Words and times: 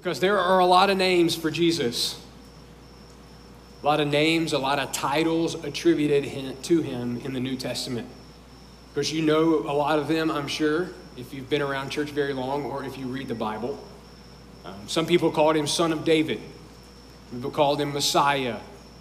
Because 0.00 0.18
there 0.18 0.38
are 0.38 0.60
a 0.60 0.64
lot 0.64 0.88
of 0.88 0.96
names 0.96 1.36
for 1.36 1.50
Jesus. 1.50 2.18
A 3.82 3.86
lot 3.86 4.00
of 4.00 4.08
names, 4.08 4.54
a 4.54 4.58
lot 4.58 4.78
of 4.78 4.92
titles 4.92 5.62
attributed 5.62 6.62
to 6.64 6.80
him 6.80 7.20
in 7.22 7.34
the 7.34 7.40
New 7.40 7.54
Testament. 7.54 8.08
Because 8.94 9.12
you 9.12 9.20
know 9.20 9.56
a 9.58 9.74
lot 9.74 9.98
of 9.98 10.08
them, 10.08 10.30
I'm 10.30 10.48
sure, 10.48 10.88
if 11.18 11.34
you've 11.34 11.50
been 11.50 11.60
around 11.60 11.90
church 11.90 12.08
very 12.10 12.32
long 12.32 12.64
or 12.64 12.82
if 12.82 12.96
you 12.96 13.08
read 13.08 13.28
the 13.28 13.34
Bible. 13.34 13.78
Um, 14.64 14.74
some 14.86 15.04
people 15.04 15.30
called 15.30 15.54
him 15.54 15.66
Son 15.66 15.92
of 15.92 16.02
David. 16.02 16.40
People 17.30 17.50
called 17.50 17.78
him 17.78 17.92
Messiah, 17.92 18.56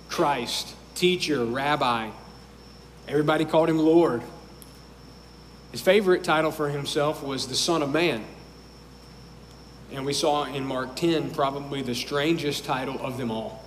Christ, 0.10 0.76
teacher, 0.96 1.46
rabbi. 1.46 2.10
Everybody 3.08 3.46
called 3.46 3.70
him 3.70 3.78
Lord. 3.78 4.22
His 5.72 5.80
favorite 5.80 6.26
title 6.26 6.52
for 6.52 6.68
himself 6.68 7.24
was 7.24 7.48
the 7.48 7.56
Son 7.56 7.82
of 7.82 7.94
Man. 7.94 8.26
And 9.92 10.06
we 10.06 10.14
saw 10.14 10.46
in 10.46 10.66
Mark 10.66 10.96
10 10.96 11.32
probably 11.32 11.82
the 11.82 11.96
strangest 11.96 12.66
title 12.66 13.00
of 13.00 13.18
them 13.18 13.32
all 13.32 13.64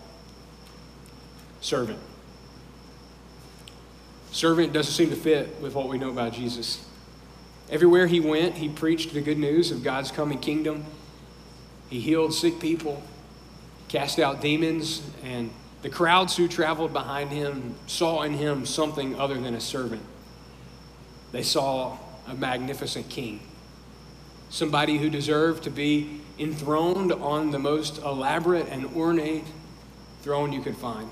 servant. 1.63 1.99
Servant 4.33 4.73
doesn't 4.73 4.93
seem 4.93 5.11
to 5.11 5.17
fit 5.17 5.61
with 5.61 5.75
what 5.75 5.89
we 5.89 5.99
know 5.99 6.11
about 6.11 6.33
Jesus. 6.33 6.85
Everywhere 7.71 8.07
he 8.07 8.19
went, 8.19 8.55
he 8.55 8.69
preached 8.69 9.15
the 9.15 9.21
good 9.21 9.39
news 9.39 9.71
of 9.71 9.85
God's 9.85 10.11
coming 10.11 10.39
kingdom. 10.39 10.85
He 11.89 12.01
healed 12.01 12.35
sick 12.35 12.59
people, 12.59 13.03
cast 13.89 14.19
out 14.19 14.41
demons, 14.41 15.03
and 15.23 15.51
the 15.83 15.91
crowds 15.91 16.37
who 16.37 16.49
traveled 16.49 16.93
behind 16.93 17.31
him 17.31 17.75
saw 17.87 18.23
in 18.23 18.33
him 18.33 18.67
something 18.67 19.19
other 19.19 19.39
than 19.39 19.55
a 19.55 19.61
servant. 19.61 20.03
They 21.33 21.43
saw 21.43 21.99
a 22.27 22.35
magnificent 22.35 23.09
king, 23.09 23.41
somebody 24.49 24.99
who 24.99 25.11
deserved 25.11 25.65
to 25.65 25.71
be 25.71 26.22
enthroned 26.43 27.13
on 27.13 27.51
the 27.51 27.59
most 27.59 27.99
elaborate 27.99 28.69
and 28.69 28.87
ornate 28.97 29.45
throne 30.23 30.53
you 30.53 30.61
could 30.61 30.77
find. 30.77 31.09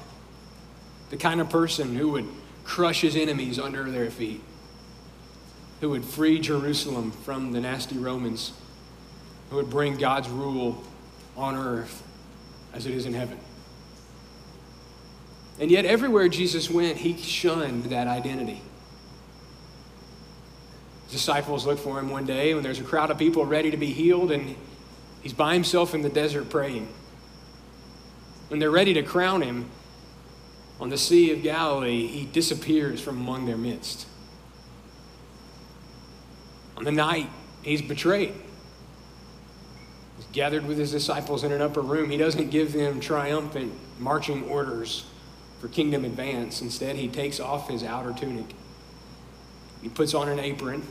The 1.10 1.16
kind 1.16 1.40
of 1.40 1.50
person 1.50 1.94
who 1.96 2.10
would 2.10 2.28
crush 2.64 3.00
his 3.00 3.16
enemies 3.16 3.58
under 3.58 3.90
their 3.90 4.10
feet, 4.10 4.40
who 5.80 5.90
would 5.90 6.04
free 6.04 6.38
Jerusalem 6.38 7.10
from 7.10 7.52
the 7.52 7.60
nasty 7.60 7.98
Romans, 7.98 8.52
who 9.50 9.56
would 9.56 9.70
bring 9.70 9.96
God's 9.96 10.28
rule 10.28 10.82
on 11.36 11.56
earth 11.56 12.02
as 12.72 12.86
it 12.86 12.92
is 12.92 13.06
in 13.06 13.14
heaven. 13.14 13.38
And 15.58 15.70
yet, 15.70 15.84
everywhere 15.84 16.28
Jesus 16.28 16.70
went, 16.70 16.98
he 16.98 17.16
shunned 17.16 17.84
that 17.84 18.06
identity. 18.06 18.62
disciples 21.10 21.66
look 21.66 21.78
for 21.78 21.98
him 21.98 22.08
one 22.08 22.24
day 22.24 22.54
when 22.54 22.62
there's 22.62 22.78
a 22.78 22.84
crowd 22.84 23.10
of 23.10 23.18
people 23.18 23.44
ready 23.44 23.70
to 23.70 23.76
be 23.76 23.92
healed, 23.92 24.30
and 24.30 24.54
he's 25.22 25.32
by 25.32 25.54
himself 25.54 25.94
in 25.94 26.02
the 26.02 26.08
desert 26.08 26.50
praying. 26.50 26.88
When 28.48 28.58
they're 28.58 28.70
ready 28.70 28.94
to 28.94 29.02
crown 29.02 29.42
him, 29.42 29.70
on 30.80 30.88
the 30.88 30.98
Sea 30.98 31.30
of 31.32 31.42
Galilee, 31.42 32.06
he 32.06 32.24
disappears 32.24 33.00
from 33.00 33.18
among 33.18 33.44
their 33.44 33.58
midst. 33.58 34.06
On 36.76 36.84
the 36.84 36.92
night 36.92 37.28
he's 37.62 37.82
betrayed, 37.82 38.32
he's 40.16 40.26
gathered 40.32 40.66
with 40.66 40.78
his 40.78 40.90
disciples 40.90 41.44
in 41.44 41.52
an 41.52 41.60
upper 41.60 41.82
room. 41.82 42.08
He 42.08 42.16
doesn't 42.16 42.50
give 42.50 42.72
them 42.72 42.98
triumphant 42.98 43.74
marching 43.98 44.44
orders 44.44 45.04
for 45.60 45.68
kingdom 45.68 46.06
advance. 46.06 46.62
Instead, 46.62 46.96
he 46.96 47.08
takes 47.08 47.38
off 47.38 47.68
his 47.68 47.84
outer 47.84 48.14
tunic. 48.14 48.54
He 49.82 49.90
puts 49.90 50.14
on 50.14 50.30
an 50.30 50.38
apron 50.38 50.82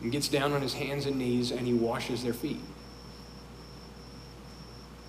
and 0.00 0.10
gets 0.10 0.28
down 0.28 0.52
on 0.52 0.62
his 0.62 0.72
hands 0.72 1.04
and 1.04 1.16
knees 1.16 1.50
and 1.50 1.66
he 1.66 1.74
washes 1.74 2.24
their 2.24 2.32
feet. 2.32 2.60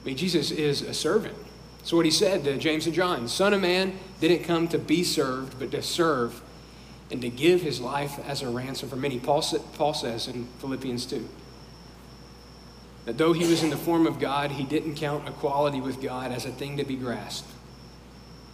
Mean, 0.08 0.16
Jesus 0.16 0.52
is 0.52 0.84
a 0.84 0.94
servant. 0.94 1.36
So 1.84 1.98
what 1.98 2.06
he 2.06 2.14
said 2.14 2.46
to 2.46 2.58
James 2.58 2.86
and 2.86 2.96
John 2.96 3.28
Son 3.28 3.54
of 3.54 3.60
Man 3.60 4.00
didn't 4.22 4.46
come 4.46 4.70
to 4.70 4.80
be 4.80 5.04
served, 5.04 5.60
but 5.60 5.70
to 5.72 5.82
serve 5.82 6.42
and 7.12 7.20
to 7.20 7.30
give 7.30 7.62
his 7.62 7.82
life 7.82 8.18
as 8.26 8.42
a 8.42 8.50
ransom 8.50 8.88
for 8.88 8.96
many. 8.96 9.20
Paul, 9.20 9.44
Paul 9.74 9.94
says 9.94 10.30
in 10.30 10.46
Philippians 10.60 11.06
2 11.08 11.28
that 13.04 13.18
though 13.18 13.34
he 13.34 13.46
was 13.48 13.62
in 13.64 13.70
the 13.70 13.76
form 13.76 14.08
of 14.08 14.18
God, 14.18 14.52
he 14.52 14.64
didn't 14.64 14.96
count 14.96 15.28
equality 15.28 15.82
with 15.82 16.02
God 16.02 16.32
as 16.32 16.46
a 16.46 16.52
thing 16.52 16.78
to 16.78 16.86
be 16.86 16.96
grasped, 16.96 17.52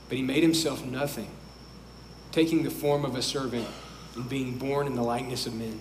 but 0.09 0.17
he 0.17 0.23
made 0.23 0.41
himself 0.41 0.83
nothing, 0.83 1.29
taking 2.31 2.63
the 2.63 2.71
form 2.71 3.05
of 3.05 3.15
a 3.15 3.21
servant 3.21 3.67
and 4.15 4.27
being 4.27 4.57
born 4.57 4.87
in 4.87 4.95
the 4.95 5.03
likeness 5.03 5.45
of 5.45 5.53
men. 5.53 5.79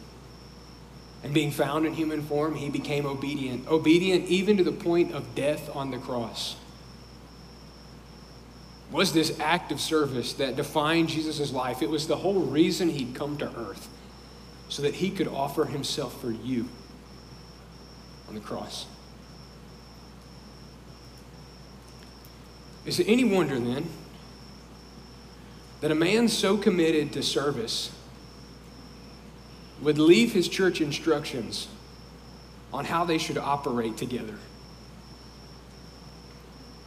And 1.23 1.33
being 1.33 1.53
found 1.53 1.87
in 1.87 1.95
human 1.95 2.23
form, 2.23 2.57
he 2.57 2.69
became 2.69 3.07
obedient, 3.07 3.69
obedient 3.69 4.27
even 4.27 4.57
to 4.57 4.65
the 4.65 4.73
point 4.73 5.13
of 5.13 5.35
death 5.35 5.75
on 5.75 5.91
the 5.91 5.99
cross 5.99 6.57
was 8.93 9.15
this 9.15 9.39
act 9.41 9.73
of 9.73 9.81
service 9.81 10.35
that 10.35 10.55
defined 10.55 11.09
Jesus' 11.09 11.51
life. 11.51 11.83
It 11.83 11.89
was 11.89 12.07
the 12.07 12.17
whole 12.17 12.43
reason 12.43 12.91
he'd 12.91 13.15
come 13.15 13.39
to 13.39 13.47
earth, 13.57 13.89
so 14.69 14.83
that 14.83 14.97
he 14.97 15.11
could 15.11 15.27
offer 15.27 15.65
himself 15.65 16.21
for 16.21 16.31
you 16.31 16.69
on 18.29 18.35
the 18.35 18.41
cross. 18.41 18.87
Is 22.85 23.01
it 23.01 23.09
any 23.09 23.25
wonder 23.25 23.59
then 23.59 23.89
that 25.81 25.91
a 25.91 25.95
man 25.95 26.29
so 26.29 26.57
committed 26.57 27.13
to 27.13 27.23
service 27.23 27.91
would 29.83 29.99
leave 29.99 30.33
his 30.33 30.49
church 30.49 30.81
instructions 30.81 31.69
on 32.73 32.85
how 32.85 33.05
they 33.05 33.19
should 33.19 33.37
operate 33.37 33.97
together? 33.97 34.39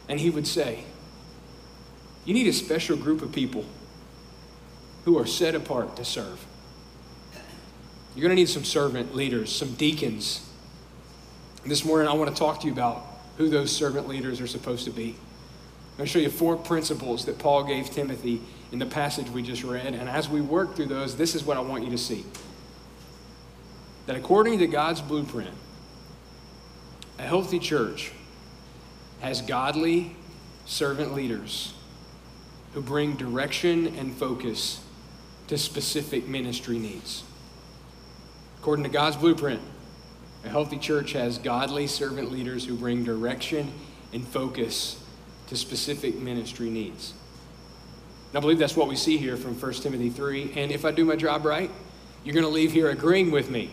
And 0.08 0.18
he 0.18 0.30
would 0.30 0.46
say, 0.46 0.84
you 2.24 2.34
need 2.34 2.46
a 2.46 2.52
special 2.52 2.96
group 2.96 3.22
of 3.22 3.32
people 3.32 3.64
who 5.04 5.18
are 5.18 5.26
set 5.26 5.54
apart 5.54 5.96
to 5.96 6.04
serve. 6.04 6.44
You're 8.14 8.22
going 8.22 8.34
to 8.34 8.36
need 8.36 8.48
some 8.48 8.64
servant 8.64 9.14
leaders, 9.14 9.54
some 9.54 9.74
deacons. 9.74 10.48
This 11.64 11.84
morning, 11.84 12.08
I 12.08 12.14
want 12.14 12.34
to 12.34 12.36
talk 12.36 12.60
to 12.60 12.66
you 12.66 12.72
about 12.72 13.04
who 13.36 13.48
those 13.48 13.70
servant 13.70 14.08
leaders 14.08 14.40
are 14.40 14.46
supposed 14.46 14.84
to 14.86 14.90
be. 14.90 15.10
I'm 15.10 15.98
going 15.98 16.06
to 16.06 16.12
show 16.12 16.18
you 16.18 16.30
four 16.30 16.56
principles 16.56 17.26
that 17.26 17.38
Paul 17.38 17.64
gave 17.64 17.90
Timothy 17.90 18.40
in 18.72 18.78
the 18.78 18.86
passage 18.86 19.28
we 19.28 19.42
just 19.42 19.62
read. 19.62 19.94
And 19.94 20.08
as 20.08 20.28
we 20.28 20.40
work 20.40 20.76
through 20.76 20.86
those, 20.86 21.16
this 21.16 21.34
is 21.34 21.44
what 21.44 21.56
I 21.56 21.60
want 21.60 21.84
you 21.84 21.90
to 21.90 21.98
see 21.98 22.24
that 24.06 24.16
according 24.16 24.58
to 24.60 24.66
God's 24.66 25.00
blueprint, 25.00 25.54
a 27.18 27.22
healthy 27.22 27.58
church 27.58 28.12
has 29.20 29.42
godly 29.42 30.14
servant 30.64 31.14
leaders 31.14 31.74
who 32.74 32.82
bring 32.82 33.16
direction 33.16 33.86
and 33.96 34.14
focus 34.14 34.84
to 35.48 35.56
specific 35.56 36.28
ministry 36.28 36.78
needs. 36.78 37.24
According 38.58 38.84
to 38.84 38.90
God's 38.90 39.16
blueprint, 39.16 39.60
a 40.44 40.48
healthy 40.48 40.78
church 40.78 41.12
has 41.12 41.38
godly 41.38 41.86
servant 41.86 42.30
leaders 42.30 42.64
who 42.66 42.76
bring 42.76 43.04
direction 43.04 43.72
and 44.12 44.26
focus 44.26 45.02
to 45.48 45.56
specific 45.56 46.16
ministry 46.16 46.68
needs. 46.68 47.14
And 48.30 48.38
I 48.38 48.40
believe 48.40 48.58
that's 48.58 48.76
what 48.76 48.88
we 48.88 48.96
see 48.96 49.16
here 49.16 49.36
from 49.36 49.58
1 49.58 49.72
Timothy 49.74 50.10
3. 50.10 50.52
And 50.56 50.70
if 50.70 50.84
I 50.84 50.90
do 50.90 51.04
my 51.04 51.16
job 51.16 51.44
right, 51.44 51.70
you're 52.24 52.34
going 52.34 52.44
to 52.44 52.50
leave 52.50 52.72
here 52.72 52.90
agreeing 52.90 53.30
with 53.30 53.50
me. 53.50 53.70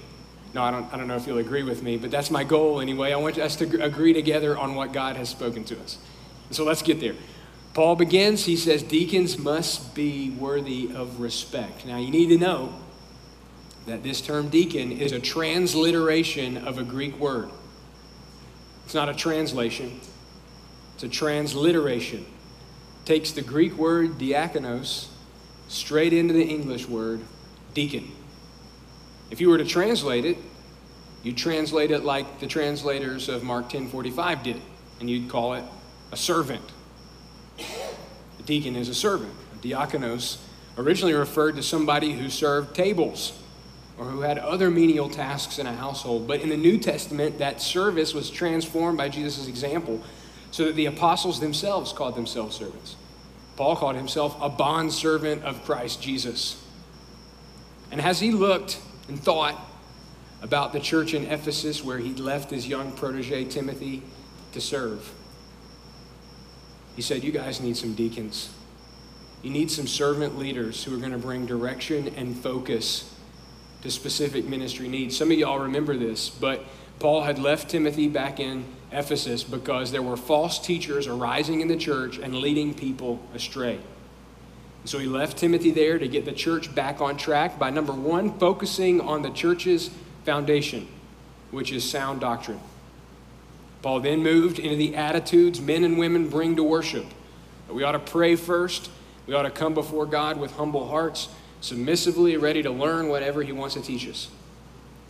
No, 0.53 0.63
I 0.63 0.71
don't, 0.71 0.93
I 0.93 0.97
don't 0.97 1.07
know 1.07 1.15
if 1.15 1.25
you'll 1.25 1.39
agree 1.39 1.63
with 1.63 1.81
me, 1.81 1.97
but 1.97 2.11
that's 2.11 2.29
my 2.29 2.43
goal 2.43 2.79
anyway. 2.79 3.11
I 3.11 3.15
want 3.17 3.37
us 3.39 3.55
to 3.57 3.83
agree 3.83 4.13
together 4.13 4.57
on 4.57 4.75
what 4.75 4.93
God 4.93 5.15
has 5.15 5.29
spoken 5.29 5.63
to 5.65 5.79
us. 5.79 5.97
So 6.51 6.63
let's 6.63 6.83
get 6.83 6.99
there. 6.99 7.15
Paul 7.73 7.95
begins, 7.95 8.45
he 8.45 8.55
says, 8.55 8.83
deacons 8.83 9.39
must 9.39 9.95
be 9.95 10.29
worthy 10.29 10.91
of 10.93 11.19
respect. 11.19 11.87
Now, 11.87 11.97
you 11.97 12.11
need 12.11 12.27
to 12.27 12.37
know 12.37 12.75
that 13.87 14.03
this 14.03 14.21
term 14.21 14.49
deacon 14.49 14.91
is 14.91 15.11
a 15.11 15.19
transliteration 15.19 16.57
of 16.67 16.77
a 16.77 16.83
Greek 16.83 17.17
word. 17.19 17.49
It's 18.85 18.93
not 18.93 19.09
a 19.09 19.13
translation, 19.13 19.99
it's 20.93 21.03
a 21.03 21.09
transliteration. 21.09 22.19
It 22.21 23.05
takes 23.05 23.31
the 23.31 23.41
Greek 23.41 23.73
word 23.73 24.19
diakonos 24.19 25.07
straight 25.67 26.13
into 26.13 26.33
the 26.33 26.43
English 26.43 26.87
word 26.87 27.21
deacon. 27.73 28.11
If 29.33 29.41
you 29.41 29.49
were 29.49 29.57
to 29.57 29.65
translate 29.65 30.25
it, 30.25 30.37
you'd 31.23 31.37
translate 31.37 31.89
it 31.89 32.03
like 32.03 32.39
the 32.39 32.45
translators 32.45 33.29
of 33.29 33.41
Mark 33.41 33.67
10:45 33.67 34.43
did, 34.43 34.61
and 34.99 35.09
you'd 35.09 35.27
call 35.27 35.55
it 35.55 35.63
a 36.11 36.15
servant 36.15 36.61
a 38.43 38.43
deacon 38.45 38.75
is 38.75 38.89
a 38.89 38.93
servant. 38.93 39.33
A 39.55 39.57
diakonos 39.57 40.37
originally 40.77 41.13
referred 41.15 41.55
to 41.55 41.63
somebody 41.63 42.11
who 42.11 42.29
served 42.29 42.75
tables 42.75 43.33
or 43.97 44.05
who 44.05 44.21
had 44.21 44.37
other 44.37 44.69
menial 44.69 45.09
tasks 45.09 45.57
in 45.57 45.65
a 45.65 45.73
household. 45.73 46.27
But 46.27 46.41
in 46.41 46.49
the 46.49 46.57
New 46.57 46.77
Testament, 46.77 47.39
that 47.39 47.59
service 47.59 48.13
was 48.13 48.29
transformed 48.29 48.99
by 48.99 49.09
Jesus' 49.09 49.47
example 49.47 49.99
so 50.51 50.65
that 50.65 50.75
the 50.75 50.85
apostles 50.85 51.39
themselves 51.39 51.91
called 51.91 52.13
themselves 52.13 52.57
servants. 52.57 52.97
Paul 53.55 53.77
called 53.77 53.95
himself 53.95 54.35
a 54.39 54.49
bondservant 54.49 55.43
of 55.43 55.65
Christ 55.65 56.03
Jesus. 56.03 56.63
And 57.91 57.99
as 57.99 58.19
he 58.19 58.31
looked 58.31 58.77
and 59.07 59.19
thought 59.19 59.59
about 60.41 60.73
the 60.73 60.79
church 60.79 61.13
in 61.13 61.25
Ephesus 61.25 61.83
where 61.83 61.97
he'd 61.97 62.19
left 62.19 62.51
his 62.51 62.67
young 62.67 62.91
protege 62.91 63.45
Timothy 63.45 64.03
to 64.51 64.61
serve. 64.61 65.11
He 66.95 67.01
said, 67.01 67.23
You 67.23 67.31
guys 67.31 67.61
need 67.61 67.77
some 67.77 67.93
deacons. 67.93 68.53
You 69.41 69.49
need 69.49 69.71
some 69.71 69.87
servant 69.87 70.37
leaders 70.37 70.83
who 70.83 70.95
are 70.95 70.99
going 70.99 71.11
to 71.11 71.17
bring 71.17 71.45
direction 71.45 72.09
and 72.15 72.37
focus 72.37 73.13
to 73.81 73.91
specific 73.91 74.45
ministry 74.45 74.87
needs. 74.87 75.17
Some 75.17 75.31
of 75.31 75.37
y'all 75.37 75.59
remember 75.59 75.97
this, 75.97 76.29
but 76.29 76.63
Paul 76.99 77.23
had 77.23 77.39
left 77.39 77.69
Timothy 77.69 78.07
back 78.07 78.39
in 78.39 78.63
Ephesus 78.91 79.43
because 79.43 79.91
there 79.91 80.01
were 80.01 80.15
false 80.15 80.59
teachers 80.59 81.07
arising 81.07 81.59
in 81.59 81.67
the 81.67 81.75
church 81.75 82.17
and 82.17 82.35
leading 82.35 82.73
people 82.73 83.19
astray. 83.33 83.79
So 84.85 84.99
he 84.99 85.07
left 85.07 85.37
Timothy 85.37 85.71
there 85.71 85.97
to 85.97 86.07
get 86.07 86.25
the 86.25 86.33
church 86.33 86.73
back 86.75 86.99
on 86.99 87.17
track 87.17 87.57
by 87.57 87.69
number 87.69 87.93
one, 87.93 88.37
focusing 88.37 88.99
on 88.99 89.21
the 89.21 89.29
church's 89.29 89.89
foundation, 90.25 90.87
which 91.51 91.71
is 91.71 91.89
sound 91.89 92.19
doctrine. 92.19 92.59
Paul 93.81 94.01
then 94.01 94.23
moved 94.23 94.59
into 94.59 94.75
the 94.75 94.95
attitudes 94.95 95.61
men 95.61 95.83
and 95.83 95.97
women 95.97 96.29
bring 96.29 96.55
to 96.55 96.63
worship. 96.63 97.05
We 97.69 97.83
ought 97.83 97.93
to 97.93 97.99
pray 97.99 98.35
first. 98.35 98.89
We 99.25 99.33
ought 99.33 99.43
to 99.43 99.51
come 99.51 99.73
before 99.73 100.05
God 100.05 100.37
with 100.37 100.51
humble 100.53 100.87
hearts, 100.87 101.29
submissively 101.61 102.35
ready 102.37 102.61
to 102.63 102.71
learn 102.71 103.07
whatever 103.07 103.41
he 103.41 103.51
wants 103.51 103.75
to 103.75 103.81
teach 103.81 104.07
us. 104.07 104.29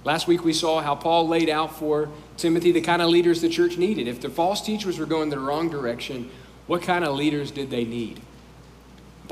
Last 0.04 0.28
week 0.28 0.44
we 0.44 0.54
saw 0.54 0.81
how 0.81 0.96
Paul 0.96 1.28
laid 1.28 1.50
out 1.50 1.76
for 1.78 2.10
Timothy 2.38 2.72
the 2.72 2.81
kind 2.81 3.02
of 3.02 3.10
leaders 3.10 3.42
the 3.42 3.50
church 3.50 3.78
needed. 3.78 4.08
If 4.08 4.22
the 4.22 4.30
false 4.30 4.62
teachers 4.62 5.00
were 5.00 5.06
going 5.06 5.30
the 5.30 5.40
wrong 5.40 5.69
direction, 5.69 6.30
what 6.68 6.81
kind 6.81 7.04
of 7.04 7.16
leaders 7.16 7.52
did 7.52 7.69
they 7.69 7.86
need? 7.86 8.22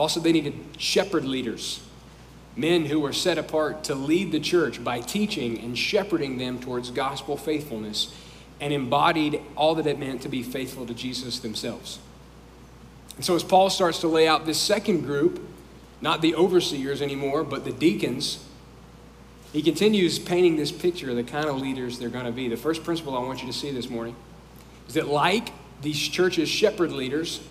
Said 0.07 0.23
they 0.23 0.31
needed 0.31 0.53
shepherd 0.77 1.25
leaders, 1.25 1.81
men 2.55 2.85
who 2.85 2.99
were 2.99 3.13
set 3.13 3.37
apart 3.37 3.83
to 3.85 3.95
lead 3.95 4.31
the 4.31 4.39
church 4.39 4.83
by 4.83 4.99
teaching 4.99 5.59
and 5.59 5.77
shepherding 5.77 6.37
them 6.37 6.59
towards 6.59 6.91
gospel 6.91 7.37
faithfulness 7.37 8.13
and 8.59 8.73
embodied 8.73 9.41
all 9.55 9.75
that 9.75 9.87
it 9.87 9.99
meant 9.99 10.21
to 10.21 10.29
be 10.29 10.43
faithful 10.43 10.85
to 10.85 10.93
Jesus 10.93 11.39
themselves. 11.39 11.99
And 13.15 13.25
so, 13.25 13.35
as 13.35 13.43
Paul 13.43 13.69
starts 13.69 13.99
to 13.99 14.07
lay 14.07 14.27
out 14.27 14.45
this 14.45 14.59
second 14.59 15.01
group, 15.01 15.41
not 16.01 16.21
the 16.21 16.35
overseers 16.35 17.01
anymore, 17.01 17.43
but 17.43 17.65
the 17.65 17.71
deacons, 17.71 18.43
he 19.53 19.61
continues 19.61 20.17
painting 20.17 20.55
this 20.55 20.71
picture 20.71 21.09
of 21.09 21.15
the 21.15 21.23
kind 21.23 21.47
of 21.47 21.57
leaders 21.57 21.99
they're 21.99 22.09
going 22.09 22.25
to 22.25 22.31
be. 22.31 22.47
The 22.47 22.57
first 22.57 22.83
principle 22.83 23.17
I 23.17 23.21
want 23.21 23.41
you 23.41 23.47
to 23.47 23.53
see 23.53 23.71
this 23.71 23.89
morning 23.89 24.15
is 24.87 24.93
that, 24.93 25.07
like 25.07 25.51
these 25.81 25.99
churches' 25.99 26.49
shepherd 26.49 26.91
leaders, 26.91 27.41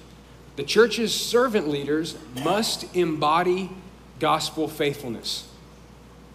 the 0.56 0.62
church's 0.62 1.14
servant 1.14 1.68
leaders 1.68 2.16
must 2.44 2.94
embody 2.94 3.70
gospel 4.18 4.68
faithfulness. 4.68 5.48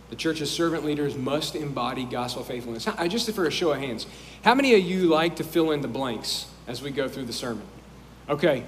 The 0.09 0.15
church's 0.15 0.51
servant 0.51 0.85
leaders 0.85 1.15
must 1.15 1.55
embody 1.55 2.05
gospel 2.05 2.43
faithfulness. 2.43 2.87
I 2.87 3.07
just 3.07 3.29
for 3.31 3.45
a 3.45 3.51
show 3.51 3.71
of 3.71 3.79
hands, 3.79 4.05
how 4.43 4.53
many 4.53 4.73
of 4.75 4.81
you 4.81 5.07
like 5.07 5.37
to 5.37 5.43
fill 5.43 5.71
in 5.71 5.81
the 5.81 5.87
blanks 5.87 6.47
as 6.67 6.81
we 6.81 6.91
go 6.91 7.07
through 7.07 7.25
the 7.25 7.33
sermon? 7.33 7.63
Okay, 8.29 8.63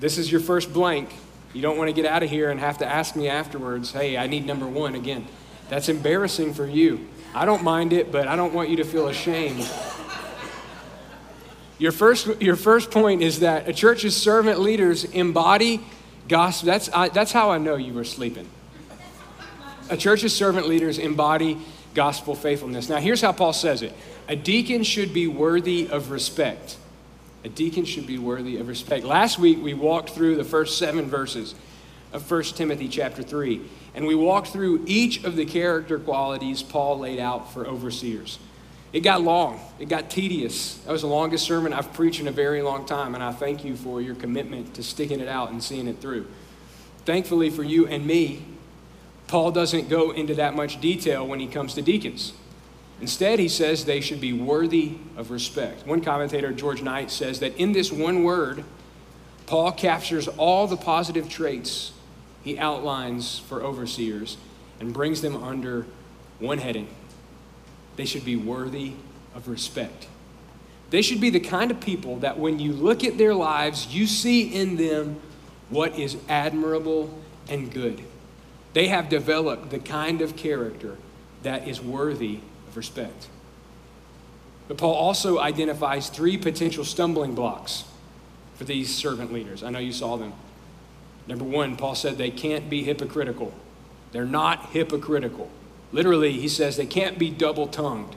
this 0.00 0.18
is 0.18 0.32
your 0.32 0.40
first 0.40 0.72
blank. 0.72 1.10
You 1.52 1.62
don't 1.62 1.76
want 1.76 1.88
to 1.88 1.94
get 1.94 2.06
out 2.06 2.22
of 2.22 2.30
here 2.30 2.50
and 2.50 2.58
have 2.60 2.78
to 2.78 2.86
ask 2.86 3.14
me 3.14 3.28
afterwards, 3.28 3.92
hey, 3.92 4.16
I 4.16 4.26
need 4.26 4.46
number 4.46 4.66
one 4.66 4.94
again. 4.94 5.26
That's 5.68 5.88
embarrassing 5.88 6.54
for 6.54 6.66
you. 6.66 7.06
I 7.34 7.44
don't 7.44 7.62
mind 7.62 7.92
it, 7.92 8.10
but 8.10 8.26
I 8.26 8.36
don't 8.36 8.52
want 8.52 8.68
you 8.68 8.76
to 8.76 8.84
feel 8.84 9.08
ashamed. 9.08 9.70
Your 11.82 11.90
first, 11.90 12.40
your 12.40 12.54
first 12.54 12.92
point 12.92 13.22
is 13.22 13.40
that 13.40 13.68
a 13.68 13.72
church's 13.72 14.16
servant 14.16 14.60
leaders 14.60 15.02
embody 15.02 15.80
gospel. 16.28 16.68
That's, 16.68 16.88
I, 16.90 17.08
that's 17.08 17.32
how 17.32 17.50
I 17.50 17.58
know 17.58 17.74
you 17.74 17.92
were 17.92 18.04
sleeping. 18.04 18.48
A 19.90 19.96
church's 19.96 20.32
servant 20.32 20.68
leaders 20.68 20.98
embody 20.98 21.58
gospel 21.92 22.36
faithfulness. 22.36 22.88
Now, 22.88 22.98
here's 22.98 23.20
how 23.20 23.32
Paul 23.32 23.52
says 23.52 23.82
it 23.82 23.92
a 24.28 24.36
deacon 24.36 24.84
should 24.84 25.12
be 25.12 25.26
worthy 25.26 25.88
of 25.88 26.12
respect. 26.12 26.76
A 27.42 27.48
deacon 27.48 27.84
should 27.84 28.06
be 28.06 28.16
worthy 28.16 28.58
of 28.58 28.68
respect. 28.68 29.04
Last 29.04 29.40
week, 29.40 29.60
we 29.60 29.74
walked 29.74 30.10
through 30.10 30.36
the 30.36 30.44
first 30.44 30.78
seven 30.78 31.06
verses 31.06 31.56
of 32.12 32.30
1 32.30 32.44
Timothy 32.44 32.86
chapter 32.86 33.24
3, 33.24 33.60
and 33.96 34.06
we 34.06 34.14
walked 34.14 34.50
through 34.50 34.84
each 34.86 35.24
of 35.24 35.34
the 35.34 35.46
character 35.46 35.98
qualities 35.98 36.62
Paul 36.62 37.00
laid 37.00 37.18
out 37.18 37.52
for 37.52 37.66
overseers. 37.66 38.38
It 38.92 39.00
got 39.00 39.22
long, 39.22 39.58
it 39.78 39.88
got 39.88 40.10
tedious. 40.10 40.76
That 40.78 40.92
was 40.92 41.00
the 41.00 41.08
longest 41.08 41.46
sermon 41.46 41.72
I've 41.72 41.92
preached 41.94 42.20
in 42.20 42.28
a 42.28 42.32
very 42.32 42.60
long 42.60 42.84
time, 42.84 43.14
and 43.14 43.24
I 43.24 43.32
thank 43.32 43.64
you 43.64 43.74
for 43.74 44.02
your 44.02 44.14
commitment 44.14 44.74
to 44.74 44.82
sticking 44.82 45.20
it 45.20 45.28
out 45.28 45.50
and 45.50 45.62
seeing 45.64 45.88
it 45.88 46.00
through. 46.00 46.26
Thankfully 47.06 47.48
for 47.48 47.62
you 47.62 47.86
and 47.86 48.06
me, 48.06 48.44
Paul 49.28 49.50
doesn't 49.50 49.88
go 49.88 50.10
into 50.10 50.34
that 50.34 50.54
much 50.54 50.80
detail 50.80 51.26
when 51.26 51.40
he 51.40 51.46
comes 51.46 51.72
to 51.74 51.82
deacons. 51.82 52.34
Instead, 53.00 53.38
he 53.38 53.48
says 53.48 53.84
they 53.84 54.00
should 54.00 54.20
be 54.20 54.32
worthy 54.32 54.96
of 55.16 55.30
respect. 55.30 55.86
One 55.86 56.02
commentator, 56.02 56.52
George 56.52 56.82
Knight, 56.82 57.10
says 57.10 57.40
that 57.40 57.56
in 57.56 57.72
this 57.72 57.90
one 57.90 58.22
word, 58.22 58.62
Paul 59.46 59.72
captures 59.72 60.28
all 60.28 60.66
the 60.66 60.76
positive 60.76 61.28
traits 61.28 61.92
he 62.44 62.58
outlines 62.58 63.38
for 63.38 63.62
overseers 63.62 64.36
and 64.78 64.92
brings 64.92 65.22
them 65.22 65.42
under 65.42 65.86
one 66.38 66.58
heading. 66.58 66.88
They 68.02 68.06
should 68.06 68.24
be 68.24 68.34
worthy 68.34 68.94
of 69.32 69.46
respect. 69.46 70.08
They 70.90 71.02
should 71.02 71.20
be 71.20 71.30
the 71.30 71.38
kind 71.38 71.70
of 71.70 71.80
people 71.80 72.16
that 72.16 72.36
when 72.36 72.58
you 72.58 72.72
look 72.72 73.04
at 73.04 73.16
their 73.16 73.32
lives, 73.32 73.94
you 73.94 74.08
see 74.08 74.52
in 74.52 74.76
them 74.76 75.20
what 75.70 75.96
is 75.96 76.16
admirable 76.28 77.16
and 77.48 77.72
good. 77.72 78.02
They 78.72 78.88
have 78.88 79.08
developed 79.08 79.70
the 79.70 79.78
kind 79.78 80.20
of 80.20 80.34
character 80.34 80.96
that 81.44 81.68
is 81.68 81.80
worthy 81.80 82.40
of 82.66 82.76
respect. 82.76 83.28
But 84.66 84.78
Paul 84.78 84.94
also 84.94 85.38
identifies 85.38 86.08
three 86.08 86.36
potential 86.36 86.84
stumbling 86.84 87.36
blocks 87.36 87.84
for 88.56 88.64
these 88.64 88.92
servant 88.92 89.32
leaders. 89.32 89.62
I 89.62 89.70
know 89.70 89.78
you 89.78 89.92
saw 89.92 90.16
them. 90.16 90.32
Number 91.28 91.44
one, 91.44 91.76
Paul 91.76 91.94
said 91.94 92.18
they 92.18 92.32
can't 92.32 92.68
be 92.68 92.82
hypocritical. 92.82 93.54
They're 94.10 94.24
not 94.24 94.70
hypocritical. 94.70 95.48
Literally, 95.92 96.32
he 96.32 96.48
says 96.48 96.76
they 96.76 96.86
can't 96.86 97.18
be 97.18 97.30
double 97.30 97.66
tongued. 97.66 98.16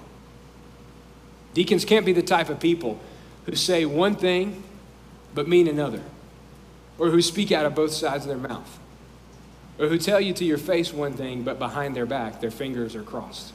Deacons 1.53 1.85
can't 1.85 2.05
be 2.05 2.13
the 2.13 2.23
type 2.23 2.49
of 2.49 2.59
people 2.59 2.99
who 3.45 3.55
say 3.55 3.85
one 3.85 4.15
thing 4.15 4.63
but 5.33 5.47
mean 5.47 5.67
another, 5.67 6.01
or 6.97 7.09
who 7.09 7.21
speak 7.21 7.51
out 7.51 7.65
of 7.65 7.75
both 7.75 7.91
sides 7.91 8.25
of 8.25 8.29
their 8.29 8.37
mouth 8.37 8.79
or 9.77 9.87
who 9.87 9.97
tell 9.97 10.21
you 10.21 10.33
to 10.33 10.45
your 10.45 10.57
face 10.57 10.93
one 10.93 11.13
thing, 11.13 11.43
but 11.43 11.59
behind 11.59 11.95
their 11.95 12.05
back, 12.05 12.39
their 12.39 12.51
fingers 12.51 12.95
are 12.95 13.03
crossed. 13.03 13.53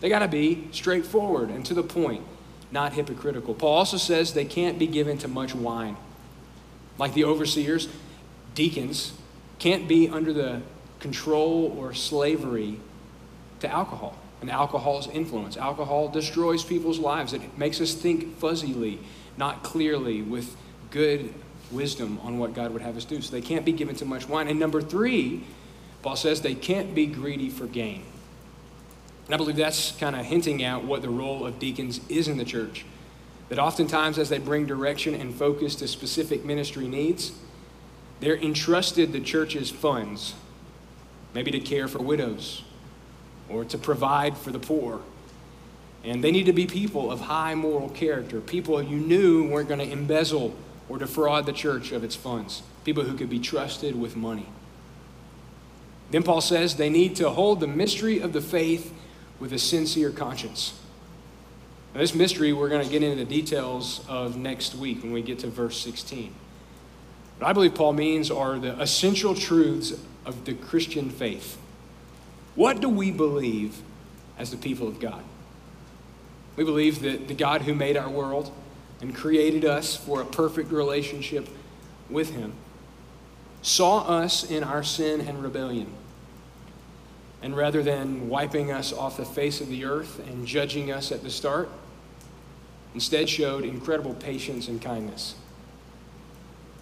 They 0.00 0.08
got 0.08 0.20
to 0.20 0.28
be 0.28 0.68
straightforward 0.70 1.50
and 1.50 1.66
to 1.66 1.74
the 1.74 1.82
point, 1.82 2.22
not 2.70 2.92
hypocritical. 2.92 3.54
Paul 3.54 3.78
also 3.78 3.96
says 3.96 4.32
they 4.32 4.44
can't 4.44 4.78
be 4.78 4.86
given 4.86 5.18
to 5.18 5.28
much 5.28 5.54
wine. 5.54 5.96
Like 6.98 7.14
the 7.14 7.24
overseers, 7.24 7.88
deacons 8.54 9.12
can't 9.58 9.88
be 9.88 10.08
under 10.08 10.32
the 10.32 10.62
control 11.00 11.74
or 11.76 11.94
slavery 11.94 12.80
to 13.60 13.68
alcohol 13.68 14.16
and 14.40 14.50
alcohol's 14.50 15.08
influence. 15.08 15.56
Alcohol 15.56 16.08
destroys 16.08 16.62
people's 16.62 16.98
lives. 16.98 17.32
It 17.32 17.58
makes 17.58 17.80
us 17.80 17.94
think 17.94 18.38
fuzzily, 18.38 18.98
not 19.36 19.62
clearly, 19.62 20.22
with 20.22 20.56
good 20.90 21.34
wisdom 21.70 22.18
on 22.22 22.38
what 22.38 22.54
God 22.54 22.72
would 22.72 22.82
have 22.82 22.96
us 22.96 23.04
do. 23.04 23.20
So 23.20 23.32
they 23.32 23.40
can't 23.40 23.64
be 23.64 23.72
given 23.72 23.96
too 23.96 24.04
much 24.04 24.28
wine. 24.28 24.48
And 24.48 24.58
number 24.58 24.80
three, 24.80 25.44
Paul 26.02 26.16
says 26.16 26.40
they 26.40 26.54
can't 26.54 26.94
be 26.94 27.06
greedy 27.06 27.50
for 27.50 27.66
gain. 27.66 28.04
And 29.26 29.34
I 29.34 29.36
believe 29.36 29.56
that's 29.56 29.92
kind 29.92 30.16
of 30.16 30.24
hinting 30.24 30.62
at 30.62 30.84
what 30.84 31.02
the 31.02 31.10
role 31.10 31.44
of 31.44 31.58
deacons 31.58 32.00
is 32.08 32.28
in 32.28 32.38
the 32.38 32.44
church. 32.44 32.86
That 33.48 33.58
oftentimes, 33.58 34.18
as 34.18 34.28
they 34.28 34.38
bring 34.38 34.66
direction 34.66 35.14
and 35.14 35.34
focus 35.34 35.74
to 35.76 35.88
specific 35.88 36.44
ministry 36.44 36.86
needs, 36.86 37.32
they're 38.20 38.36
entrusted 38.36 39.12
the 39.12 39.20
church's 39.20 39.70
funds, 39.70 40.34
maybe 41.34 41.50
to 41.50 41.60
care 41.60 41.88
for 41.88 41.98
widows 41.98 42.62
or 43.48 43.64
to 43.64 43.78
provide 43.78 44.36
for 44.36 44.50
the 44.50 44.58
poor. 44.58 45.00
And 46.04 46.22
they 46.22 46.30
need 46.30 46.46
to 46.46 46.52
be 46.52 46.66
people 46.66 47.10
of 47.10 47.20
high 47.20 47.54
moral 47.54 47.88
character, 47.88 48.40
people 48.40 48.80
you 48.82 48.98
knew 48.98 49.48
weren't 49.48 49.68
going 49.68 49.80
to 49.80 49.90
embezzle 49.90 50.54
or 50.88 50.98
defraud 50.98 51.46
the 51.46 51.52
church 51.52 51.92
of 51.92 52.04
its 52.04 52.14
funds, 52.14 52.62
people 52.84 53.04
who 53.04 53.16
could 53.16 53.28
be 53.28 53.38
trusted 53.38 53.98
with 53.98 54.16
money. 54.16 54.46
Then 56.10 56.22
Paul 56.22 56.40
says 56.40 56.76
they 56.76 56.88
need 56.88 57.16
to 57.16 57.30
hold 57.30 57.60
the 57.60 57.66
mystery 57.66 58.20
of 58.20 58.32
the 58.32 58.40
faith 58.40 58.94
with 59.38 59.52
a 59.52 59.58
sincere 59.58 60.10
conscience. 60.10 60.78
Now, 61.94 62.00
this 62.00 62.14
mystery 62.14 62.52
we're 62.52 62.68
going 62.68 62.84
to 62.84 62.90
get 62.90 63.02
into 63.02 63.16
the 63.16 63.24
details 63.24 64.04
of 64.08 64.36
next 64.36 64.74
week 64.74 65.02
when 65.02 65.12
we 65.12 65.22
get 65.22 65.40
to 65.40 65.48
verse 65.48 65.78
16. 65.80 66.34
What 67.38 67.46
I 67.48 67.52
believe 67.52 67.74
Paul 67.74 67.92
means 67.92 68.30
are 68.30 68.58
the 68.58 68.80
essential 68.80 69.34
truths 69.34 69.94
of 70.24 70.44
the 70.44 70.54
Christian 70.54 71.10
faith. 71.10 71.58
What 72.58 72.80
do 72.80 72.88
we 72.88 73.12
believe 73.12 73.82
as 74.36 74.50
the 74.50 74.56
people 74.56 74.88
of 74.88 74.98
God? 74.98 75.22
We 76.56 76.64
believe 76.64 77.02
that 77.02 77.28
the 77.28 77.34
God 77.34 77.62
who 77.62 77.72
made 77.72 77.96
our 77.96 78.10
world, 78.10 78.50
and 79.00 79.14
created 79.14 79.64
us 79.64 79.94
for 79.94 80.20
a 80.20 80.24
perfect 80.24 80.72
relationship 80.72 81.48
with 82.10 82.34
Him, 82.34 82.54
saw 83.62 84.00
us 84.00 84.42
in 84.42 84.64
our 84.64 84.82
sin 84.82 85.20
and 85.20 85.40
rebellion, 85.40 85.86
And 87.42 87.56
rather 87.56 87.80
than 87.80 88.28
wiping 88.28 88.72
us 88.72 88.92
off 88.92 89.18
the 89.18 89.24
face 89.24 89.60
of 89.60 89.68
the 89.68 89.84
earth 89.84 90.18
and 90.26 90.44
judging 90.44 90.90
us 90.90 91.12
at 91.12 91.22
the 91.22 91.30
start, 91.30 91.68
instead 92.92 93.28
showed 93.28 93.62
incredible 93.62 94.14
patience 94.14 94.66
and 94.66 94.82
kindness. 94.82 95.36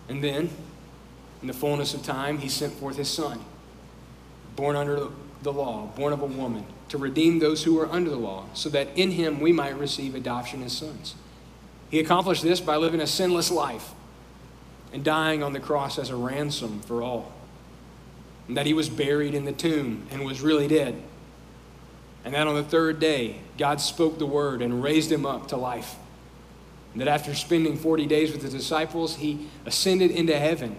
And 0.09 0.25
then, 0.25 0.49
in 1.43 1.49
the 1.49 1.53
fullness 1.53 1.93
of 1.93 2.03
time, 2.03 2.39
he 2.39 2.49
sent 2.49 2.73
forth 2.73 2.97
his 2.97 3.11
son, 3.11 3.45
born 4.57 4.75
under 4.75 5.11
the 5.47 5.53
law, 5.53 5.87
born 5.97 6.13
of 6.13 6.21
a 6.21 6.27
woman, 6.27 6.67
to 6.89 6.99
redeem 6.99 7.39
those 7.39 7.65
who 7.65 7.75
were 7.75 7.91
under 7.91 8.11
the 8.11 8.17
law, 8.17 8.45
so 8.53 8.69
that 8.69 8.89
in 8.97 9.13
him 9.13 9.41
we 9.41 9.53
might 9.53 9.79
receive 9.79 10.15
adoption 10.15 10.63
as 10.63 10.77
sons. 10.77 11.15
He 11.89 12.01
accomplished 12.01 12.43
this 12.43 12.61
by 12.61 12.77
living 12.77 13.01
a 13.01 13.07
sinless 13.07 13.51
life 13.51 13.93
and 14.93 15.05
dying 15.05 15.43
on 15.43 15.53
the 15.53 15.61
cross 15.61 15.99
as 15.99 16.11
a 16.11 16.17
ransom 16.17 16.81
for 16.81 17.03
all. 17.03 17.33
And 18.49 18.57
that 18.57 18.67
he 18.67 18.75
was 18.75 18.89
buried 18.89 19.35
in 19.35 19.45
the 19.45 19.53
tomb 19.53 20.07
and 20.11 20.25
was 20.25 20.41
really 20.41 20.69
dead. 20.69 21.01
And 22.25 22.35
that 22.35 22.47
on 22.47 22.57
the 22.57 22.65
third 22.65 22.99
day, 22.99 23.37
God 23.57 23.81
spoke 23.81 24.19
the 24.19 24.27
word 24.27 24.63
and 24.63 24.83
raised 24.83 25.13
him 25.13 25.25
up 25.25 25.49
to 25.49 25.57
life. 25.57 25.95
And 26.93 27.01
that 27.01 27.09
after 27.09 27.35
spending 27.35 27.77
40 27.77 28.07
days 28.07 28.33
with 28.33 28.43
the 28.43 28.49
disciples, 28.49 29.17
he 29.17 29.49
ascended 29.65 30.11
into 30.11 30.37
heaven, 30.37 30.77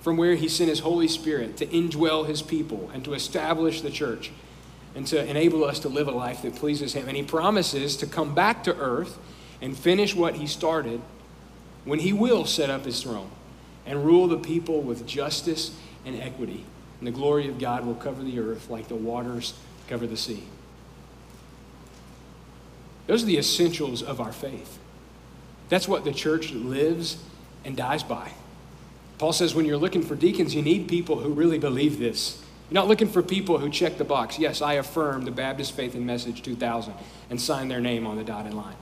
from 0.00 0.16
where 0.16 0.34
he 0.34 0.48
sent 0.48 0.70
his 0.70 0.80
Holy 0.80 1.08
Spirit 1.08 1.56
to 1.58 1.66
indwell 1.66 2.26
his 2.26 2.42
people 2.42 2.90
and 2.94 3.04
to 3.04 3.14
establish 3.14 3.82
the 3.82 3.90
church 3.90 4.30
and 4.94 5.06
to 5.06 5.24
enable 5.24 5.64
us 5.64 5.78
to 5.80 5.88
live 5.88 6.08
a 6.08 6.12
life 6.12 6.42
that 6.42 6.56
pleases 6.56 6.94
him. 6.94 7.06
And 7.06 7.16
he 7.16 7.22
promises 7.22 7.96
to 7.98 8.06
come 8.06 8.34
back 8.34 8.64
to 8.64 8.76
earth 8.76 9.18
and 9.60 9.76
finish 9.76 10.14
what 10.14 10.36
he 10.36 10.46
started 10.46 11.00
when 11.84 12.00
he 12.00 12.12
will 12.12 12.44
set 12.44 12.70
up 12.70 12.84
his 12.84 13.02
throne 13.02 13.30
and 13.86 14.04
rule 14.04 14.26
the 14.26 14.38
people 14.38 14.80
with 14.80 15.06
justice 15.06 15.76
and 16.04 16.20
equity. 16.20 16.64
And 16.98 17.06
the 17.06 17.12
glory 17.12 17.48
of 17.48 17.58
God 17.58 17.86
will 17.86 17.94
cover 17.94 18.22
the 18.22 18.38
earth 18.40 18.68
like 18.70 18.88
the 18.88 18.94
waters 18.94 19.54
cover 19.88 20.06
the 20.06 20.16
sea. 20.16 20.44
Those 23.06 23.22
are 23.22 23.26
the 23.26 23.38
essentials 23.38 24.02
of 24.02 24.20
our 24.20 24.32
faith. 24.32 24.78
That's 25.68 25.88
what 25.88 26.04
the 26.04 26.12
church 26.12 26.52
lives 26.52 27.22
and 27.64 27.76
dies 27.76 28.02
by. 28.02 28.32
Paul 29.20 29.34
says 29.34 29.54
when 29.54 29.66
you're 29.66 29.76
looking 29.76 30.00
for 30.00 30.14
deacons, 30.14 30.54
you 30.54 30.62
need 30.62 30.88
people 30.88 31.18
who 31.18 31.34
really 31.34 31.58
believe 31.58 31.98
this. 31.98 32.42
You're 32.70 32.80
not 32.80 32.88
looking 32.88 33.06
for 33.06 33.22
people 33.22 33.58
who 33.58 33.68
check 33.68 33.98
the 33.98 34.04
box. 34.04 34.38
Yes, 34.38 34.62
I 34.62 34.74
affirm 34.74 35.26
the 35.26 35.30
Baptist 35.30 35.72
Faith 35.72 35.94
and 35.94 36.06
Message 36.06 36.40
2000 36.40 36.94
and 37.28 37.38
sign 37.38 37.68
their 37.68 37.82
name 37.82 38.06
on 38.06 38.16
the 38.16 38.24
dotted 38.24 38.54
line. 38.54 38.76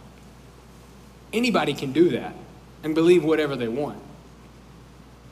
Anybody 1.33 1.75
can 1.75 1.91
do 1.91 2.11
that 2.11 2.37
and 2.85 2.95
believe 2.95 3.25
whatever 3.25 3.57
they 3.57 3.67
want. 3.67 3.99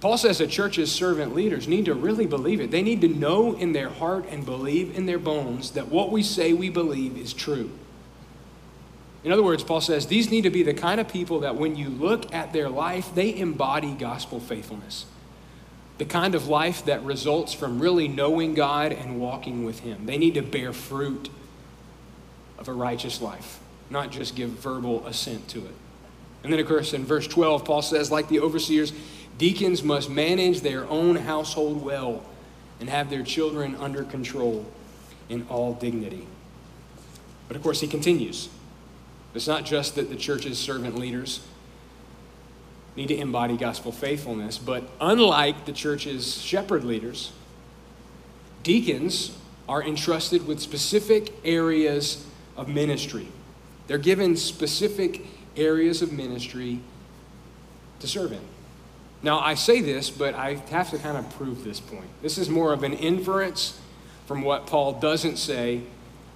Paul 0.01 0.19
says 0.19 0.39
that 0.39 0.51
church's 0.51 0.91
servant 0.91 1.37
leaders 1.37 1.69
need 1.69 1.85
to 1.85 1.95
really 1.95 2.27
believe 2.27 2.61
it. 2.61 2.73
They 2.73 2.83
need 2.83 3.01
to 3.03 3.09
know 3.09 3.55
in 3.55 3.75
their 3.75 3.91
heart 3.91 4.27
and 4.29 4.45
believe 4.45 4.99
in 4.99 5.07
their 5.07 5.21
bones 5.21 5.71
that 5.71 5.87
what 5.87 6.11
we 6.11 6.25
say 6.25 6.53
we 6.53 6.69
believe 6.69 7.17
is 7.17 7.33
true. 7.33 7.71
In 9.27 9.33
other 9.33 9.43
words, 9.43 9.65
Paul 9.65 9.81
says 9.81 10.07
these 10.07 10.31
need 10.31 10.43
to 10.43 10.51
be 10.51 10.63
the 10.63 10.73
kind 10.73 11.01
of 11.01 11.09
people 11.09 11.41
that 11.41 11.57
when 11.57 11.75
you 11.75 11.89
look 11.89 12.33
at 12.33 12.53
their 12.53 12.69
life, 12.69 13.13
they 13.13 13.37
embody 13.37 13.91
gospel 13.91 14.39
faithfulness. 14.39 15.05
The 15.99 16.05
kind 16.05 16.37
of 16.37 16.47
life 16.47 16.85
that 16.85 17.03
results 17.03 17.53
from 17.53 17.81
really 17.81 18.07
knowing 18.07 18.55
God 18.55 18.93
and 18.93 19.19
walking 19.19 19.65
with 19.65 19.81
Him. 19.81 20.07
They 20.07 20.17
need 20.17 20.35
to 20.35 20.43
bear 20.43 20.73
fruit 20.73 21.29
of 22.57 22.69
a 22.69 22.73
righteous 22.73 23.21
life, 23.21 23.59
not 23.91 24.13
just 24.13 24.37
give 24.37 24.51
verbal 24.51 25.05
assent 25.09 25.49
to 25.49 25.59
it. 25.59 25.75
And 26.45 26.53
then, 26.53 26.61
of 26.61 26.69
course, 26.69 26.93
in 26.93 27.05
verse 27.05 27.27
12, 27.27 27.65
Paul 27.65 27.83
says, 27.83 28.13
like 28.13 28.29
the 28.29 28.39
overseers, 28.39 28.93
deacons 29.39 29.83
must 29.83 30.09
manage 30.09 30.61
their 30.61 30.89
own 30.89 31.17
household 31.17 31.85
well 31.85 32.23
and 32.79 32.89
have 32.89 33.11
their 33.11 33.25
children 33.25 33.75
under 33.75 34.05
control 34.05 34.65
in 35.29 35.45
all 35.49 35.75
dignity. 35.75 36.29
But 37.49 37.57
of 37.57 37.65
course, 37.65 37.81
he 37.81 37.89
continues. 37.89 38.51
It's 39.37 39.47
not 39.47 39.65
just 39.65 39.95
that 39.97 40.09
the 40.09 40.17
church's 40.17 40.59
servant 40.59 40.99
leaders 40.99 41.41
need 42.97 43.09
to 43.09 43.17
embody 43.17 43.57
gospel 43.57 43.93
faithfulness, 43.93 44.57
but 44.57 44.89
unlike 45.01 45.67
the 45.67 45.73
church's 45.73 46.41
shepherd 46.41 46.83
leaders, 46.85 47.33
deacons 48.63 49.37
are 49.69 49.83
entrusted 49.83 50.47
with 50.47 50.61
specific 50.61 51.35
areas 51.45 52.27
of 52.57 52.69
ministry. 52.69 53.29
They're 53.87 53.99
given 53.99 54.37
specific 54.37 55.27
areas 55.57 56.03
of 56.03 56.13
ministry 56.13 56.81
to 58.01 58.09
serve 58.09 58.33
in. 58.33 58.41
Now, 59.23 59.41
I 59.41 59.55
say 59.55 59.81
this, 59.81 60.09
but 60.09 60.35
I 60.35 60.55
have 60.71 60.91
to 60.91 60.99
kind 60.99 61.17
of 61.17 61.29
prove 61.37 61.65
this 61.65 61.81
point. 61.81 62.07
This 62.23 62.39
is 62.39 62.49
more 62.49 62.73
of 62.73 62.83
an 62.83 62.93
inference 62.95 63.79
from 64.27 64.43
what 64.43 64.67
Paul 64.67 64.95
doesn't 64.95 65.37
say, 65.37 65.83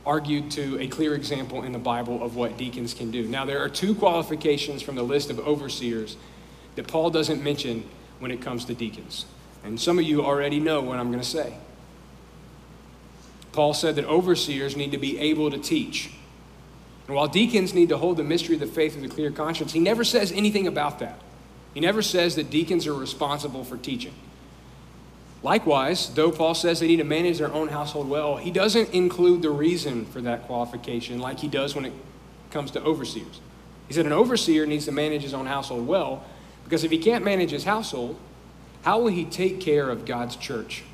argued 0.07 0.51
to 0.53 0.81
a 0.81 0.87
clear 0.89 1.15
example 1.15 1.63
in 1.63 1.73
the 1.73 1.79
Bible 1.79 2.23
of 2.23 2.37
what 2.37 2.57
deacons 2.57 2.95
can 2.95 3.11
do. 3.11 3.27
Now, 3.27 3.45
there 3.45 3.63
are 3.63 3.69
two 3.69 3.95
qualifications 3.95 4.83
from 4.83 4.95
the 4.95 5.03
list 5.03 5.31
of 5.31 5.39
overseers 5.41 6.17
that 6.77 6.89
Paul 6.89 7.11
doesn't 7.11 7.43
mention 7.43 7.85
when 8.19 8.31
it 8.31 8.41
comes 8.41 8.65
to 8.67 8.75
deacons. 8.75 9.27
And 9.63 9.79
some 9.79 9.99
of 9.99 10.05
you 10.05 10.25
already 10.25 10.59
know 10.59 10.81
what 10.81 10.99
I'm 10.99 11.09
going 11.09 11.23
to 11.23 11.27
say. 11.27 11.55
Paul 13.53 13.75
said 13.75 13.97
that 13.97 14.05
overseers 14.05 14.77
need 14.77 14.93
to 14.93 14.99
be 14.99 15.19
able 15.19 15.51
to 15.51 15.59
teach. 15.59 16.11
And 17.07 17.17
while 17.17 17.29
deacons 17.29 17.75
need 17.75 17.89
to 17.89 17.99
hold 17.99 18.17
the 18.17 18.25
mystery 18.25 18.55
of 18.55 18.61
the 18.61 18.67
faith 18.67 18.95
with 18.95 19.05
a 19.05 19.15
clear 19.15 19.31
conscience, 19.31 19.73
he 19.73 19.81
never 19.81 20.05
says 20.05 20.31
anything 20.33 20.67
about 20.67 21.01
that. 21.01 21.19
He 21.75 21.81
never 21.81 22.03
says 22.03 22.37
that 22.37 22.51
deacons 22.51 22.87
are 22.87 22.95
responsible 22.95 23.65
for 23.65 23.77
teaching. 23.77 24.15
Likewise, 25.43 26.13
though 26.15 26.31
Paul 26.31 26.55
says 26.55 26.81
they 26.81 26.87
need 26.87 26.97
to 26.97 27.05
manage 27.05 27.39
their 27.39 27.53
own 27.53 27.69
household 27.69 28.11
well, 28.11 28.37
he 28.37 28.51
doesn't 28.51 28.93
include 28.93 29.41
the 29.41 29.51
reason 29.51 30.05
for 30.05 30.21
that 30.21 30.47
qualification 30.47 31.19
like 31.19 31.39
he 31.39 31.49
does 31.49 31.75
when 31.75 31.87
it 31.87 31.95
comes 32.51 32.71
to 32.73 32.83
overseers. 32.83 33.41
He 33.89 33.95
said 33.95 34.07
an 34.07 34.13
overseer 34.13 34.67
needs 34.67 34.85
to 34.85 34.93
manage 34.93 35.23
his 35.23 35.33
own 35.33 35.47
household 35.47 35.87
well 35.87 36.25
because 36.65 36.85
if 36.85 36.91
he 36.91 36.99
can't 36.99 37.25
manage 37.25 37.51
his 37.51 37.65
household, 37.65 38.19
how 38.83 39.01
will 39.01 39.09
he 39.09 39.25
take 39.25 39.61
care 39.61 39.89
of 39.89 40.05
God's 40.05 40.37
church? 40.37 40.85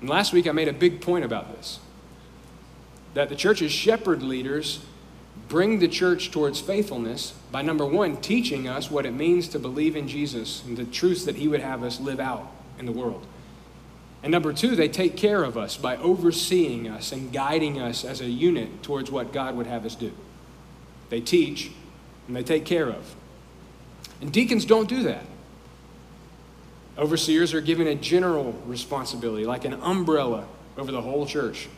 And 0.00 0.08
last 0.08 0.32
week 0.32 0.46
I 0.46 0.52
made 0.52 0.68
a 0.68 0.72
big 0.72 1.00
point 1.00 1.24
about 1.24 1.56
this 1.56 1.80
that 3.14 3.28
the 3.28 3.36
church's 3.36 3.72
shepherd 3.72 4.22
leaders 4.22 4.86
bring 5.48 5.80
the 5.80 5.88
church 5.88 6.30
towards 6.30 6.60
faithfulness 6.60 7.34
by 7.50 7.60
number 7.60 7.84
one, 7.84 8.16
teaching 8.16 8.66
us 8.66 8.90
what 8.90 9.04
it 9.04 9.10
means 9.10 9.48
to 9.48 9.58
believe 9.58 9.96
in 9.96 10.08
Jesus 10.08 10.64
and 10.64 10.78
the 10.78 10.84
truths 10.84 11.24
that 11.24 11.36
he 11.36 11.46
would 11.46 11.60
have 11.60 11.82
us 11.82 12.00
live 12.00 12.18
out 12.18 12.50
in 12.78 12.86
the 12.86 12.92
world. 12.92 13.26
And 14.22 14.30
number 14.30 14.52
two, 14.52 14.76
they 14.76 14.88
take 14.88 15.16
care 15.16 15.42
of 15.42 15.58
us 15.58 15.76
by 15.76 15.96
overseeing 15.96 16.88
us 16.88 17.10
and 17.12 17.32
guiding 17.32 17.80
us 17.80 18.04
as 18.04 18.20
a 18.20 18.26
unit 18.26 18.82
towards 18.82 19.10
what 19.10 19.32
God 19.32 19.56
would 19.56 19.66
have 19.66 19.84
us 19.84 19.96
do. 19.96 20.12
They 21.10 21.20
teach 21.20 21.72
and 22.26 22.36
they 22.36 22.44
take 22.44 22.64
care 22.64 22.88
of. 22.88 23.14
And 24.20 24.32
deacons 24.32 24.64
don't 24.64 24.88
do 24.88 25.02
that. 25.02 25.24
Overseers 26.96 27.54
are 27.54 27.60
given 27.60 27.86
a 27.86 27.94
general 27.94 28.52
responsibility, 28.66 29.44
like 29.44 29.64
an 29.64 29.74
umbrella 29.74 30.46
over 30.78 30.92
the 30.92 31.00
whole 31.00 31.26
church. 31.26 31.68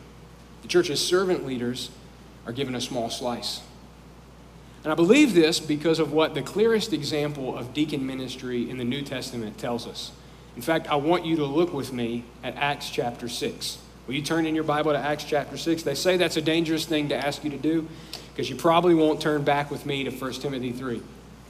The 0.61 0.67
church's 0.67 1.05
servant 1.05 1.45
leaders 1.45 1.89
are 2.45 2.51
given 2.51 2.75
a 2.75 2.81
small 2.81 3.09
slice. 3.09 3.61
And 4.83 4.91
I 4.91 4.95
believe 4.95 5.33
this 5.33 5.59
because 5.59 5.97
of 5.97 6.11
what 6.11 6.35
the 6.35 6.43
clearest 6.43 6.93
example 6.93 7.57
of 7.57 7.73
deacon 7.73 8.05
ministry 8.05 8.69
in 8.69 8.77
the 8.77 8.83
New 8.83 9.01
Testament 9.01 9.57
tells 9.57 9.87
us. 9.87 10.11
In 10.55 10.61
fact, 10.61 10.87
I 10.89 10.95
want 10.95 11.25
you 11.25 11.35
to 11.37 11.45
look 11.45 11.73
with 11.73 11.91
me 11.91 12.23
at 12.43 12.55
Acts 12.55 12.89
chapter 12.89 13.27
6. 13.27 13.77
Will 14.07 14.13
you 14.13 14.21
turn 14.21 14.45
in 14.45 14.55
your 14.55 14.63
Bible 14.63 14.93
to 14.93 14.97
Acts 14.97 15.23
chapter 15.23 15.57
6? 15.57 15.83
They 15.83 15.95
say 15.95 16.15
that's 16.15 16.37
a 16.37 16.41
dangerous 16.41 16.85
thing 16.85 17.09
to 17.09 17.15
ask 17.15 17.43
you 17.43 17.49
to 17.49 17.57
do 17.57 17.87
because 18.33 18.49
you 18.49 18.55
probably 18.55 18.95
won't 18.95 19.19
turn 19.19 19.43
back 19.43 19.71
with 19.71 19.85
me 19.85 20.03
to 20.03 20.11
1 20.11 20.33
Timothy 20.33 20.71
3. 20.71 21.01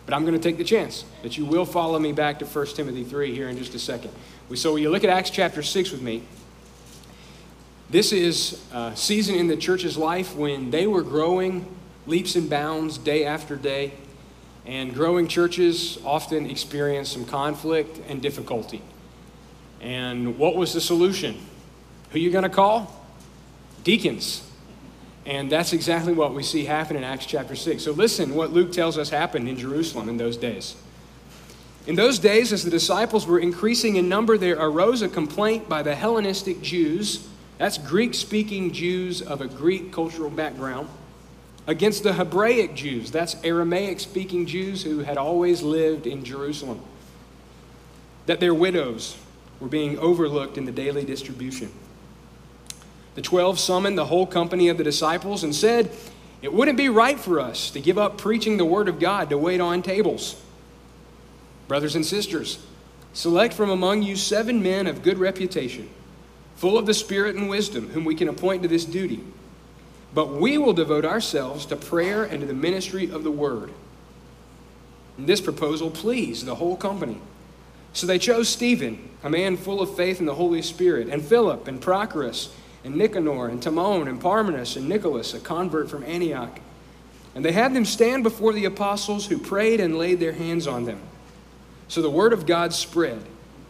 But 0.05 0.13
I'm 0.13 0.21
going 0.21 0.39
to 0.39 0.39
take 0.39 0.57
the 0.57 0.63
chance 0.63 1.03
that 1.23 1.37
you 1.37 1.45
will 1.45 1.65
follow 1.65 1.99
me 1.99 2.13
back 2.13 2.39
to 2.39 2.45
1 2.45 2.67
Timothy 2.67 3.03
3 3.03 3.33
here 3.33 3.49
in 3.49 3.57
just 3.57 3.73
a 3.75 3.79
second. 3.79 4.11
So, 4.53 4.71
will 4.71 4.79
you 4.79 4.89
look 4.89 5.03
at 5.03 5.09
Acts 5.09 5.31
chapter 5.31 5.63
6 5.63 5.91
with 5.91 6.01
me? 6.01 6.23
This 7.89 8.11
is 8.11 8.63
a 8.73 8.95
season 8.95 9.35
in 9.35 9.47
the 9.47 9.57
church's 9.57 9.97
life 9.97 10.35
when 10.35 10.71
they 10.71 10.87
were 10.87 11.03
growing 11.03 11.65
leaps 12.07 12.35
and 12.35 12.49
bounds 12.49 12.97
day 12.97 13.25
after 13.25 13.55
day. 13.55 13.93
And 14.65 14.93
growing 14.93 15.27
churches 15.27 15.99
often 16.03 16.49
experience 16.49 17.09
some 17.09 17.25
conflict 17.25 17.99
and 18.07 18.21
difficulty. 18.21 18.81
And 19.81 20.37
what 20.37 20.55
was 20.55 20.73
the 20.73 20.81
solution? 20.81 21.37
Who 22.11 22.19
you 22.19 22.31
going 22.31 22.43
to 22.43 22.49
call? 22.49 23.05
Deacons. 23.83 24.49
And 25.25 25.51
that's 25.51 25.73
exactly 25.73 26.13
what 26.13 26.33
we 26.33 26.43
see 26.43 26.65
happen 26.65 26.95
in 26.95 27.03
Acts 27.03 27.25
chapter 27.25 27.55
6. 27.55 27.83
So 27.83 27.91
listen 27.91 28.35
what 28.35 28.51
Luke 28.51 28.71
tells 28.71 28.97
us 28.97 29.09
happened 29.09 29.49
in 29.49 29.57
Jerusalem 29.57 30.09
in 30.09 30.17
those 30.17 30.37
days. 30.37 30.75
In 31.87 31.95
those 31.95 32.17
days, 32.17 32.51
as 32.51 32.63
the 32.63 32.71
disciples 32.71 33.27
were 33.27 33.39
increasing 33.39 33.95
in 33.95 34.09
number, 34.09 34.37
there 34.37 34.59
arose 34.59 35.01
a 35.01 35.09
complaint 35.09 35.69
by 35.69 35.83
the 35.83 35.95
Hellenistic 35.95 36.61
Jews 36.61 37.27
that's 37.57 37.77
Greek 37.77 38.13
speaking 38.13 38.71
Jews 38.71 39.21
of 39.21 39.41
a 39.41 39.47
Greek 39.47 39.91
cultural 39.91 40.29
background 40.29 40.89
against 41.67 42.03
the 42.03 42.13
Hebraic 42.13 42.75
Jews. 42.75 43.11
That's 43.11 43.35
Aramaic 43.43 43.99
speaking 43.99 44.45
Jews 44.45 44.83
who 44.83 44.99
had 44.99 45.17
always 45.17 45.61
lived 45.61 46.05
in 46.05 46.25
Jerusalem. 46.25 46.81
That 48.25 48.39
their 48.39 48.53
widows 48.53 49.17
were 49.59 49.67
being 49.67 49.97
overlooked 49.99 50.57
in 50.57 50.65
the 50.65 50.71
daily 50.71 51.05
distribution. 51.05 51.71
the 53.15 53.21
twelve 53.21 53.57
summoned 53.59 53.97
the 53.97 54.05
whole 54.05 54.27
company 54.27 54.67
of 54.67 54.77
the 54.77 54.83
disciples 54.83 55.43
and 55.43 55.55
said, 55.55 55.89
It 56.41 56.53
wouldn't 56.53 56.77
be 56.77 56.89
right 56.89 57.19
for 57.19 57.39
us 57.39 57.71
to 57.71 57.79
give 57.79 57.97
up 57.97 58.17
preaching 58.17 58.57
the 58.57 58.65
word 58.65 58.89
of 58.89 58.99
God 58.99 59.29
to 59.29 59.37
wait 59.37 59.61
on 59.61 59.81
tables. 59.81 60.41
Brothers 61.67 61.95
and 61.95 62.05
sisters, 62.05 62.59
select 63.13 63.53
from 63.53 63.69
among 63.69 64.03
you 64.03 64.15
seven 64.15 64.61
men 64.61 64.85
of 64.85 65.01
good 65.01 65.17
reputation, 65.17 65.89
full 66.57 66.77
of 66.77 66.85
the 66.85 66.93
Spirit 66.93 67.35
and 67.35 67.49
wisdom, 67.49 67.89
whom 67.89 68.03
we 68.03 68.15
can 68.15 68.27
appoint 68.27 68.61
to 68.63 68.67
this 68.67 68.85
duty. 68.85 69.23
But 70.13 70.33
we 70.33 70.57
will 70.57 70.73
devote 70.73 71.05
ourselves 71.05 71.65
to 71.67 71.75
prayer 71.75 72.23
and 72.23 72.41
to 72.41 72.45
the 72.45 72.53
ministry 72.53 73.09
of 73.09 73.23
the 73.23 73.31
word. 73.31 73.71
And 75.17 75.27
this 75.27 75.41
proposal 75.41 75.89
pleased 75.89 76.45
the 76.45 76.55
whole 76.55 76.75
company. 76.75 77.19
So 77.95 78.05
they 78.05 78.19
chose 78.19 78.49
Stephen, 78.49 79.09
a 79.23 79.29
man 79.29 79.55
full 79.55 79.81
of 79.81 79.95
faith 79.95 80.19
in 80.19 80.25
the 80.25 80.35
Holy 80.35 80.61
Spirit, 80.61 81.07
and 81.07 81.23
Philip, 81.23 81.65
and 81.69 81.81
Prochorus, 81.81 82.49
and 82.83 82.97
Nicanor, 82.97 83.47
and 83.47 83.63
Timon, 83.63 84.09
and 84.09 84.21
Parmenas, 84.21 84.75
and 84.75 84.89
Nicholas, 84.89 85.33
a 85.33 85.39
convert 85.39 85.89
from 85.89 86.03
Antioch. 86.03 86.59
And 87.35 87.43
they 87.43 87.53
had 87.53 87.73
them 87.73 87.85
stand 87.85 88.23
before 88.23 88.51
the 88.51 88.65
apostles, 88.65 89.27
who 89.27 89.37
prayed 89.37 89.79
and 89.79 89.97
laid 89.97 90.19
their 90.19 90.33
hands 90.33 90.67
on 90.67 90.83
them. 90.83 90.99
So 91.87 92.01
the 92.01 92.09
word 92.09 92.33
of 92.33 92.45
God 92.45 92.73
spread. 92.73 93.21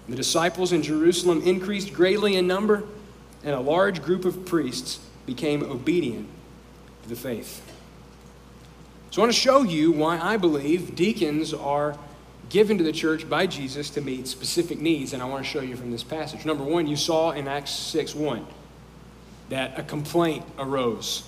The 0.10 0.16
disciples 0.16 0.72
in 0.72 0.82
Jerusalem 0.82 1.44
increased 1.44 1.94
greatly 1.94 2.36
in 2.36 2.48
number, 2.48 2.84
and 3.44 3.54
a 3.54 3.60
large 3.60 4.02
group 4.02 4.26
of 4.26 4.44
priests 4.44 5.00
became 5.28 5.62
obedient 5.62 6.28
to 7.04 7.10
the 7.10 7.16
faith. 7.16 7.62
So 9.12 9.22
I 9.22 9.26
want 9.26 9.34
to 9.36 9.40
show 9.40 9.62
you 9.62 9.92
why 9.92 10.20
I 10.20 10.38
believe 10.38 10.96
deacons 10.96 11.54
are 11.54 11.96
given 12.50 12.78
to 12.78 12.84
the 12.84 12.92
church 12.92 13.30
by 13.30 13.48
Jesus 13.48 13.90
to 13.92 14.02
meet 14.02 14.28
specific 14.28 14.80
needs, 14.80 15.14
and 15.14 15.22
I 15.22 15.26
want 15.26 15.44
to 15.44 15.50
show 15.50 15.62
you 15.62 15.76
from 15.76 15.92
this 15.92 16.04
passage. 16.04 16.46
Number 16.46 16.64
one, 16.64 16.88
you 16.88 16.96
saw 16.96 17.32
in 17.32 17.48
Acts 17.48 17.72
6 17.72 18.16
1 18.16 18.46
that 19.50 19.78
a 19.78 19.84
complaint 19.84 20.46
arose. 20.58 21.24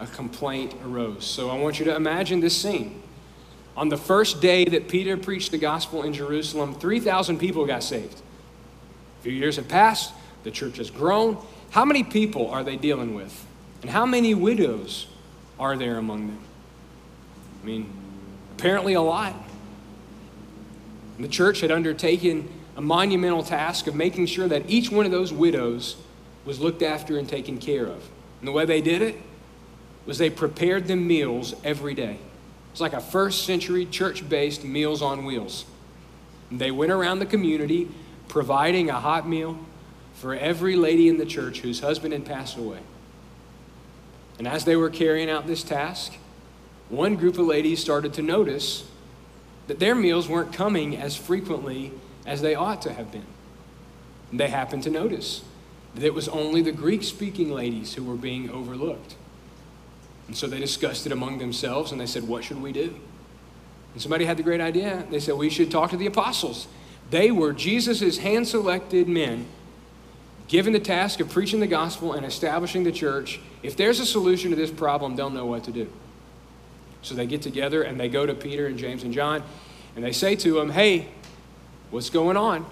A 0.00 0.06
complaint 0.06 0.74
arose. 0.84 1.26
So 1.26 1.50
I 1.50 1.58
want 1.58 1.78
you 1.78 1.84
to 1.86 1.96
imagine 1.96 2.40
this 2.40 2.60
scene. 2.60 3.02
On 3.76 3.88
the 3.88 3.96
first 3.96 4.40
day 4.40 4.64
that 4.64 4.88
Peter 4.88 5.16
preached 5.16 5.50
the 5.50 5.58
gospel 5.58 6.02
in 6.02 6.12
Jerusalem, 6.12 6.74
3,000 6.74 7.38
people 7.38 7.64
got 7.64 7.82
saved. 7.82 8.20
A 9.20 9.22
few 9.22 9.32
years 9.32 9.56
have 9.56 9.68
passed, 9.68 10.12
the 10.44 10.50
church 10.50 10.78
has 10.78 10.90
grown. 10.90 11.36
How 11.70 11.84
many 11.84 12.02
people 12.02 12.50
are 12.50 12.64
they 12.64 12.76
dealing 12.76 13.14
with? 13.14 13.46
And 13.82 13.90
how 13.90 14.06
many 14.06 14.34
widows 14.34 15.06
are 15.58 15.76
there 15.76 15.98
among 15.98 16.28
them? 16.28 16.38
I 17.62 17.66
mean, 17.66 17.92
apparently 18.56 18.94
a 18.94 19.00
lot. 19.00 19.34
The 21.18 21.28
church 21.28 21.60
had 21.60 21.70
undertaken 21.70 22.48
a 22.76 22.80
monumental 22.80 23.42
task 23.42 23.86
of 23.86 23.94
making 23.94 24.26
sure 24.26 24.46
that 24.48 24.70
each 24.70 24.90
one 24.90 25.04
of 25.04 25.10
those 25.10 25.32
widows 25.32 25.96
was 26.44 26.60
looked 26.60 26.82
after 26.82 27.18
and 27.18 27.28
taken 27.28 27.58
care 27.58 27.86
of. 27.86 28.08
And 28.40 28.46
the 28.46 28.52
way 28.52 28.64
they 28.64 28.80
did 28.80 29.02
it 29.02 29.16
was 30.06 30.18
they 30.18 30.30
prepared 30.30 30.86
them 30.86 31.06
meals 31.06 31.54
every 31.64 31.94
day. 31.94 32.18
It's 32.70 32.80
like 32.80 32.92
a 32.92 33.00
first 33.00 33.44
century 33.44 33.84
church 33.84 34.28
based 34.28 34.64
Meals 34.64 35.02
on 35.02 35.24
Wheels. 35.24 35.64
And 36.50 36.60
they 36.60 36.70
went 36.70 36.92
around 36.92 37.18
the 37.18 37.26
community 37.26 37.88
providing 38.28 38.88
a 38.88 39.00
hot 39.00 39.28
meal 39.28 39.58
for 40.14 40.34
every 40.34 40.76
lady 40.76 41.08
in 41.08 41.18
the 41.18 41.26
church 41.26 41.60
whose 41.60 41.80
husband 41.80 42.12
had 42.12 42.24
passed 42.24 42.56
away. 42.56 42.78
And 44.38 44.46
as 44.46 44.64
they 44.64 44.76
were 44.76 44.90
carrying 44.90 45.28
out 45.28 45.46
this 45.46 45.64
task, 45.64 46.16
one 46.88 47.16
group 47.16 47.38
of 47.38 47.46
ladies 47.46 47.80
started 47.80 48.14
to 48.14 48.22
notice 48.22 48.88
that 49.68 49.78
their 49.78 49.94
meals 49.94 50.28
weren't 50.28 50.52
coming 50.52 50.96
as 50.96 51.16
frequently 51.16 51.92
as 52.26 52.42
they 52.42 52.54
ought 52.54 52.82
to 52.82 52.92
have 52.92 53.12
been. 53.12 53.26
And 54.30 54.40
they 54.40 54.48
happened 54.48 54.82
to 54.82 54.90
notice 54.90 55.42
that 55.94 56.04
it 56.04 56.14
was 56.14 56.28
only 56.28 56.60
the 56.60 56.72
Greek 56.72 57.02
speaking 57.02 57.52
ladies 57.52 57.94
who 57.94 58.02
were 58.02 58.16
being 58.16 58.50
overlooked. 58.50 59.14
And 60.26 60.36
so 60.36 60.46
they 60.46 60.58
discussed 60.58 61.06
it 61.06 61.12
among 61.12 61.38
themselves 61.38 61.92
and 61.92 62.00
they 62.00 62.06
said, 62.06 62.26
What 62.26 62.44
should 62.44 62.60
we 62.60 62.72
do? 62.72 62.98
And 63.94 64.02
somebody 64.02 64.26
had 64.26 64.36
the 64.36 64.42
great 64.42 64.60
idea. 64.60 65.06
They 65.10 65.20
said, 65.20 65.36
We 65.36 65.48
should 65.48 65.70
talk 65.70 65.90
to 65.90 65.96
the 65.96 66.06
apostles. 66.06 66.66
They 67.10 67.30
were 67.30 67.52
Jesus' 67.52 68.18
hand 68.18 68.46
selected 68.46 69.08
men 69.08 69.46
given 70.46 70.72
the 70.72 70.80
task 70.80 71.20
of 71.20 71.30
preaching 71.30 71.60
the 71.60 71.66
gospel 71.66 72.12
and 72.12 72.24
establishing 72.24 72.84
the 72.84 72.92
church. 72.92 73.40
If 73.62 73.76
there's 73.76 74.00
a 74.00 74.06
solution 74.06 74.50
to 74.50 74.56
this 74.56 74.70
problem, 74.70 75.16
they'll 75.16 75.30
know 75.30 75.46
what 75.46 75.64
to 75.64 75.72
do. 75.72 75.90
So 77.02 77.14
they 77.14 77.26
get 77.26 77.42
together 77.42 77.82
and 77.82 77.98
they 77.98 78.08
go 78.08 78.26
to 78.26 78.34
Peter 78.34 78.66
and 78.66 78.78
James 78.78 79.02
and 79.02 79.12
John 79.12 79.42
and 79.94 80.04
they 80.04 80.12
say 80.12 80.36
to 80.36 80.54
them, 80.54 80.70
Hey, 80.70 81.08
what's 81.90 82.10
going 82.10 82.36
on? 82.36 82.66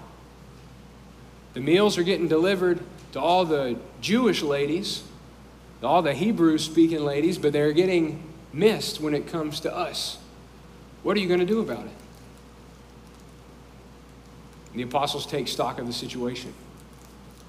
The 1.53 1.61
meals 1.61 1.97
are 1.97 2.03
getting 2.03 2.27
delivered 2.27 2.79
to 3.13 3.19
all 3.19 3.45
the 3.45 3.77
Jewish 4.01 4.41
ladies 4.41 5.03
all 5.83 6.01
the 6.01 6.13
Hebrew 6.13 6.57
speaking 6.57 7.03
ladies, 7.03 7.37
but 7.37 7.53
they're 7.53 7.71
getting 7.71 8.23
missed 8.51 8.99
when 8.99 9.13
it 9.13 9.27
comes 9.27 9.59
to 9.61 9.75
us. 9.75 10.17
What 11.03 11.15
are 11.15 11.19
you 11.19 11.27
going 11.27 11.39
to 11.39 11.45
do 11.45 11.59
about 11.59 11.85
it? 11.85 11.91
the 14.73 14.83
apostles 14.83 15.25
take 15.25 15.47
stock 15.47 15.79
of 15.79 15.87
the 15.87 15.93
situation. 15.93 16.53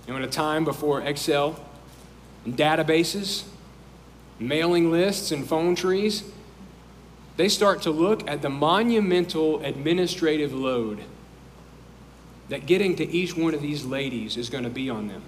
You 0.06 0.14
know, 0.14 0.18
in 0.18 0.24
a 0.24 0.30
time 0.30 0.64
before 0.64 1.02
Excel 1.02 1.62
and 2.46 2.56
databases, 2.56 3.44
mailing 4.38 4.90
lists, 4.90 5.30
and 5.30 5.46
phone 5.46 5.74
trees, 5.74 6.22
they 7.38 7.48
start 7.48 7.82
to 7.82 7.90
look 7.92 8.28
at 8.28 8.42
the 8.42 8.50
monumental 8.50 9.64
administrative 9.64 10.52
load 10.52 10.98
that 12.48 12.66
getting 12.66 12.96
to 12.96 13.08
each 13.08 13.36
one 13.36 13.54
of 13.54 13.62
these 13.62 13.84
ladies 13.84 14.36
is 14.36 14.50
going 14.50 14.64
to 14.64 14.70
be 14.70 14.90
on 14.90 15.06
them. 15.06 15.22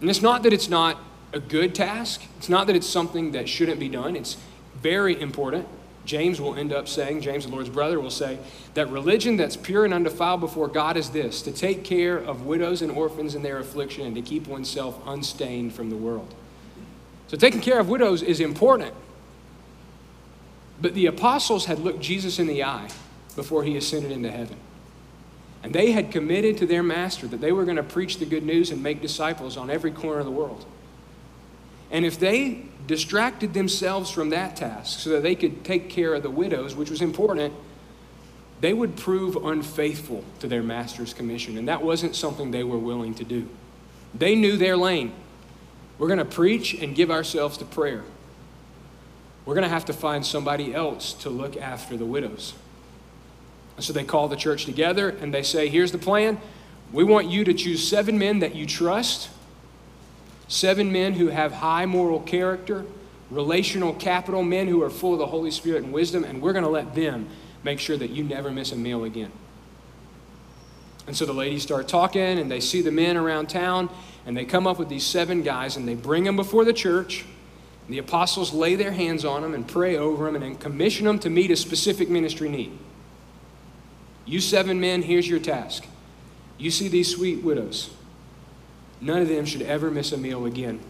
And 0.00 0.08
it's 0.08 0.22
not 0.22 0.42
that 0.42 0.54
it's 0.54 0.70
not 0.70 0.98
a 1.34 1.38
good 1.38 1.74
task. 1.74 2.22
It's 2.38 2.48
not 2.48 2.66
that 2.68 2.76
it's 2.76 2.88
something 2.88 3.32
that 3.32 3.46
shouldn't 3.46 3.78
be 3.78 3.90
done, 3.90 4.16
it's 4.16 4.38
very 4.80 5.20
important. 5.20 5.68
James 6.06 6.40
will 6.40 6.54
end 6.54 6.72
up 6.72 6.88
saying, 6.88 7.20
James, 7.20 7.46
the 7.46 7.52
Lord's 7.52 7.70
brother, 7.70 8.00
will 8.00 8.10
say 8.10 8.38
that 8.74 8.88
religion 8.90 9.36
that's 9.36 9.56
pure 9.56 9.84
and 9.84 9.92
undefiled 9.94 10.40
before 10.40 10.68
God 10.68 10.96
is 10.96 11.10
this 11.10 11.42
to 11.42 11.52
take 11.52 11.84
care 11.84 12.16
of 12.16 12.44
widows 12.44 12.82
and 12.82 12.90
orphans 12.90 13.34
in 13.34 13.42
their 13.42 13.58
affliction 13.58 14.06
and 14.06 14.14
to 14.14 14.22
keep 14.22 14.46
oneself 14.46 14.98
unstained 15.06 15.74
from 15.74 15.90
the 15.90 15.96
world. 15.96 16.34
So, 17.28 17.36
taking 17.36 17.60
care 17.60 17.78
of 17.78 17.88
widows 17.88 18.22
is 18.22 18.40
important. 18.40 18.94
But 20.84 20.92
the 20.92 21.06
apostles 21.06 21.64
had 21.64 21.78
looked 21.78 22.00
Jesus 22.00 22.38
in 22.38 22.46
the 22.46 22.62
eye 22.62 22.90
before 23.36 23.64
he 23.64 23.74
ascended 23.74 24.12
into 24.12 24.30
heaven. 24.30 24.58
And 25.62 25.72
they 25.72 25.92
had 25.92 26.10
committed 26.10 26.58
to 26.58 26.66
their 26.66 26.82
master 26.82 27.26
that 27.26 27.40
they 27.40 27.52
were 27.52 27.64
going 27.64 27.78
to 27.78 27.82
preach 27.82 28.18
the 28.18 28.26
good 28.26 28.44
news 28.44 28.70
and 28.70 28.82
make 28.82 29.00
disciples 29.00 29.56
on 29.56 29.70
every 29.70 29.90
corner 29.90 30.18
of 30.18 30.26
the 30.26 30.30
world. 30.30 30.66
And 31.90 32.04
if 32.04 32.18
they 32.18 32.66
distracted 32.86 33.54
themselves 33.54 34.10
from 34.10 34.28
that 34.28 34.56
task 34.56 35.00
so 35.00 35.08
that 35.08 35.22
they 35.22 35.34
could 35.34 35.64
take 35.64 35.88
care 35.88 36.12
of 36.12 36.22
the 36.22 36.28
widows, 36.28 36.76
which 36.76 36.90
was 36.90 37.00
important, 37.00 37.54
they 38.60 38.74
would 38.74 38.94
prove 38.94 39.36
unfaithful 39.36 40.22
to 40.40 40.46
their 40.46 40.62
master's 40.62 41.14
commission. 41.14 41.56
And 41.56 41.66
that 41.66 41.82
wasn't 41.82 42.14
something 42.14 42.50
they 42.50 42.62
were 42.62 42.76
willing 42.76 43.14
to 43.14 43.24
do. 43.24 43.48
They 44.12 44.34
knew 44.34 44.58
their 44.58 44.76
lane. 44.76 45.14
We're 45.96 46.08
going 46.08 46.18
to 46.18 46.26
preach 46.26 46.74
and 46.74 46.94
give 46.94 47.10
ourselves 47.10 47.56
to 47.56 47.64
prayer. 47.64 48.04
We're 49.46 49.54
going 49.54 49.64
to 49.64 49.70
have 49.70 49.84
to 49.86 49.92
find 49.92 50.24
somebody 50.24 50.74
else 50.74 51.12
to 51.14 51.30
look 51.30 51.56
after 51.56 51.96
the 51.96 52.06
widows. 52.06 52.54
And 53.76 53.84
so 53.84 53.92
they 53.92 54.04
call 54.04 54.28
the 54.28 54.36
church 54.36 54.64
together 54.64 55.10
and 55.10 55.34
they 55.34 55.42
say, 55.42 55.68
Here's 55.68 55.92
the 55.92 55.98
plan. 55.98 56.38
We 56.92 57.04
want 57.04 57.28
you 57.28 57.44
to 57.44 57.54
choose 57.54 57.86
seven 57.86 58.18
men 58.18 58.38
that 58.38 58.54
you 58.54 58.66
trust 58.66 59.28
Seven 60.48 60.92
men 60.92 61.14
who 61.14 61.28
have 61.28 61.52
high 61.52 61.86
moral 61.86 62.20
character, 62.20 62.84
relational 63.30 63.94
capital, 63.94 64.42
men 64.42 64.68
who 64.68 64.82
are 64.82 64.90
full 64.90 65.14
of 65.14 65.18
the 65.18 65.26
Holy 65.26 65.50
Spirit 65.50 65.82
and 65.82 65.92
wisdom, 65.92 66.24
and 66.24 66.42
we're 66.42 66.52
going 66.52 66.64
to 66.64 66.70
let 66.70 66.94
them 66.94 67.28
make 67.62 67.78
sure 67.78 67.96
that 67.96 68.10
you 68.10 68.22
never 68.22 68.50
miss 68.50 68.72
a 68.72 68.76
meal 68.76 69.04
again. 69.04 69.32
And 71.06 71.16
so 71.16 71.26
the 71.26 71.32
ladies 71.32 71.62
start 71.62 71.88
talking, 71.88 72.38
and 72.38 72.50
they 72.50 72.60
see 72.60 72.82
the 72.82 72.90
men 72.90 73.16
around 73.16 73.48
town, 73.48 73.88
and 74.26 74.36
they 74.36 74.44
come 74.44 74.66
up 74.66 74.78
with 74.78 74.88
these 74.88 75.04
seven 75.04 75.42
guys, 75.42 75.76
and 75.76 75.88
they 75.88 75.94
bring 75.94 76.24
them 76.24 76.36
before 76.36 76.64
the 76.64 76.72
church. 76.72 77.24
The 77.88 77.98
apostles 77.98 78.52
lay 78.52 78.76
their 78.76 78.92
hands 78.92 79.24
on 79.24 79.42
them 79.42 79.54
and 79.54 79.66
pray 79.66 79.96
over 79.96 80.24
them 80.24 80.36
and 80.36 80.44
then 80.44 80.56
commission 80.56 81.06
them 81.06 81.18
to 81.20 81.30
meet 81.30 81.50
a 81.50 81.56
specific 81.56 82.08
ministry 82.08 82.48
need. 82.48 82.78
You 84.24 84.40
seven 84.40 84.80
men, 84.80 85.02
here's 85.02 85.28
your 85.28 85.38
task. 85.38 85.86
You 86.56 86.70
see 86.70 86.88
these 86.88 87.14
sweet 87.14 87.42
widows. 87.42 87.90
None 89.00 89.20
of 89.20 89.28
them 89.28 89.44
should 89.44 89.62
ever 89.62 89.90
miss 89.90 90.12
a 90.12 90.16
meal 90.16 90.46
again. 90.46 90.80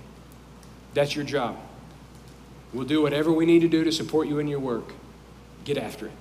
That's 0.92 1.16
your 1.16 1.24
job. 1.24 1.57
We'll 2.72 2.87
do 2.87 3.02
whatever 3.02 3.33
we 3.33 3.46
need 3.46 3.61
to 3.61 3.68
do 3.68 3.83
to 3.83 3.90
support 3.90 4.28
you 4.28 4.38
in 4.38 4.46
your 4.46 4.61
work. 4.61 4.92
Get 5.64 5.78
after 5.78 6.07
it. 6.07 6.12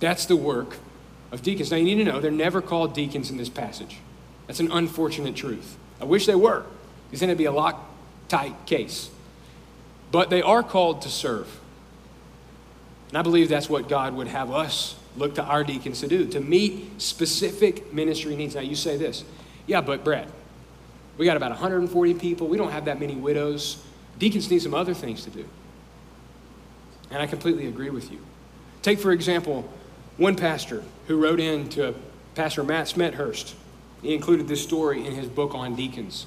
That's 0.00 0.26
the 0.26 0.36
work 0.36 0.76
of 1.32 1.42
deacons. 1.42 1.70
Now, 1.70 1.78
you 1.78 1.84
need 1.84 2.04
to 2.04 2.04
know 2.04 2.20
they're 2.20 2.30
never 2.30 2.60
called 2.60 2.94
deacons 2.94 3.30
in 3.30 3.38
this 3.38 3.48
passage. 3.48 3.98
That's 4.46 4.60
an 4.60 4.70
unfortunate 4.70 5.36
truth. 5.36 5.76
I 6.00 6.04
wish 6.04 6.26
they 6.26 6.34
were, 6.34 6.66
because 7.06 7.20
then 7.20 7.30
it'd 7.30 7.38
be 7.38 7.46
a 7.46 7.52
lock 7.52 7.93
tight 8.28 8.66
case. 8.66 9.10
But 10.10 10.30
they 10.30 10.42
are 10.42 10.62
called 10.62 11.02
to 11.02 11.08
serve. 11.08 11.60
And 13.08 13.18
I 13.18 13.22
believe 13.22 13.48
that's 13.48 13.68
what 13.68 13.88
God 13.88 14.14
would 14.14 14.28
have 14.28 14.50
us 14.50 14.96
look 15.16 15.36
to 15.36 15.44
our 15.44 15.62
deacons 15.62 16.00
to 16.00 16.08
do, 16.08 16.26
to 16.26 16.40
meet 16.40 17.00
specific 17.00 17.92
ministry 17.92 18.34
needs. 18.36 18.54
Now, 18.54 18.62
you 18.62 18.74
say 18.74 18.96
this 18.96 19.24
yeah, 19.66 19.80
but 19.80 20.04
Brad, 20.04 20.28
We 21.16 21.26
got 21.26 21.36
about 21.36 21.50
140 21.50 22.14
people. 22.14 22.48
We 22.48 22.56
don't 22.56 22.72
have 22.72 22.86
that 22.86 23.00
many 23.00 23.14
widows. 23.14 23.82
Deacons 24.18 24.50
need 24.50 24.60
some 24.60 24.74
other 24.74 24.94
things 24.94 25.24
to 25.24 25.30
do. 25.30 25.44
And 27.10 27.22
I 27.22 27.26
completely 27.26 27.66
agree 27.66 27.90
with 27.90 28.10
you. 28.10 28.18
Take, 28.82 28.98
for 28.98 29.12
example, 29.12 29.68
one 30.16 30.36
pastor 30.36 30.82
who 31.06 31.20
wrote 31.20 31.40
in 31.40 31.68
to 31.70 31.94
Pastor 32.34 32.62
Matt 32.64 32.86
Smethurst. 32.86 33.54
He 34.02 34.14
included 34.14 34.48
this 34.48 34.62
story 34.62 35.06
in 35.06 35.14
his 35.14 35.28
book 35.28 35.54
on 35.54 35.74
deacons. 35.74 36.26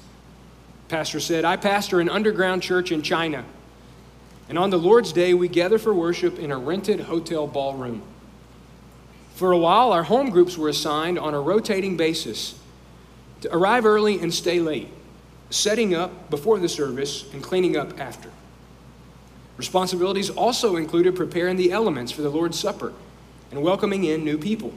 Pastor 0.88 1.20
said, 1.20 1.44
I 1.44 1.56
pastor 1.56 2.00
an 2.00 2.08
underground 2.08 2.62
church 2.62 2.90
in 2.92 3.02
China. 3.02 3.44
And 4.48 4.58
on 4.58 4.70
the 4.70 4.78
Lord's 4.78 5.12
Day, 5.12 5.34
we 5.34 5.48
gather 5.48 5.78
for 5.78 5.92
worship 5.92 6.38
in 6.38 6.50
a 6.50 6.56
rented 6.56 7.00
hotel 7.00 7.46
ballroom. 7.46 8.02
For 9.34 9.52
a 9.52 9.58
while, 9.58 9.92
our 9.92 10.02
home 10.02 10.30
groups 10.30 10.56
were 10.56 10.70
assigned 10.70 11.18
on 11.18 11.34
a 11.34 11.40
rotating 11.40 11.96
basis 11.96 12.58
to 13.42 13.54
arrive 13.54 13.84
early 13.84 14.18
and 14.18 14.32
stay 14.32 14.60
late, 14.60 14.88
setting 15.50 15.94
up 15.94 16.30
before 16.30 16.58
the 16.58 16.68
service 16.68 17.30
and 17.34 17.42
cleaning 17.42 17.76
up 17.76 18.00
after. 18.00 18.30
Responsibilities 19.58 20.30
also 20.30 20.76
included 20.76 21.14
preparing 21.14 21.56
the 21.56 21.70
elements 21.70 22.10
for 22.10 22.22
the 22.22 22.30
Lord's 22.30 22.58
Supper 22.58 22.94
and 23.50 23.62
welcoming 23.62 24.04
in 24.04 24.24
new 24.24 24.38
people. 24.38 24.72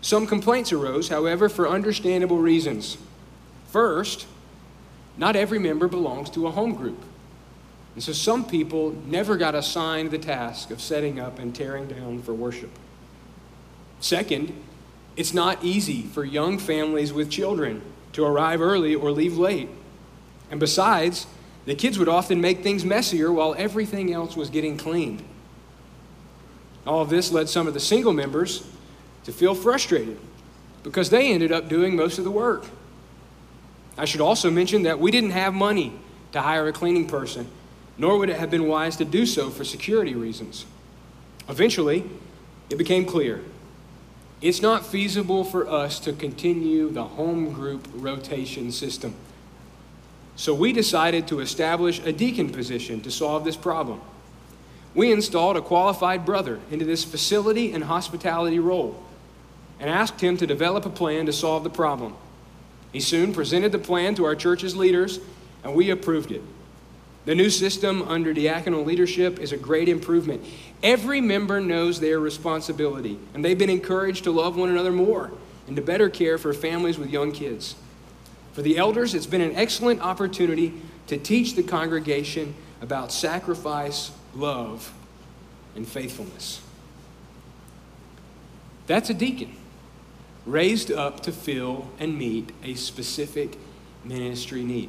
Some 0.00 0.26
complaints 0.26 0.72
arose, 0.72 1.08
however, 1.08 1.48
for 1.48 1.68
understandable 1.68 2.38
reasons. 2.38 2.98
First, 3.68 4.26
not 5.22 5.36
every 5.36 5.60
member 5.60 5.86
belongs 5.86 6.28
to 6.30 6.48
a 6.48 6.50
home 6.50 6.74
group. 6.74 7.00
And 7.94 8.02
so 8.02 8.12
some 8.12 8.44
people 8.44 8.90
never 9.06 9.36
got 9.36 9.54
assigned 9.54 10.10
the 10.10 10.18
task 10.18 10.72
of 10.72 10.80
setting 10.80 11.20
up 11.20 11.38
and 11.38 11.54
tearing 11.54 11.86
down 11.86 12.22
for 12.22 12.34
worship. 12.34 12.70
Second, 14.00 14.52
it's 15.14 15.32
not 15.32 15.62
easy 15.62 16.02
for 16.02 16.24
young 16.24 16.58
families 16.58 17.12
with 17.12 17.30
children 17.30 17.82
to 18.14 18.24
arrive 18.24 18.60
early 18.60 18.96
or 18.96 19.12
leave 19.12 19.38
late. 19.38 19.68
And 20.50 20.58
besides, 20.58 21.28
the 21.66 21.76
kids 21.76 22.00
would 22.00 22.08
often 22.08 22.40
make 22.40 22.64
things 22.64 22.84
messier 22.84 23.30
while 23.30 23.54
everything 23.56 24.12
else 24.12 24.36
was 24.36 24.50
getting 24.50 24.76
cleaned. 24.76 25.22
All 26.84 27.00
of 27.00 27.10
this 27.10 27.30
led 27.30 27.48
some 27.48 27.68
of 27.68 27.74
the 27.74 27.80
single 27.80 28.12
members 28.12 28.68
to 29.22 29.32
feel 29.32 29.54
frustrated 29.54 30.18
because 30.82 31.10
they 31.10 31.32
ended 31.32 31.52
up 31.52 31.68
doing 31.68 31.94
most 31.94 32.18
of 32.18 32.24
the 32.24 32.30
work. 32.32 32.64
I 33.96 34.04
should 34.04 34.20
also 34.20 34.50
mention 34.50 34.84
that 34.84 34.98
we 34.98 35.10
didn't 35.10 35.30
have 35.30 35.54
money 35.54 35.92
to 36.32 36.40
hire 36.40 36.66
a 36.66 36.72
cleaning 36.72 37.06
person, 37.06 37.46
nor 37.98 38.18
would 38.18 38.30
it 38.30 38.38
have 38.38 38.50
been 38.50 38.66
wise 38.66 38.96
to 38.96 39.04
do 39.04 39.26
so 39.26 39.50
for 39.50 39.64
security 39.64 40.14
reasons. 40.14 40.64
Eventually, 41.48 42.04
it 42.70 42.78
became 42.78 43.04
clear 43.04 43.42
it's 44.40 44.60
not 44.60 44.84
feasible 44.84 45.44
for 45.44 45.68
us 45.68 46.00
to 46.00 46.12
continue 46.12 46.90
the 46.90 47.04
home 47.04 47.52
group 47.52 47.86
rotation 47.94 48.72
system. 48.72 49.14
So 50.34 50.52
we 50.52 50.72
decided 50.72 51.28
to 51.28 51.38
establish 51.38 52.00
a 52.04 52.12
deacon 52.12 52.50
position 52.50 53.00
to 53.02 53.10
solve 53.10 53.44
this 53.44 53.56
problem. 53.56 54.00
We 54.94 55.12
installed 55.12 55.56
a 55.56 55.62
qualified 55.62 56.26
brother 56.26 56.58
into 56.72 56.84
this 56.84 57.04
facility 57.04 57.72
and 57.72 57.84
hospitality 57.84 58.58
role 58.58 59.00
and 59.78 59.88
asked 59.88 60.20
him 60.20 60.36
to 60.38 60.46
develop 60.46 60.84
a 60.86 60.90
plan 60.90 61.26
to 61.26 61.32
solve 61.32 61.62
the 61.62 61.70
problem. 61.70 62.16
He 62.92 63.00
soon 63.00 63.32
presented 63.32 63.72
the 63.72 63.78
plan 63.78 64.14
to 64.16 64.24
our 64.24 64.36
church's 64.36 64.76
leaders, 64.76 65.18
and 65.64 65.74
we 65.74 65.90
approved 65.90 66.30
it. 66.30 66.42
The 67.24 67.34
new 67.34 67.50
system 67.50 68.02
under 68.02 68.34
diaconal 68.34 68.84
leadership 68.84 69.38
is 69.38 69.52
a 69.52 69.56
great 69.56 69.88
improvement. 69.88 70.44
Every 70.82 71.20
member 71.20 71.60
knows 71.60 72.00
their 72.00 72.20
responsibility, 72.20 73.18
and 73.32 73.44
they've 73.44 73.58
been 73.58 73.70
encouraged 73.70 74.24
to 74.24 74.30
love 74.30 74.56
one 74.56 74.68
another 74.68 74.92
more 74.92 75.30
and 75.66 75.76
to 75.76 75.82
better 75.82 76.10
care 76.10 76.36
for 76.36 76.52
families 76.52 76.98
with 76.98 77.10
young 77.10 77.32
kids. 77.32 77.76
For 78.52 78.62
the 78.62 78.76
elders, 78.76 79.14
it's 79.14 79.26
been 79.26 79.40
an 79.40 79.54
excellent 79.54 80.00
opportunity 80.00 80.74
to 81.06 81.16
teach 81.16 81.54
the 81.54 81.62
congregation 81.62 82.54
about 82.82 83.12
sacrifice, 83.12 84.10
love, 84.34 84.92
and 85.76 85.86
faithfulness. 85.86 86.60
That's 88.88 89.08
a 89.08 89.14
deacon 89.14 89.56
raised 90.46 90.90
up 90.90 91.20
to 91.20 91.32
fill 91.32 91.88
and 91.98 92.18
meet 92.18 92.52
a 92.64 92.74
specific 92.74 93.58
ministry 94.04 94.62
need. 94.62 94.88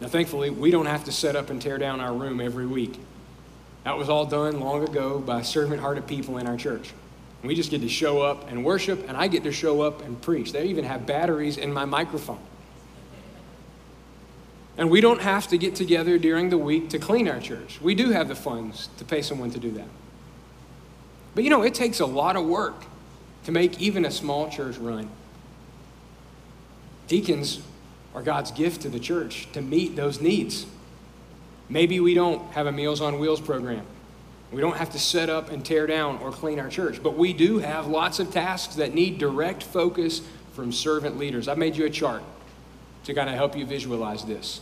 Now, 0.00 0.08
thankfully, 0.08 0.50
we 0.50 0.70
don't 0.70 0.86
have 0.86 1.04
to 1.04 1.12
set 1.12 1.36
up 1.36 1.50
and 1.50 1.60
tear 1.60 1.78
down 1.78 2.00
our 2.00 2.12
room 2.12 2.40
every 2.40 2.66
week. 2.66 2.98
That 3.84 3.98
was 3.98 4.08
all 4.08 4.24
done 4.24 4.60
long 4.60 4.86
ago 4.86 5.18
by 5.18 5.42
servant 5.42 5.80
hearted 5.80 6.06
people 6.06 6.38
in 6.38 6.46
our 6.46 6.56
church. 6.56 6.92
We 7.42 7.54
just 7.54 7.70
get 7.70 7.82
to 7.82 7.88
show 7.90 8.22
up 8.22 8.50
and 8.50 8.64
worship, 8.64 9.06
and 9.06 9.16
I 9.16 9.28
get 9.28 9.44
to 9.44 9.52
show 9.52 9.82
up 9.82 10.00
and 10.02 10.20
preach. 10.20 10.52
They 10.52 10.64
even 10.68 10.84
have 10.84 11.04
batteries 11.04 11.58
in 11.58 11.72
my 11.72 11.84
microphone. 11.84 12.40
And 14.78 14.90
we 14.90 15.02
don't 15.02 15.20
have 15.20 15.46
to 15.48 15.58
get 15.58 15.74
together 15.74 16.18
during 16.18 16.48
the 16.48 16.58
week 16.58 16.88
to 16.90 16.98
clean 16.98 17.28
our 17.28 17.38
church. 17.40 17.80
We 17.82 17.94
do 17.94 18.10
have 18.10 18.28
the 18.28 18.34
funds 18.34 18.88
to 18.96 19.04
pay 19.04 19.20
someone 19.20 19.50
to 19.50 19.60
do 19.60 19.70
that. 19.72 19.88
But 21.34 21.44
you 21.44 21.50
know, 21.50 21.62
it 21.62 21.74
takes 21.74 22.00
a 22.00 22.06
lot 22.06 22.36
of 22.36 22.46
work 22.46 22.86
to 23.44 23.52
make 23.52 23.80
even 23.80 24.04
a 24.04 24.10
small 24.10 24.48
church 24.48 24.76
run. 24.76 25.08
Deacons 27.08 27.60
are 28.14 28.22
God's 28.22 28.50
gift 28.50 28.82
to 28.82 28.88
the 28.88 29.00
church 29.00 29.48
to 29.52 29.60
meet 29.60 29.96
those 29.96 30.20
needs. 30.20 30.66
Maybe 31.68 32.00
we 32.00 32.14
don't 32.14 32.42
have 32.52 32.66
a 32.66 32.72
Meals 32.72 33.00
on 33.00 33.18
Wheels 33.18 33.40
program. 33.40 33.84
We 34.52 34.60
don't 34.60 34.76
have 34.76 34.90
to 34.90 34.98
set 34.98 35.28
up 35.28 35.50
and 35.50 35.64
tear 35.64 35.86
down 35.86 36.18
or 36.18 36.30
clean 36.30 36.60
our 36.60 36.68
church, 36.68 37.02
but 37.02 37.16
we 37.16 37.32
do 37.32 37.58
have 37.58 37.86
lots 37.86 38.20
of 38.20 38.30
tasks 38.30 38.76
that 38.76 38.94
need 38.94 39.18
direct 39.18 39.62
focus 39.62 40.22
from 40.52 40.70
servant 40.70 41.18
leaders. 41.18 41.48
I've 41.48 41.58
made 41.58 41.76
you 41.76 41.86
a 41.86 41.90
chart 41.90 42.22
to 43.04 43.14
kind 43.14 43.28
of 43.28 43.34
help 43.34 43.56
you 43.56 43.66
visualize 43.66 44.24
this. 44.24 44.60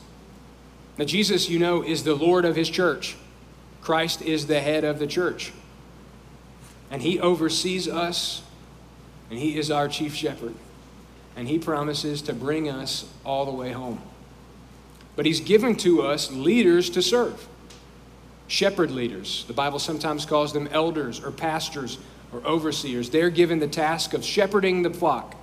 Now, 0.99 1.05
Jesus, 1.05 1.49
you 1.49 1.59
know, 1.59 1.83
is 1.83 2.05
the 2.05 2.15
Lord 2.15 2.45
of 2.45 2.57
his 2.57 2.71
church. 2.71 3.17
Christ 3.83 4.23
is 4.23 4.47
the 4.47 4.61
head 4.61 4.85
of 4.85 4.99
the 4.99 5.07
church. 5.07 5.53
And 6.91 7.03
he 7.03 7.19
oversees 7.21 7.89
us, 7.89 8.43
and 9.33 9.41
he 9.41 9.57
is 9.57 9.71
our 9.71 9.89
chief 9.89 10.15
shepherd. 10.15 10.55
And 11.37 11.49
he 11.49 11.59
promises 11.59 12.21
to 12.23 12.35
bring 12.35 12.69
us 12.69 13.11
all 13.25 13.47
the 13.47 13.51
way 13.51 13.73
home. 13.73 13.99
But 15.17 15.25
he's 15.25 15.41
given 15.41 15.75
to 15.77 16.03
us 16.03 16.31
leaders 16.31 16.91
to 16.91 17.01
serve 17.01 17.49
shepherd 18.47 18.91
leaders. 18.91 19.47
The 19.47 19.55
Bible 19.55 19.79
sometimes 19.79 20.27
calls 20.27 20.53
them 20.53 20.69
elders 20.71 21.25
or 21.25 21.31
pastors 21.31 21.97
or 22.31 22.41
overseers. 22.47 23.09
They're 23.09 23.31
given 23.31 23.59
the 23.59 23.69
task 23.69 24.13
of 24.13 24.23
shepherding 24.23 24.83
the 24.83 24.91
flock 24.91 25.35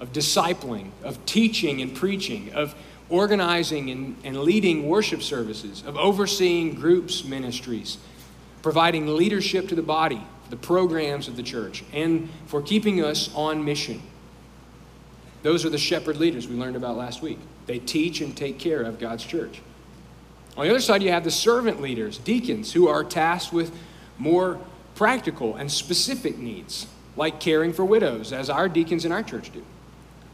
of 0.00 0.14
discipling, 0.14 0.88
of 1.04 1.22
teaching 1.26 1.82
and 1.82 1.94
preaching, 1.94 2.54
of 2.54 2.74
organizing 3.10 3.90
and, 3.90 4.16
and 4.24 4.40
leading 4.40 4.88
worship 4.88 5.20
services, 5.20 5.84
of 5.86 5.98
overseeing 5.98 6.74
groups, 6.74 7.22
ministries, 7.22 7.98
providing 8.62 9.14
leadership 9.14 9.68
to 9.68 9.74
the 9.74 9.82
body, 9.82 10.22
the 10.50 10.56
programs 10.56 11.28
of 11.28 11.36
the 11.36 11.42
church, 11.42 11.84
and 11.92 12.28
for 12.46 12.60
keeping 12.60 13.02
us 13.02 13.30
on 13.34 13.64
mission. 13.64 14.02
Those 15.42 15.64
are 15.64 15.70
the 15.70 15.78
shepherd 15.78 16.18
leaders 16.18 16.46
we 16.48 16.56
learned 16.56 16.76
about 16.76 16.96
last 16.96 17.22
week. 17.22 17.38
They 17.66 17.78
teach 17.78 18.20
and 18.20 18.36
take 18.36 18.58
care 18.58 18.82
of 18.82 18.98
God's 18.98 19.24
church. 19.24 19.62
On 20.56 20.64
the 20.64 20.70
other 20.70 20.80
side, 20.80 21.02
you 21.02 21.10
have 21.10 21.24
the 21.24 21.30
servant 21.30 21.80
leaders, 21.80 22.18
deacons, 22.18 22.72
who 22.72 22.88
are 22.88 23.04
tasked 23.04 23.52
with 23.52 23.72
more 24.18 24.58
practical 24.94 25.56
and 25.56 25.70
specific 25.70 26.36
needs, 26.36 26.86
like 27.16 27.40
caring 27.40 27.72
for 27.72 27.84
widows, 27.84 28.32
as 28.32 28.50
our 28.50 28.68
deacons 28.68 29.04
in 29.04 29.12
our 29.12 29.22
church 29.22 29.52
do 29.52 29.64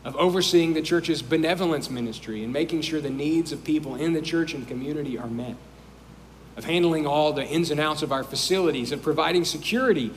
of 0.07 0.14
overseeing 0.18 0.72
the 0.72 0.81
church's 0.81 1.20
benevolence 1.20 1.90
ministry 1.90 2.44
and 2.44 2.52
making 2.52 2.81
sure 2.81 3.00
the 3.00 3.11
needs 3.11 3.50
of 3.50 3.64
people 3.64 3.96
in 3.96 4.12
the 4.12 4.22
church 4.22 4.55
and 4.55 4.68
community 4.68 5.18
are 5.18 5.26
met, 5.26 5.57
of 6.56 6.64
handling 6.64 7.06
all 7.06 7.32
the 7.32 7.44
ins 7.44 7.70
and 7.70 7.78
outs 7.78 8.02
of 8.02 8.12
our 8.12 8.24
facilities, 8.24 8.92
of 8.92 9.02
providing 9.02 9.44
security 9.44 10.10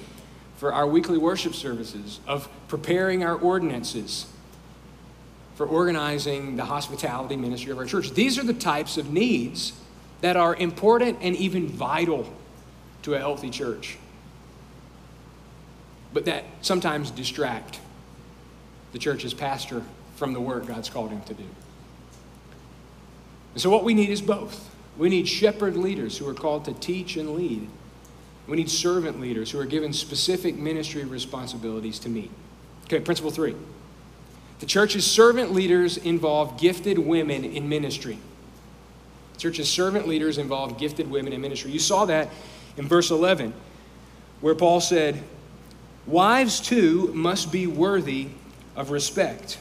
for 0.58 0.74
our 0.74 0.88
weekly 0.88 1.18
worship 1.18 1.54
services, 1.54 2.20
of 2.28 2.50
preparing 2.68 3.24
our 3.24 3.36
ordinances, 3.36 4.26
for 5.56 5.66
organizing 5.66 6.56
the 6.56 6.66
hospitality 6.66 7.36
ministry 7.36 7.72
of 7.72 7.78
our 7.78 7.86
church. 7.86 8.12
These 8.12 8.38
are 8.38 8.44
the 8.44 8.54
types 8.54 8.98
of 8.98 9.12
needs 9.12 9.74
that 10.22 10.38
are 10.38 10.56
important 10.56 11.18
and 11.22 11.36
even 11.36 11.68
vital 11.68 12.32
to 13.04 13.16
a 13.16 13.20
healthy 13.20 13.50
church, 13.50 13.98
but 16.14 16.26
that 16.26 16.46
sometimes 16.62 17.12
distract 17.12 17.80
the 18.92 19.00
church's 19.00 19.34
pastor 19.34 19.84
from 20.16 20.34
the 20.34 20.42
work 20.42 20.66
God's 20.66 20.90
called 20.90 21.12
him 21.12 21.22
to 21.22 21.34
do. 21.34 21.44
And 23.54 23.62
so, 23.62 23.70
what 23.70 23.84
we 23.84 23.94
need 23.94 24.10
is 24.10 24.22
both. 24.22 24.70
We 25.00 25.08
need 25.08 25.30
shepherd 25.30 25.78
leaders 25.78 26.18
who 26.18 26.28
are 26.28 26.34
called 26.34 26.66
to 26.66 26.74
teach 26.74 27.16
and 27.16 27.34
lead. 27.34 27.70
We 28.48 28.58
need 28.58 28.70
servant 28.70 29.22
leaders 29.22 29.50
who 29.50 29.60
are 29.60 29.66
given 29.66 29.94
specific 29.94 30.58
ministry 30.58 31.06
responsibilities 31.06 32.00
to 32.00 32.10
meet. 32.10 32.30
Okay, 32.84 33.00
principle 33.00 33.32
three. 33.32 33.56
The 34.60 34.66
church's 34.66 35.10
servant 35.10 35.54
leaders 35.54 35.96
involve 35.96 36.60
gifted 36.60 37.00
women 37.00 37.46
in 37.46 37.70
ministry. 37.70 38.20
Church's 39.38 39.70
servant 39.70 40.06
leaders 40.06 40.38
involve 40.38 40.78
gifted 40.78 41.10
women 41.10 41.32
in 41.32 41.40
ministry. 41.40 41.72
You 41.72 41.80
saw 41.80 42.04
that 42.06 42.28
in 42.76 42.86
verse 42.86 43.10
11, 43.10 43.54
where 44.42 44.54
Paul 44.56 44.82
said, 44.82 45.24
Wives 46.06 46.60
too 46.60 47.14
must 47.14 47.54
be 47.54 47.68
worthy 47.68 48.28
of 48.76 48.92
respect, 48.92 49.60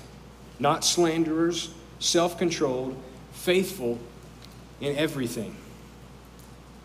not 0.59 0.85
slanderers, 0.85 1.73
self 2.01 2.39
controlled, 2.39 3.01
faithful 3.31 4.01
in 4.81 4.97
everything. 4.97 5.57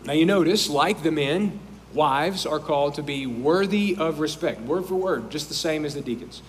Now, 0.04 0.12
you 0.12 0.26
notice, 0.26 0.68
like 0.68 1.02
the 1.02 1.10
men, 1.10 1.58
wives 1.92 2.44
are 2.44 2.58
called 2.58 2.94
to 2.94 3.02
be 3.02 3.26
worthy 3.26 3.96
of 3.98 4.20
respect, 4.20 4.60
word 4.60 4.86
for 4.86 4.96
word, 4.96 5.30
just 5.30 5.48
the 5.48 5.54
same 5.54 5.84
as 5.84 5.94
the 5.94 6.00
deacons. 6.00 6.42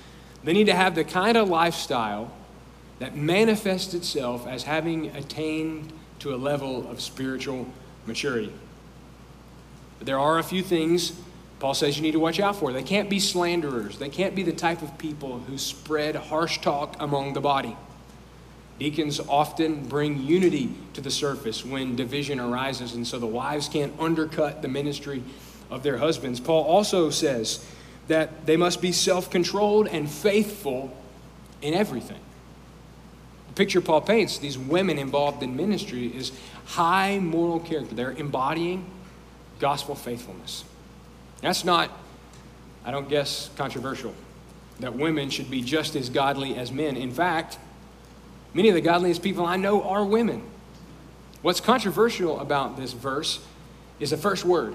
They 0.44 0.54
need 0.54 0.66
to 0.66 0.76
have 0.76 0.96
the 0.96 1.04
kind 1.04 1.38
of 1.38 1.50
lifestyle 1.50 2.32
that 3.00 3.16
manifests 3.16 3.94
itself 3.94 4.48
as 4.48 4.64
having 4.64 5.08
attained 5.16 5.92
to 6.20 6.34
a 6.34 6.38
level 6.38 6.90
of 6.90 7.02
spiritual 7.02 7.68
maturity. 8.06 8.54
But 9.98 10.08
there 10.08 10.20
are 10.20 10.40
a 10.40 10.44
few 10.44 10.62
things 10.62 11.14
Paul 11.60 11.74
says 11.74 11.96
you 11.96 12.04
need 12.04 12.12
to 12.12 12.20
watch 12.20 12.40
out 12.40 12.58
for. 12.58 12.74
They 12.74 12.84
can't 12.84 13.10
be 13.10 13.20
slanderers, 13.20 13.98
they 13.98 14.10
can't 14.10 14.36
be 14.36 14.44
the 14.44 14.54
type 14.54 14.82
of 14.82 14.98
people 14.98 15.40
who 15.40 15.58
spread 15.58 16.16
harsh 16.16 16.60
talk 16.60 16.96
among 17.00 17.34
the 17.34 17.42
body. 17.42 17.76
Deacons 18.80 19.22
often 19.22 19.86
bring 19.86 20.22
unity 20.24 20.70
to 20.94 21.02
the 21.02 21.12
surface 21.12 21.64
when 21.66 21.96
division 21.96 22.40
arises, 22.40 22.94
and 22.94 23.08
so 23.08 23.18
the 23.18 23.26
wives 23.26 23.70
can't 23.70 23.94
undercut 24.00 24.62
the 24.62 24.68
ministry 24.68 25.24
of 25.70 25.82
their 25.82 25.98
husbands. 25.98 26.40
Paul 26.40 26.64
also 26.66 27.10
says 27.10 27.66
that 28.08 28.46
they 28.46 28.58
must 28.58 28.82
be 28.82 28.92
self 28.92 29.30
controlled 29.30 29.88
and 29.88 30.10
faithful 30.10 30.96
in 31.62 31.74
everything. 31.74 32.20
The 33.48 33.54
picture 33.54 33.80
Paul 33.80 34.02
paints, 34.02 34.40
these 34.40 34.58
women 34.58 34.98
involved 34.98 35.42
in 35.42 35.56
ministry, 35.56 36.08
is 36.08 36.34
high 36.66 37.20
moral 37.20 37.62
character. 37.62 37.96
They're 37.96 38.12
embodying 38.12 38.86
gospel 39.60 39.96
faithfulness. 39.96 40.66
That's 41.42 41.64
not, 41.64 41.90
I 42.84 42.92
don't 42.92 43.08
guess, 43.08 43.50
controversial 43.56 44.14
that 44.80 44.94
women 44.94 45.30
should 45.30 45.50
be 45.50 45.62
just 45.62 45.96
as 45.96 46.10
godly 46.10 46.56
as 46.56 46.72
men. 46.72 46.98
In 46.98 47.12
fact, 47.12 47.58
Many 48.56 48.70
of 48.70 48.76
the 48.76 48.82
godliest 48.82 49.22
people 49.22 49.46
I 49.46 49.58
know 49.58 49.84
are 49.84 50.06
women. 50.06 50.42
What's 51.42 51.60
controversial 51.60 52.40
about 52.40 52.78
this 52.78 52.94
verse 52.94 53.46
is 54.00 54.12
the 54.12 54.18
first 54.18 54.46
word 54.46 54.74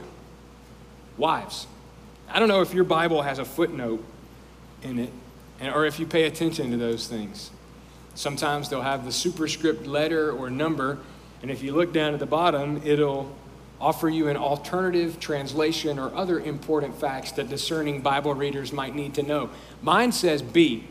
wives. 1.16 1.66
I 2.28 2.38
don't 2.38 2.48
know 2.48 2.60
if 2.60 2.74
your 2.74 2.84
Bible 2.84 3.22
has 3.22 3.38
a 3.38 3.44
footnote 3.44 4.04
in 4.82 4.98
it 4.98 5.10
or 5.62 5.86
if 5.86 5.98
you 5.98 6.06
pay 6.06 6.24
attention 6.24 6.70
to 6.72 6.76
those 6.76 7.08
things. 7.08 7.50
Sometimes 8.14 8.68
they'll 8.68 8.82
have 8.82 9.06
the 9.06 9.12
superscript 9.12 9.86
letter 9.86 10.30
or 10.30 10.50
number, 10.50 10.98
and 11.40 11.50
if 11.50 11.62
you 11.62 11.72
look 11.72 11.90
down 11.92 12.12
at 12.12 12.20
the 12.20 12.26
bottom, 12.26 12.82
it'll 12.84 13.34
offer 13.80 14.10
you 14.10 14.28
an 14.28 14.36
alternative 14.36 15.18
translation 15.20 15.98
or 15.98 16.14
other 16.14 16.38
important 16.38 16.94
facts 16.94 17.32
that 17.32 17.48
discerning 17.48 18.02
Bible 18.02 18.34
readers 18.34 18.74
might 18.74 18.94
need 18.94 19.14
to 19.14 19.22
know. 19.22 19.48
Mine 19.80 20.12
says 20.12 20.42
B, 20.42 20.84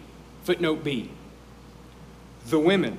footnote 0.43 0.83
B 0.83 1.11
the 2.47 2.59
women. 2.59 2.97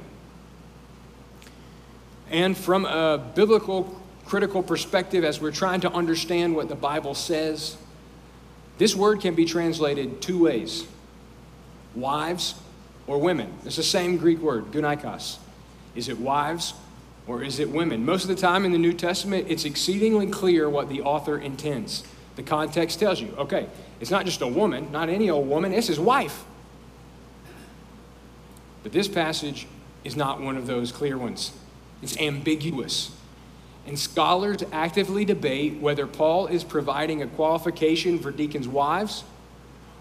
And 2.30 2.56
from 2.56 2.84
a 2.84 3.18
biblical 3.34 4.00
critical 4.30 4.62
perspective, 4.62 5.24
as 5.24 5.40
we're 5.40 5.50
trying 5.50 5.80
to 5.80 5.90
understand 5.90 6.54
what 6.54 6.68
the 6.68 6.76
Bible 6.76 7.14
says, 7.14 7.76
this 8.78 8.94
word 8.94 9.20
can 9.20 9.34
be 9.34 9.44
translated 9.44 10.22
two 10.22 10.44
ways 10.44 10.86
wives 11.96 12.54
or 13.08 13.18
women. 13.18 13.52
It's 13.64 13.74
the 13.74 13.82
same 13.82 14.16
Greek 14.16 14.38
word, 14.38 14.66
gunaikos. 14.66 15.38
Is 15.96 16.08
it 16.08 16.20
wives 16.20 16.74
or 17.26 17.42
is 17.42 17.58
it 17.58 17.68
women? 17.70 18.04
Most 18.04 18.22
of 18.22 18.28
the 18.28 18.36
time 18.36 18.64
in 18.64 18.70
the 18.70 18.78
New 18.78 18.92
Testament, 18.92 19.46
it's 19.48 19.64
exceedingly 19.64 20.28
clear 20.28 20.70
what 20.70 20.88
the 20.88 21.02
author 21.02 21.36
intends. 21.36 22.04
The 22.36 22.44
context 22.44 23.00
tells 23.00 23.20
you, 23.20 23.34
okay, 23.36 23.66
it's 23.98 24.12
not 24.12 24.24
just 24.24 24.40
a 24.40 24.46
woman, 24.46 24.92
not 24.92 25.08
any 25.08 25.28
old 25.28 25.48
woman, 25.48 25.72
it's 25.72 25.88
his 25.88 25.98
wife. 25.98 26.44
But 28.82 28.92
this 28.92 29.08
passage 29.08 29.66
is 30.04 30.16
not 30.16 30.40
one 30.40 30.56
of 30.56 30.66
those 30.66 30.92
clear 30.92 31.18
ones, 31.18 31.52
it's 32.02 32.16
ambiguous. 32.18 33.14
And 33.86 33.98
scholars 33.98 34.58
actively 34.72 35.24
debate 35.24 35.78
whether 35.80 36.06
Paul 36.06 36.46
is 36.46 36.64
providing 36.64 37.22
a 37.22 37.26
qualification 37.26 38.18
for 38.18 38.30
deacons' 38.30 38.68
wives, 38.68 39.24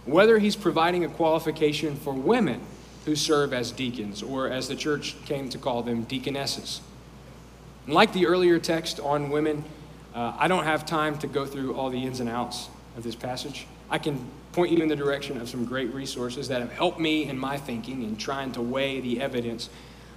whether 0.06 0.38
he's 0.38 0.56
providing 0.56 1.06
a 1.06 1.10
qualification 1.10 1.96
for 1.96 2.14
women 2.14 2.62
who 3.06 3.16
serve 3.16 3.54
as 3.54 3.72
deacons, 3.72 4.22
or 4.22 4.50
as 4.50 4.68
the 4.68 4.76
church 4.76 5.16
came 5.26 5.50
to 5.50 5.58
call 5.58 5.82
them, 5.82 6.04
deaconesses. 6.04 6.82
And 7.86 7.94
like 7.94 8.14
the 8.14 8.28
earlier 8.28 8.60
text 8.60 9.00
on 9.00 9.30
women, 9.30 9.64
uh, 10.14 10.34
I 10.38 10.48
don't 10.48 10.66
have 10.66 10.86
time 10.86 11.18
to 11.20 11.28
go 11.28 11.46
through 11.46 11.76
all 11.76 11.90
the 11.90 12.04
ins 12.04 12.20
and 12.20 12.30
outs 12.30 12.70
of 12.98 13.04
this 13.04 13.16
passage. 13.16 13.68
I 13.90 13.98
can 13.98 14.26
point 14.52 14.72
you 14.72 14.82
in 14.82 14.90
the 14.90 14.96
direction 14.96 15.40
of 15.40 15.50
some 15.50 15.66
great 15.66 15.94
resources 15.94 16.48
that 16.48 16.62
have 16.62 16.72
helped 16.72 17.00
me 17.00 17.28
in 17.30 17.38
my 17.38 17.58
thinking 17.58 18.04
in 18.04 18.18
trying 18.18 18.52
to 18.54 18.62
weigh 18.62 19.00
the 19.00 19.22
evidence 19.22 19.70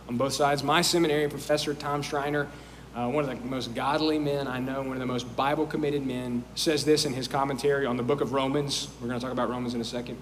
on 0.09 0.17
both 0.17 0.33
sides. 0.33 0.63
My 0.63 0.83
seminary 0.83 1.29
professor, 1.29 1.75
Tom 1.75 2.03
Schreiner, 2.03 2.49
uh, 2.95 3.09
one 3.09 3.25
of 3.25 3.31
the 3.31 3.47
most 3.47 3.75
godly 3.75 4.19
men 4.19 4.47
I 4.47 4.59
know, 4.59 4.83
one 4.83 4.93
of 4.93 4.99
the 4.99 5.07
most 5.07 5.35
Bible 5.37 5.67
committed 5.67 6.07
men, 6.07 6.45
says 6.55 6.85
this 6.85 7.05
in 7.05 7.15
his 7.15 7.29
commentary 7.29 7.87
on 7.87 7.97
the 7.97 8.03
book 8.03 8.21
of 8.21 8.33
Romans. 8.33 8.89
We're 9.01 9.09
going 9.09 9.19
to 9.19 9.25
talk 9.25 9.33
about 9.33 9.49
Romans 9.49 9.75
in 9.75 9.81
a 9.81 9.85
second. 9.85 10.19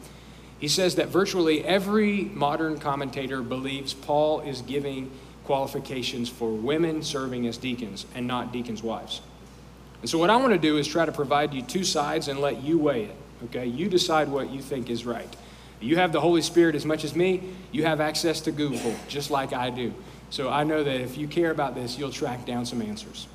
He 0.60 0.68
says 0.68 0.94
that 0.96 1.08
virtually 1.08 1.64
every 1.64 2.24
modern 2.24 2.78
commentator 2.78 3.42
believes 3.42 3.94
Paul 3.94 4.40
is 4.40 4.62
giving 4.62 5.10
qualifications 5.44 6.28
for 6.28 6.52
women 6.52 7.02
serving 7.02 7.46
as 7.46 7.56
deacons 7.56 8.06
and 8.14 8.26
not 8.26 8.52
deacons' 8.52 8.82
wives. 8.82 9.22
And 10.00 10.08
so, 10.08 10.18
what 10.18 10.30
I 10.30 10.36
want 10.36 10.52
to 10.52 10.58
do 10.58 10.78
is 10.78 10.86
try 10.86 11.04
to 11.04 11.12
provide 11.12 11.52
you 11.52 11.62
two 11.62 11.84
sides 11.84 12.28
and 12.28 12.40
let 12.40 12.62
you 12.62 12.78
weigh 12.78 13.04
it. 13.04 13.16
Okay? 13.44 13.66
You 13.66 13.88
decide 13.88 14.28
what 14.28 14.50
you 14.50 14.60
think 14.60 14.90
is 14.90 15.04
right. 15.04 15.34
You 15.80 15.96
have 15.96 16.12
the 16.12 16.20
Holy 16.20 16.42
Spirit 16.42 16.74
as 16.74 16.84
much 16.84 17.04
as 17.04 17.14
me. 17.16 17.42
You 17.72 17.84
have 17.84 18.00
access 18.00 18.40
to 18.42 18.52
Google, 18.52 18.94
just 19.08 19.30
like 19.30 19.52
I 19.52 19.70
do. 19.70 19.94
So 20.30 20.50
I 20.50 20.64
know 20.64 20.84
that 20.84 21.00
if 21.00 21.16
you 21.16 21.26
care 21.26 21.50
about 21.50 21.74
this, 21.74 21.98
you'll 21.98 22.12
track 22.12 22.46
down 22.46 22.66
some 22.66 22.82
answers. 22.82 23.26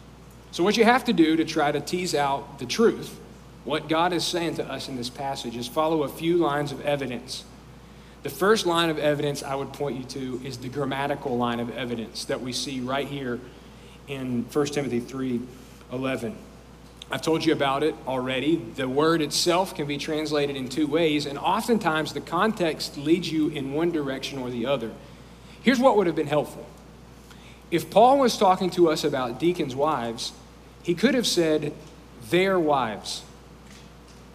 So, 0.51 0.63
what 0.63 0.77
you 0.77 0.85
have 0.85 1.03
to 1.05 1.13
do 1.13 1.35
to 1.35 1.45
try 1.45 1.71
to 1.71 1.81
tease 1.81 2.15
out 2.15 2.59
the 2.59 2.65
truth, 2.65 3.19
what 3.63 3.89
God 3.89 4.13
is 4.13 4.25
saying 4.25 4.55
to 4.55 4.65
us 4.65 4.87
in 4.87 4.95
this 4.95 5.09
passage, 5.09 5.57
is 5.57 5.67
follow 5.67 6.03
a 6.03 6.07
few 6.07 6.37
lines 6.37 6.71
of 6.71 6.81
evidence. 6.81 7.43
The 8.23 8.29
first 8.29 8.65
line 8.65 8.89
of 8.89 8.97
evidence 8.97 9.43
I 9.43 9.53
would 9.53 9.73
point 9.73 9.97
you 9.97 10.03
to 10.05 10.41
is 10.43 10.57
the 10.57 10.69
grammatical 10.69 11.37
line 11.37 11.59
of 11.59 11.75
evidence 11.75 12.25
that 12.25 12.41
we 12.41 12.53
see 12.53 12.79
right 12.79 13.07
here 13.07 13.39
in 14.07 14.45
1 14.51 14.65
Timothy 14.67 14.99
3 14.99 15.41
11. 15.91 16.35
I've 17.11 17.21
told 17.21 17.45
you 17.45 17.53
about 17.53 17.83
it 17.83 17.95
already. 18.07 18.55
The 18.55 18.89
word 18.89 19.21
itself 19.21 19.75
can 19.75 19.85
be 19.85 19.97
translated 19.97 20.55
in 20.55 20.69
two 20.69 20.87
ways, 20.87 21.25
and 21.25 21.37
oftentimes 21.37 22.13
the 22.13 22.21
context 22.21 22.97
leads 22.97 23.31
you 23.31 23.49
in 23.49 23.73
one 23.73 23.91
direction 23.91 24.39
or 24.39 24.49
the 24.49 24.65
other. 24.65 24.91
Here's 25.61 25.79
what 25.79 25.97
would 25.97 26.07
have 26.07 26.15
been 26.15 26.27
helpful. 26.27 26.65
If 27.69 27.89
Paul 27.89 28.19
was 28.19 28.37
talking 28.37 28.69
to 28.71 28.89
us 28.89 29.03
about 29.03 29.39
deacons' 29.39 29.75
wives, 29.75 30.33
he 30.81 30.95
could 30.95 31.13
have 31.13 31.27
said 31.27 31.73
their 32.29 32.59
wives. 32.59 33.23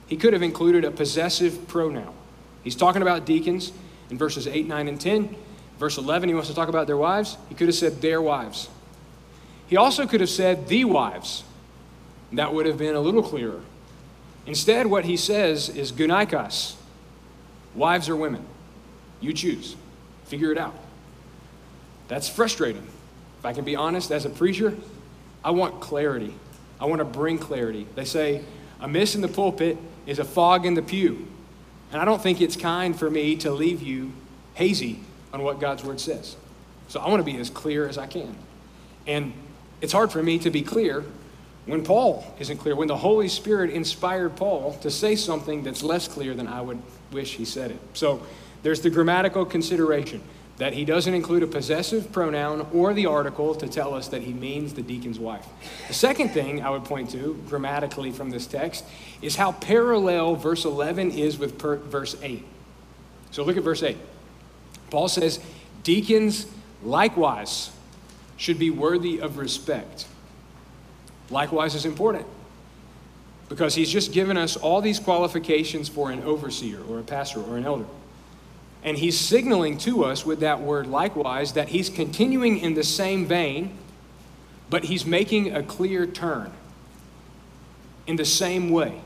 He 0.07 0.17
could 0.17 0.33
have 0.33 0.43
included 0.43 0.85
a 0.85 0.91
possessive 0.91 1.67
pronoun. 1.69 2.15
He's 2.63 2.77
talking 2.77 3.03
about 3.03 3.25
deacons 3.25 3.73
in 4.11 4.19
verses 4.19 4.47
8, 4.47 4.67
9, 4.67 4.89
and 4.89 5.01
10. 5.01 5.37
Verse 5.79 5.97
11, 5.97 6.29
he 6.29 6.35
wants 6.35 6.49
to 6.49 6.55
talk 6.55 6.69
about 6.69 6.87
their 6.87 6.97
wives. 6.97 7.37
He 7.49 7.55
could 7.55 7.69
have 7.69 7.77
said 7.77 8.01
their 8.03 8.21
wives. 8.21 8.69
He 9.67 9.77
also 9.77 10.07
could 10.07 10.21
have 10.21 10.31
said 10.31 10.69
the 10.69 10.85
wives 10.85 11.45
that 12.33 12.55
would 12.55 12.67
have 12.67 12.79
been 12.79 12.95
a 12.95 13.01
little 13.01 13.23
clearer. 13.23 13.61
Instead, 14.47 14.87
what 14.87 15.05
he 15.05 15.17
says 15.17 15.69
is 15.69 15.93
gunaikos, 15.93 16.75
wives 17.75 18.09
or 18.09 18.17
women. 18.17 18.45
You 19.21 19.33
choose. 19.33 19.77
Figure 20.25 20.53
it 20.53 20.59
out. 20.59 20.75
That's 22.09 22.29
frustrating. 22.29 22.87
If 23.39 23.45
I 23.47 23.53
can 23.53 23.65
be 23.65 23.77
honest, 23.77 24.11
as 24.11 24.25
a 24.25 24.31
preacher, 24.31 24.77
I 25.45 25.51
want 25.51 25.81
clarity. 25.81 26.35
I 26.81 26.87
want 26.87 27.01
to 27.01 27.05
bring 27.05 27.39
clarity. 27.39 27.87
They 27.95 28.05
say, 28.05 28.43
a 28.81 28.89
miss 28.89 29.15
in 29.15 29.21
the 29.21 29.29
pulpit 29.29 29.77
is 30.07 30.19
a 30.19 30.25
fog 30.25 30.67
in 30.67 30.75
the 30.75 30.83
pew. 30.83 31.27
And 31.93 32.01
I 32.01 32.05
don't 32.05 32.23
think 32.23 32.41
it's 32.41 32.57
kind 32.57 32.99
for 32.99 33.11
me 33.11 33.37
to 33.37 33.51
leave 33.51 33.83
you 33.83 34.13
hazy 34.55 35.01
on 35.33 35.43
what 35.43 35.61
God's 35.61 35.85
word 35.85 36.01
says. 36.01 36.37
So 36.89 37.01
I 37.01 37.09
want 37.09 37.25
to 37.25 37.31
be 37.31 37.39
as 37.39 37.51
clear 37.51 37.89
as 37.89 37.99
I 37.99 38.07
can. 38.07 38.35
And 39.07 39.33
it's 39.81 39.93
hard 39.93 40.11
for 40.11 40.23
me 40.23 40.39
to 40.41 40.51
be 40.51 40.63
clear 40.63 41.05
when 41.67 41.85
Paul 41.85 42.25
isn't 42.39 42.59
clear, 42.59 42.75
when 42.75 42.89
the 42.89 42.97
Holy 42.97 43.29
Spirit 43.29 43.71
inspired 43.71 44.37
Paul 44.37 44.75
to 44.83 44.91
say 44.91 45.15
something 45.15 45.63
that's 45.63 45.83
less 45.83 46.09
clear 46.09 46.35
than 46.35 46.49
I 46.49 46.61
would 46.61 46.81
wish 47.13 47.37
he 47.37 47.45
said 47.45 47.71
it. 47.71 47.79
So 47.95 48.23
there's 48.63 48.81
the 48.81 48.91
grammatical 48.91 49.45
consideration 49.45 50.23
that 50.57 50.75
he 50.75 50.85
doesn't 50.85 51.15
include 51.15 51.43
a 51.43 51.47
possessive 51.47 52.13
pronoun 52.13 52.67
or 52.75 52.93
the 52.93 53.07
article 53.07 53.55
to 53.55 53.67
tell 53.67 53.95
us 53.95 54.09
that 54.09 54.23
he 54.23 54.35
means 54.35 54.75
the 54.75 54.83
deacon's 54.83 55.19
wife. 55.19 55.47
The 55.89 55.95
second 55.95 56.31
thing 56.31 56.63
I 56.63 56.69
would 56.69 56.85
point 56.85 57.11
to 57.13 57.43
grammatically 57.49 58.11
from 58.11 58.29
this 58.29 58.47
text 58.47 58.85
is 59.23 59.37
how 59.37 59.53
parallel 59.53 60.35
verse 60.37 60.67
11 60.67 61.13
is 61.13 61.39
with 61.39 61.59
per- 61.59 61.77
verse 61.77 62.15
8. 62.21 62.45
So 63.31 63.43
look 63.43 63.57
at 63.57 63.63
verse 63.63 63.83
8. 63.83 63.97
Paul 64.91 65.09
says, 65.09 65.41
Deacons 65.83 66.47
likewise 66.83 67.71
should 68.37 68.59
be 68.59 68.71
worthy 68.71 69.19
of 69.19 69.39
respect 69.39 70.07
likewise 71.31 71.75
is 71.75 71.85
important 71.85 72.27
because 73.49 73.75
he's 73.75 73.91
just 73.91 74.13
given 74.13 74.37
us 74.37 74.57
all 74.57 74.81
these 74.81 75.01
qualifications 75.01 75.89
for 75.89 76.11
an 76.11 76.23
overseer 76.23 76.81
or 76.89 77.01
a 77.01 77.03
pastor 77.03 77.41
or 77.41 77.57
an 77.57 77.65
elder. 77.65 77.87
And 78.83 78.97
he's 78.97 79.19
signaling 79.19 79.77
to 79.79 80.05
us 80.05 80.25
with 80.25 80.41
that 80.41 80.61
word 80.61 80.87
likewise 80.87 81.53
that 81.55 81.69
he's 81.69 81.91
continuing 81.91 82.59
in 82.59 82.75
the 82.75 82.85
same 82.85 83.27
vein, 83.27 83.77
but 84.71 84.85
he's 84.85 85.05
making 85.05 85.55
a 85.55 85.63
clear 85.63 86.07
turn 86.07 86.53
in 88.07 88.17
the 88.17 88.25
same 88.25 88.71
way. 88.71 89.01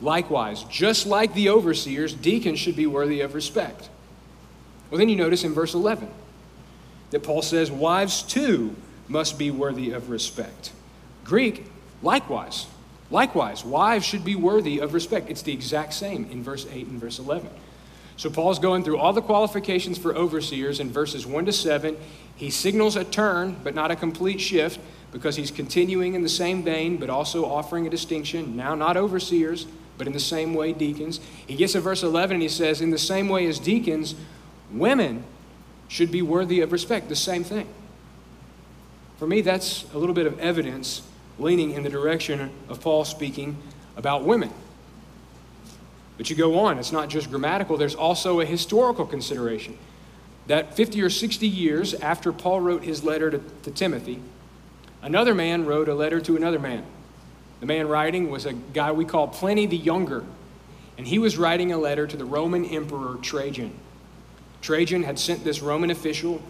Likewise, 0.00 0.62
just 0.64 1.06
like 1.06 1.34
the 1.34 1.48
overseers, 1.48 2.14
deacons 2.14 2.60
should 2.60 2.76
be 2.76 2.86
worthy 2.86 3.20
of 3.20 3.34
respect. 3.34 3.90
Well, 4.90 4.98
then 4.98 5.08
you 5.08 5.16
notice 5.16 5.44
in 5.44 5.52
verse 5.52 5.74
11 5.74 6.08
that 7.10 7.24
Paul 7.24 7.42
says, 7.42 7.70
Wives 7.70 8.22
too 8.22 8.76
must 9.08 9.38
be 9.38 9.50
worthy 9.50 9.90
of 9.90 10.08
respect. 10.08 10.72
Greek, 11.28 11.66
likewise. 12.02 12.66
Likewise, 13.10 13.64
wives 13.64 14.04
should 14.04 14.24
be 14.24 14.34
worthy 14.34 14.78
of 14.78 14.94
respect. 14.94 15.30
It's 15.30 15.42
the 15.42 15.52
exact 15.52 15.92
same 15.92 16.26
in 16.30 16.42
verse 16.42 16.66
8 16.70 16.86
and 16.86 17.00
verse 17.00 17.18
11. 17.18 17.50
So 18.16 18.30
Paul's 18.30 18.58
going 18.58 18.82
through 18.82 18.98
all 18.98 19.12
the 19.12 19.22
qualifications 19.22 19.96
for 19.98 20.14
overseers 20.16 20.80
in 20.80 20.90
verses 20.90 21.26
1 21.26 21.46
to 21.46 21.52
7. 21.52 21.96
He 22.34 22.50
signals 22.50 22.96
a 22.96 23.04
turn, 23.04 23.56
but 23.62 23.74
not 23.74 23.90
a 23.90 23.96
complete 23.96 24.40
shift, 24.40 24.80
because 25.12 25.36
he's 25.36 25.50
continuing 25.50 26.14
in 26.14 26.22
the 26.22 26.28
same 26.28 26.62
vein, 26.62 26.96
but 26.96 27.10
also 27.10 27.44
offering 27.44 27.86
a 27.86 27.90
distinction. 27.90 28.56
Now, 28.56 28.74
not 28.74 28.96
overseers, 28.96 29.66
but 29.96 30.06
in 30.06 30.12
the 30.12 30.20
same 30.20 30.54
way, 30.54 30.72
deacons. 30.72 31.20
He 31.46 31.56
gets 31.56 31.74
to 31.74 31.80
verse 31.80 32.02
11 32.02 32.34
and 32.34 32.42
he 32.42 32.48
says, 32.48 32.80
In 32.80 32.90
the 32.90 32.98
same 32.98 33.28
way 33.28 33.46
as 33.46 33.58
deacons, 33.58 34.14
women 34.72 35.24
should 35.88 36.10
be 36.10 36.22
worthy 36.22 36.60
of 36.60 36.72
respect. 36.72 37.08
The 37.08 37.16
same 37.16 37.44
thing. 37.44 37.68
For 39.18 39.26
me, 39.26 39.40
that's 39.40 39.84
a 39.92 39.98
little 39.98 40.14
bit 40.14 40.26
of 40.26 40.38
evidence 40.38 41.02
leaning 41.38 41.72
in 41.72 41.82
the 41.82 41.90
direction 41.90 42.50
of 42.68 42.80
Paul 42.80 43.04
speaking 43.04 43.56
about 43.96 44.24
women. 44.24 44.50
But 46.16 46.28
you 46.30 46.36
go 46.36 46.58
on, 46.58 46.78
it's 46.78 46.92
not 46.92 47.08
just 47.08 47.30
grammatical, 47.30 47.76
there's 47.76 47.94
also 47.94 48.40
a 48.40 48.44
historical 48.44 49.06
consideration. 49.06 49.78
That 50.48 50.74
50 50.74 51.00
or 51.02 51.10
60 51.10 51.46
years 51.46 51.94
after 51.94 52.32
Paul 52.32 52.60
wrote 52.60 52.82
his 52.82 53.04
letter 53.04 53.30
to, 53.30 53.40
to 53.62 53.70
Timothy, 53.70 54.20
another 55.00 55.34
man 55.34 55.64
wrote 55.64 55.88
a 55.88 55.94
letter 55.94 56.20
to 56.22 56.36
another 56.36 56.58
man. 56.58 56.84
The 57.60 57.66
man 57.66 57.88
writing 57.88 58.30
was 58.30 58.46
a 58.46 58.52
guy 58.52 58.92
we 58.92 59.04
call 59.04 59.28
Pliny 59.28 59.66
the 59.66 59.76
Younger, 59.76 60.24
and 60.96 61.06
he 61.06 61.18
was 61.18 61.36
writing 61.36 61.72
a 61.72 61.78
letter 61.78 62.06
to 62.06 62.16
the 62.16 62.24
Roman 62.24 62.64
Emperor 62.64 63.16
Trajan. 63.22 63.72
Trajan 64.60 65.04
had 65.04 65.18
sent 65.18 65.44
this 65.44 65.62
Roman 65.62 65.90
official 65.90 66.42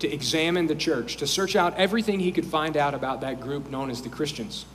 to 0.00 0.12
examine 0.12 0.66
the 0.66 0.74
church, 0.74 1.16
to 1.16 1.26
search 1.26 1.56
out 1.56 1.74
everything 1.76 2.20
he 2.20 2.32
could 2.32 2.46
find 2.46 2.76
out 2.76 2.94
about 2.94 3.20
that 3.20 3.40
group 3.40 3.70
known 3.70 3.90
as 3.90 4.02
the 4.02 4.08
Christians. 4.08 4.66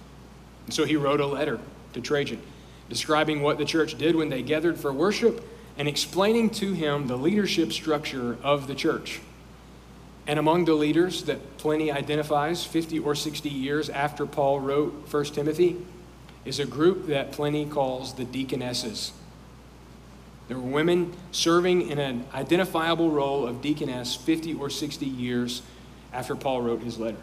And 0.65 0.73
so 0.73 0.85
he 0.85 0.95
wrote 0.95 1.19
a 1.19 1.25
letter 1.25 1.59
to 1.93 2.01
Trajan 2.01 2.41
describing 2.89 3.41
what 3.41 3.57
the 3.57 3.65
church 3.65 3.97
did 3.97 4.15
when 4.15 4.29
they 4.29 4.41
gathered 4.41 4.77
for 4.77 4.91
worship 4.91 5.47
and 5.77 5.87
explaining 5.87 6.49
to 6.49 6.73
him 6.73 7.07
the 7.07 7.15
leadership 7.15 7.71
structure 7.71 8.37
of 8.43 8.67
the 8.67 8.75
church. 8.75 9.21
And 10.27 10.37
among 10.37 10.65
the 10.65 10.73
leaders 10.73 11.23
that 11.23 11.57
Pliny 11.57 11.91
identifies 11.91 12.65
50 12.65 12.99
or 12.99 13.15
60 13.15 13.49
years 13.49 13.89
after 13.89 14.25
Paul 14.25 14.59
wrote 14.59 15.11
1 15.11 15.25
Timothy 15.25 15.77
is 16.45 16.59
a 16.59 16.65
group 16.65 17.07
that 17.07 17.31
Pliny 17.31 17.65
calls 17.65 18.13
the 18.13 18.25
deaconesses. 18.25 19.13
There 20.49 20.57
were 20.57 20.63
women 20.63 21.13
serving 21.31 21.89
in 21.89 21.99
an 21.99 22.25
identifiable 22.33 23.11
role 23.11 23.47
of 23.47 23.61
deaconess 23.61 24.15
50 24.15 24.55
or 24.55 24.71
60 24.71 25.05
years 25.05 25.61
after 26.11 26.35
Paul 26.35 26.63
wrote 26.63 26.81
his 26.81 26.97
letter. 26.97 27.19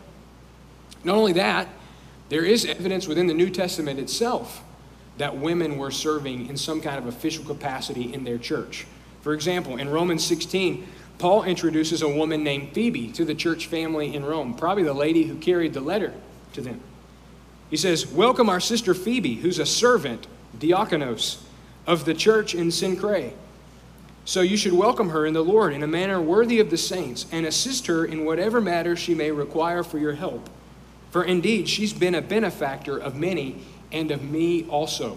Not 1.02 1.16
only 1.16 1.32
that, 1.32 1.68
there 2.28 2.44
is 2.44 2.64
evidence 2.64 3.08
within 3.08 3.26
the 3.26 3.34
New 3.34 3.50
Testament 3.50 3.98
itself 3.98 4.62
that 5.18 5.36
women 5.36 5.76
were 5.76 5.90
serving 5.90 6.48
in 6.48 6.56
some 6.56 6.80
kind 6.80 6.98
of 6.98 7.06
official 7.06 7.44
capacity 7.44 8.14
in 8.14 8.22
their 8.22 8.38
church. 8.38 8.86
For 9.22 9.34
example, 9.34 9.76
in 9.76 9.88
Romans 9.88 10.24
16, 10.24 10.86
Paul 11.18 11.42
introduces 11.42 12.02
a 12.02 12.08
woman 12.08 12.44
named 12.44 12.74
Phoebe 12.74 13.10
to 13.12 13.24
the 13.24 13.34
church 13.34 13.66
family 13.66 14.14
in 14.14 14.24
Rome, 14.24 14.54
probably 14.54 14.84
the 14.84 14.94
lady 14.94 15.24
who 15.24 15.36
carried 15.36 15.74
the 15.74 15.80
letter 15.80 16.14
to 16.52 16.60
them. 16.60 16.80
He 17.70 17.76
says, 17.76 18.06
Welcome 18.06 18.48
our 18.48 18.60
sister 18.60 18.94
Phoebe, 18.94 19.36
who's 19.36 19.58
a 19.58 19.66
servant, 19.66 20.28
diakonos, 20.56 21.38
of 21.86 22.04
the 22.04 22.14
church 22.14 22.54
in 22.54 22.68
Cenchreae. 22.68 23.32
So 24.24 24.40
you 24.40 24.56
should 24.56 24.72
welcome 24.72 25.10
her 25.10 25.24
in 25.24 25.34
the 25.34 25.44
Lord 25.44 25.72
in 25.72 25.84
a 25.84 25.86
manner 25.86 26.20
worthy 26.20 26.58
of 26.58 26.70
the 26.70 26.76
saints, 26.76 27.26
and 27.30 27.46
assist 27.46 27.86
her 27.86 28.04
in 28.04 28.24
whatever 28.24 28.60
matter 28.60 28.96
she 28.96 29.14
may 29.14 29.30
require 29.30 29.84
for 29.84 29.98
your 29.98 30.14
help. 30.14 30.50
For 31.10 31.22
indeed, 31.22 31.68
she's 31.68 31.92
been 31.92 32.14
a 32.14 32.20
benefactor 32.20 32.98
of 32.98 33.14
many, 33.14 33.62
and 33.92 34.10
of 34.10 34.22
me 34.22 34.66
also. 34.68 35.16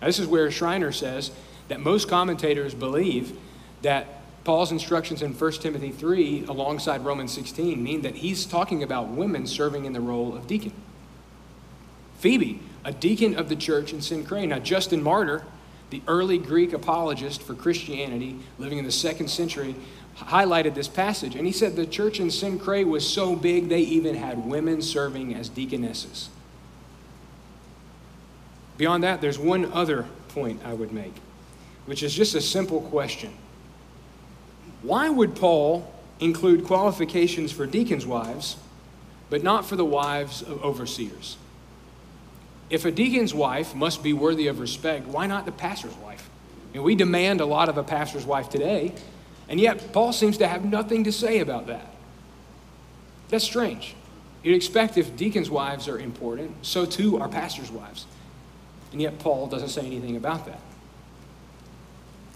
Now, 0.00 0.06
this 0.06 0.18
is 0.18 0.26
where 0.26 0.50
Schreiner 0.50 0.92
says 0.92 1.30
that 1.68 1.80
most 1.80 2.08
commentators 2.08 2.74
believe 2.74 3.36
that 3.82 4.06
Paul's 4.44 4.72
instructions 4.72 5.22
in 5.22 5.34
1 5.34 5.52
Timothy 5.52 5.90
3, 5.92 6.46
alongside 6.48 7.04
Romans 7.04 7.32
16, 7.32 7.82
mean 7.82 8.00
that 8.02 8.16
he's 8.16 8.44
talking 8.44 8.82
about 8.82 9.08
women 9.08 9.46
serving 9.46 9.84
in 9.84 9.92
the 9.92 10.00
role 10.00 10.34
of 10.34 10.46
deacon. 10.46 10.72
Phoebe, 12.18 12.60
a 12.84 12.92
deacon 12.92 13.36
of 13.36 13.48
the 13.48 13.56
church 13.56 13.92
in 13.92 13.98
Cenchreae. 13.98 14.48
Now, 14.48 14.58
Justin 14.58 15.02
Martyr 15.02 15.44
the 15.92 16.02
early 16.08 16.38
Greek 16.38 16.72
apologist 16.72 17.42
for 17.42 17.54
Christianity, 17.54 18.38
living 18.58 18.78
in 18.78 18.84
the 18.86 18.90
second 18.90 19.28
century, 19.28 19.76
highlighted 20.16 20.74
this 20.74 20.88
passage. 20.88 21.36
And 21.36 21.46
he 21.46 21.52
said 21.52 21.76
the 21.76 21.86
church 21.86 22.18
in 22.18 22.28
Cenchreae 22.28 22.86
was 22.86 23.08
so 23.08 23.36
big 23.36 23.68
they 23.68 23.80
even 23.80 24.14
had 24.14 24.46
women 24.46 24.80
serving 24.80 25.34
as 25.34 25.50
deaconesses. 25.50 26.30
Beyond 28.78 29.04
that, 29.04 29.20
there's 29.20 29.38
one 29.38 29.70
other 29.70 30.06
point 30.28 30.62
I 30.64 30.72
would 30.72 30.92
make, 30.92 31.12
which 31.84 32.02
is 32.02 32.14
just 32.14 32.34
a 32.34 32.40
simple 32.40 32.80
question. 32.80 33.34
Why 34.80 35.10
would 35.10 35.36
Paul 35.36 35.92
include 36.20 36.64
qualifications 36.64 37.52
for 37.52 37.66
deacons' 37.66 38.06
wives, 38.06 38.56
but 39.28 39.42
not 39.42 39.66
for 39.66 39.76
the 39.76 39.84
wives 39.84 40.40
of 40.40 40.64
overseers? 40.64 41.36
If 42.72 42.86
a 42.86 42.90
deacon's 42.90 43.34
wife 43.34 43.74
must 43.74 44.02
be 44.02 44.14
worthy 44.14 44.46
of 44.46 44.58
respect, 44.58 45.06
why 45.06 45.26
not 45.26 45.44
the 45.44 45.52
pastor's 45.52 45.94
wife? 45.96 46.30
And 46.72 46.82
we 46.82 46.94
demand 46.94 47.42
a 47.42 47.44
lot 47.44 47.68
of 47.68 47.76
a 47.76 47.82
pastor's 47.82 48.24
wife 48.24 48.48
today, 48.48 48.94
and 49.46 49.60
yet 49.60 49.92
Paul 49.92 50.14
seems 50.14 50.38
to 50.38 50.48
have 50.48 50.64
nothing 50.64 51.04
to 51.04 51.12
say 51.12 51.40
about 51.40 51.66
that. 51.66 51.86
That's 53.28 53.44
strange. 53.44 53.94
You'd 54.42 54.56
expect 54.56 54.96
if 54.96 55.14
deacons' 55.18 55.50
wives 55.50 55.86
are 55.86 55.98
important, 55.98 56.64
so 56.64 56.86
too 56.86 57.18
are 57.18 57.28
pastors' 57.28 57.70
wives. 57.70 58.06
And 58.90 59.02
yet 59.02 59.18
Paul 59.18 59.48
doesn't 59.48 59.68
say 59.68 59.84
anything 59.84 60.16
about 60.16 60.46
that. 60.46 60.60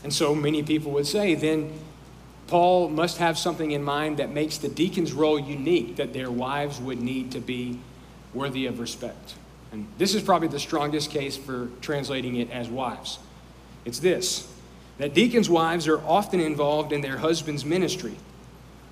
And 0.05 0.12
so 0.12 0.35
many 0.35 0.62
people 0.62 0.92
would 0.92 1.07
say, 1.07 1.35
then 1.35 1.72
Paul 2.46 2.90
must 2.90 3.16
have 3.16 3.38
something 3.38 3.70
in 3.70 3.83
mind 3.83 4.18
that 4.18 4.29
makes 4.29 4.59
the 4.59 4.68
deacon's 4.68 5.14
role 5.14 5.38
unique, 5.38 5.96
that 5.96 6.12
their 6.12 6.31
wives 6.31 6.79
would 6.79 7.01
need 7.01 7.33
to 7.33 7.40
be 7.40 7.79
worthy 8.35 8.66
of 8.66 8.81
respect. 8.81 9.35
And 9.72 9.87
this 9.98 10.14
is 10.14 10.22
probably 10.22 10.48
the 10.48 10.59
strongest 10.61 11.11
case 11.11 11.37
for 11.37 11.68
translating 11.81 12.37
it 12.37 12.50
as 12.50 12.68
wives. 12.68 13.18
It's 13.85 13.98
this 13.98 14.52
that 14.98 15.12
deacons' 15.12 15.50
wives 15.50 15.87
are 15.88 16.00
often 16.00 16.40
involved 16.40 16.90
in 16.90 17.02
their 17.02 17.18
husband's 17.18 17.64
ministry, 17.64 18.16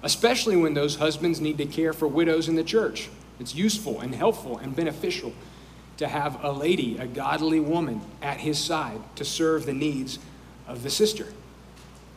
especially 0.03 0.55
when 0.55 0.75
those 0.75 0.97
husbands 0.97 1.41
need 1.41 1.57
to 1.57 1.65
care 1.65 1.95
for 1.95 2.07
widows 2.07 2.49
in 2.49 2.57
the 2.57 2.65
church. 2.65 3.09
It's 3.41 3.55
useful 3.55 4.01
and 4.01 4.15
helpful 4.15 4.59
and 4.59 4.77
beneficial 4.77 5.33
to 5.97 6.07
have 6.07 6.43
a 6.45 6.53
lady, 6.53 6.99
a 6.99 7.07
godly 7.07 7.61
woman, 7.61 8.01
at 8.21 8.39
his 8.39 8.59
side 8.59 9.01
to 9.17 9.25
serve 9.25 9.65
the 9.65 9.73
needs 9.73 10.19
of 10.67 10.83
the 10.83 10.91
sister. 10.91 11.27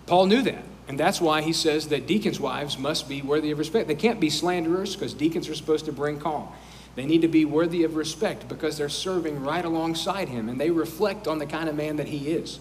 Paul 0.05 0.25
knew 0.25 0.41
that, 0.41 0.63
and 0.87 0.99
that's 0.99 1.21
why 1.21 1.41
he 1.41 1.53
says 1.53 1.89
that 1.89 2.07
deacons' 2.07 2.39
wives 2.39 2.77
must 2.77 3.07
be 3.07 3.21
worthy 3.21 3.51
of 3.51 3.59
respect. 3.59 3.87
They 3.87 3.95
can't 3.95 4.19
be 4.19 4.29
slanderers 4.29 4.95
because 4.95 5.13
deacons 5.13 5.47
are 5.49 5.55
supposed 5.55 5.85
to 5.85 5.91
bring 5.91 6.19
calm. 6.19 6.49
They 6.97 7.05
need 7.05 7.21
to 7.21 7.27
be 7.27 7.45
worthy 7.45 7.83
of 7.83 7.95
respect 7.95 8.49
because 8.49 8.75
they're 8.75 8.89
serving 8.89 9.43
right 9.43 9.63
alongside 9.63 10.29
him 10.29 10.49
and 10.49 10.59
they 10.59 10.71
reflect 10.71 11.27
on 11.27 11.37
the 11.37 11.45
kind 11.45 11.69
of 11.69 11.75
man 11.75 11.97
that 11.97 12.07
he 12.07 12.31
is. 12.31 12.59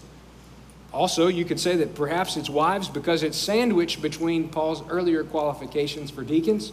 Also, 0.93 1.25
you 1.27 1.43
could 1.43 1.59
say 1.59 1.75
that 1.77 1.95
perhaps 1.95 2.37
it's 2.37 2.47
wives 2.47 2.87
because 2.87 3.23
it's 3.23 3.35
sandwiched 3.35 3.99
between 3.99 4.47
Paul's 4.47 4.83
earlier 4.89 5.23
qualifications 5.23 6.11
for 6.11 6.23
deacons 6.23 6.71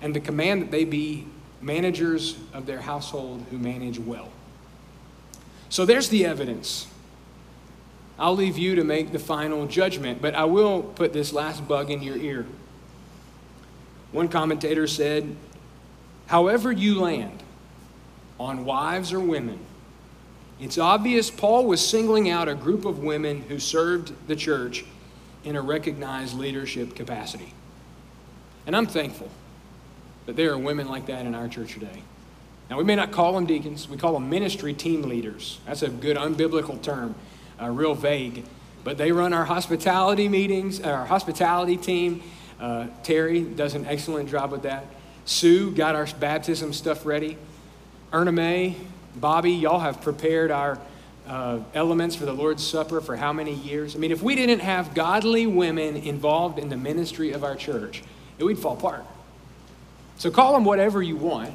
and 0.00 0.14
the 0.14 0.20
command 0.20 0.62
that 0.62 0.70
they 0.70 0.84
be 0.84 1.26
managers 1.60 2.36
of 2.52 2.66
their 2.66 2.80
household 2.80 3.44
who 3.50 3.58
manage 3.58 3.98
well. 3.98 4.30
So 5.70 5.84
there's 5.84 6.08
the 6.10 6.24
evidence. 6.26 6.86
I'll 8.20 8.36
leave 8.36 8.56
you 8.56 8.76
to 8.76 8.84
make 8.84 9.10
the 9.10 9.18
final 9.18 9.66
judgment, 9.66 10.22
but 10.22 10.36
I 10.36 10.44
will 10.44 10.82
put 10.82 11.12
this 11.12 11.32
last 11.32 11.66
bug 11.66 11.90
in 11.90 12.04
your 12.04 12.16
ear. 12.16 12.46
One 14.12 14.28
commentator 14.28 14.86
said 14.86 15.34
However, 16.28 16.70
you 16.70 17.00
land 17.00 17.42
on 18.38 18.64
wives 18.64 19.12
or 19.12 19.20
women, 19.20 19.58
it's 20.60 20.78
obvious 20.78 21.30
Paul 21.30 21.66
was 21.66 21.86
singling 21.86 22.30
out 22.30 22.48
a 22.48 22.54
group 22.54 22.84
of 22.84 22.98
women 23.00 23.42
who 23.42 23.58
served 23.58 24.12
the 24.28 24.36
church 24.36 24.84
in 25.44 25.56
a 25.56 25.62
recognized 25.62 26.38
leadership 26.38 26.94
capacity. 26.94 27.54
And 28.66 28.76
I'm 28.76 28.86
thankful 28.86 29.30
that 30.26 30.36
there 30.36 30.52
are 30.52 30.58
women 30.58 30.88
like 30.88 31.06
that 31.06 31.24
in 31.24 31.34
our 31.34 31.48
church 31.48 31.72
today. 31.74 32.02
Now, 32.68 32.76
we 32.76 32.84
may 32.84 32.96
not 32.96 33.12
call 33.12 33.32
them 33.32 33.46
deacons, 33.46 33.88
we 33.88 33.96
call 33.96 34.12
them 34.12 34.28
ministry 34.28 34.74
team 34.74 35.02
leaders. 35.02 35.58
That's 35.64 35.82
a 35.82 35.88
good 35.88 36.18
unbiblical 36.18 36.82
term, 36.82 37.14
uh, 37.60 37.70
real 37.70 37.94
vague. 37.94 38.44
but 38.84 38.96
they 38.96 39.12
run 39.12 39.32
our 39.32 39.44
hospitality 39.44 40.28
meetings, 40.28 40.80
our 40.80 41.04
hospitality 41.04 41.76
team. 41.76 42.22
Uh, 42.60 42.86
Terry 43.02 43.42
does 43.42 43.74
an 43.74 43.86
excellent 43.86 44.30
job 44.30 44.50
with 44.50 44.62
that. 44.62 44.86
Sue 45.28 45.70
got 45.72 45.94
our 45.94 46.06
baptism 46.18 46.72
stuff 46.72 47.04
ready. 47.04 47.36
Erna 48.14 48.32
May, 48.32 48.76
Bobby, 49.14 49.52
y'all 49.52 49.78
have 49.78 50.00
prepared 50.00 50.50
our 50.50 50.78
uh, 51.26 51.60
elements 51.74 52.16
for 52.16 52.24
the 52.24 52.32
Lord's 52.32 52.66
Supper 52.66 53.02
for 53.02 53.14
how 53.14 53.34
many 53.34 53.52
years? 53.52 53.94
I 53.94 53.98
mean, 53.98 54.10
if 54.10 54.22
we 54.22 54.34
didn't 54.34 54.60
have 54.60 54.94
godly 54.94 55.46
women 55.46 55.96
involved 55.96 56.58
in 56.58 56.70
the 56.70 56.78
ministry 56.78 57.32
of 57.32 57.44
our 57.44 57.56
church, 57.56 58.02
it 58.38 58.44
would 58.44 58.58
fall 58.58 58.72
apart. 58.72 59.04
So 60.16 60.30
call 60.30 60.54
them 60.54 60.64
whatever 60.64 61.02
you 61.02 61.16
want, 61.16 61.52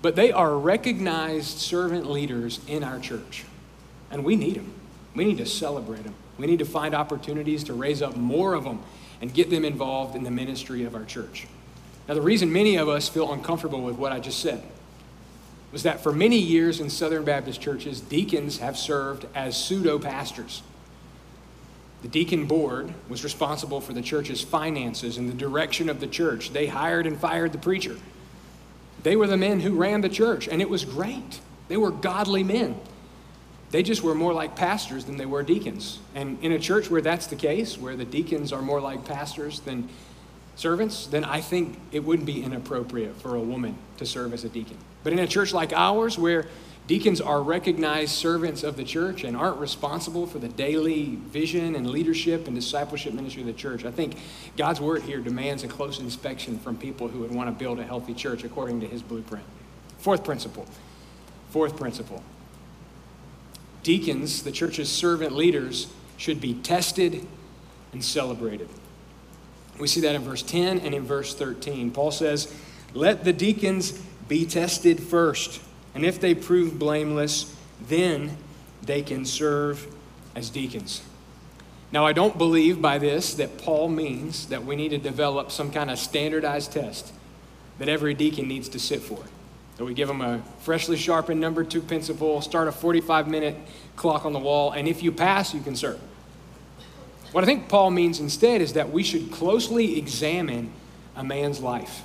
but 0.00 0.14
they 0.14 0.30
are 0.30 0.56
recognized 0.56 1.58
servant 1.58 2.08
leaders 2.08 2.60
in 2.68 2.84
our 2.84 3.00
church, 3.00 3.44
and 4.12 4.24
we 4.24 4.36
need 4.36 4.54
them. 4.54 4.72
We 5.16 5.24
need 5.24 5.38
to 5.38 5.46
celebrate 5.46 6.04
them. 6.04 6.14
We 6.38 6.46
need 6.46 6.60
to 6.60 6.64
find 6.64 6.94
opportunities 6.94 7.64
to 7.64 7.74
raise 7.74 8.00
up 8.00 8.16
more 8.16 8.54
of 8.54 8.62
them 8.62 8.80
and 9.20 9.34
get 9.34 9.50
them 9.50 9.64
involved 9.64 10.14
in 10.14 10.22
the 10.22 10.30
ministry 10.30 10.84
of 10.84 10.94
our 10.94 11.04
church. 11.04 11.48
Now, 12.10 12.14
the 12.14 12.22
reason 12.22 12.52
many 12.52 12.74
of 12.74 12.88
us 12.88 13.08
feel 13.08 13.32
uncomfortable 13.32 13.82
with 13.82 13.94
what 13.94 14.10
I 14.10 14.18
just 14.18 14.40
said 14.40 14.64
was 15.70 15.84
that 15.84 16.02
for 16.02 16.10
many 16.10 16.38
years 16.38 16.80
in 16.80 16.90
Southern 16.90 17.24
Baptist 17.24 17.60
churches, 17.60 18.00
deacons 18.00 18.58
have 18.58 18.76
served 18.76 19.26
as 19.32 19.56
pseudo 19.56 19.96
pastors. 19.96 20.64
The 22.02 22.08
deacon 22.08 22.46
board 22.46 22.92
was 23.08 23.22
responsible 23.22 23.80
for 23.80 23.92
the 23.92 24.02
church's 24.02 24.42
finances 24.42 25.18
and 25.18 25.28
the 25.28 25.34
direction 25.34 25.88
of 25.88 26.00
the 26.00 26.08
church. 26.08 26.50
They 26.50 26.66
hired 26.66 27.06
and 27.06 27.16
fired 27.16 27.52
the 27.52 27.58
preacher. 27.58 27.96
They 29.04 29.14
were 29.14 29.28
the 29.28 29.36
men 29.36 29.60
who 29.60 29.76
ran 29.76 30.00
the 30.00 30.08
church, 30.08 30.48
and 30.48 30.60
it 30.60 30.68
was 30.68 30.84
great. 30.84 31.38
They 31.68 31.76
were 31.76 31.92
godly 31.92 32.42
men. 32.42 32.74
They 33.70 33.84
just 33.84 34.02
were 34.02 34.16
more 34.16 34.32
like 34.32 34.56
pastors 34.56 35.04
than 35.04 35.16
they 35.16 35.26
were 35.26 35.44
deacons. 35.44 36.00
And 36.16 36.42
in 36.42 36.50
a 36.50 36.58
church 36.58 36.90
where 36.90 37.02
that's 37.02 37.28
the 37.28 37.36
case, 37.36 37.78
where 37.78 37.94
the 37.94 38.04
deacons 38.04 38.52
are 38.52 38.62
more 38.62 38.80
like 38.80 39.04
pastors 39.04 39.60
than 39.60 39.88
servants, 40.60 41.06
then 41.06 41.24
I 41.24 41.40
think 41.40 41.78
it 41.90 42.04
wouldn't 42.04 42.26
be 42.26 42.44
inappropriate 42.44 43.16
for 43.16 43.34
a 43.34 43.40
woman 43.40 43.76
to 43.96 44.04
serve 44.04 44.34
as 44.34 44.44
a 44.44 44.48
deacon. 44.48 44.76
But 45.02 45.14
in 45.14 45.18
a 45.18 45.26
church 45.26 45.54
like 45.54 45.72
ours, 45.72 46.18
where 46.18 46.46
deacons 46.86 47.18
are 47.20 47.42
recognized 47.42 48.12
servants 48.12 48.62
of 48.62 48.76
the 48.76 48.84
church 48.84 49.24
and 49.24 49.34
aren't 49.34 49.58
responsible 49.58 50.26
for 50.26 50.38
the 50.38 50.48
daily 50.48 51.16
vision 51.16 51.74
and 51.74 51.88
leadership 51.88 52.46
and 52.46 52.54
discipleship 52.54 53.14
ministry 53.14 53.40
of 53.40 53.46
the 53.46 53.54
church, 53.54 53.86
I 53.86 53.90
think 53.90 54.16
God's 54.58 54.82
word 54.82 55.02
here 55.02 55.20
demands 55.20 55.64
a 55.64 55.68
close 55.68 55.98
inspection 55.98 56.58
from 56.58 56.76
people 56.76 57.08
who 57.08 57.20
would 57.20 57.34
want 57.34 57.48
to 57.48 57.52
build 57.52 57.78
a 57.78 57.84
healthy 57.84 58.12
church 58.12 58.44
according 58.44 58.80
to 58.80 58.86
his 58.86 59.02
blueprint. 59.02 59.46
Fourth 59.98 60.24
principle. 60.24 60.66
Fourth 61.48 61.76
principle. 61.76 62.22
Deacons, 63.82 64.42
the 64.42 64.52
church's 64.52 64.90
servant 64.90 65.32
leaders, 65.32 65.90
should 66.18 66.38
be 66.38 66.52
tested 66.52 67.26
and 67.94 68.04
celebrated. 68.04 68.68
We 69.80 69.88
see 69.88 70.00
that 70.02 70.14
in 70.14 70.22
verse 70.22 70.42
10 70.42 70.80
and 70.80 70.94
in 70.94 71.04
verse 71.04 71.34
13. 71.34 71.90
Paul 71.90 72.10
says, 72.10 72.54
Let 72.92 73.24
the 73.24 73.32
deacons 73.32 73.92
be 74.28 74.44
tested 74.44 75.02
first, 75.02 75.60
and 75.94 76.04
if 76.04 76.20
they 76.20 76.34
prove 76.34 76.78
blameless, 76.78 77.56
then 77.80 78.36
they 78.82 79.02
can 79.02 79.24
serve 79.24 79.86
as 80.34 80.50
deacons. 80.50 81.02
Now, 81.92 82.06
I 82.06 82.12
don't 82.12 82.38
believe 82.38 82.80
by 82.80 82.98
this 82.98 83.34
that 83.34 83.58
Paul 83.58 83.88
means 83.88 84.46
that 84.46 84.64
we 84.64 84.76
need 84.76 84.90
to 84.90 84.98
develop 84.98 85.50
some 85.50 85.72
kind 85.72 85.90
of 85.90 85.98
standardized 85.98 86.72
test 86.72 87.12
that 87.78 87.88
every 87.88 88.14
deacon 88.14 88.46
needs 88.46 88.68
to 88.68 88.78
sit 88.78 89.00
for. 89.00 89.24
So 89.76 89.86
we 89.86 89.94
give 89.94 90.08
them 90.08 90.20
a 90.20 90.42
freshly 90.60 90.96
sharpened 90.96 91.40
number 91.40 91.64
two 91.64 91.80
pencil, 91.80 92.40
start 92.42 92.68
a 92.68 92.72
45 92.72 93.26
minute 93.26 93.56
clock 93.96 94.24
on 94.26 94.32
the 94.32 94.38
wall, 94.38 94.72
and 94.72 94.86
if 94.86 95.02
you 95.02 95.10
pass, 95.10 95.54
you 95.54 95.62
can 95.62 95.74
serve. 95.74 95.98
What 97.32 97.44
I 97.44 97.46
think 97.46 97.68
Paul 97.68 97.90
means 97.90 98.18
instead 98.18 98.60
is 98.60 98.72
that 98.72 98.90
we 98.90 99.02
should 99.02 99.30
closely 99.30 99.98
examine 99.98 100.72
a 101.14 101.22
man's 101.22 101.60
life. 101.60 102.02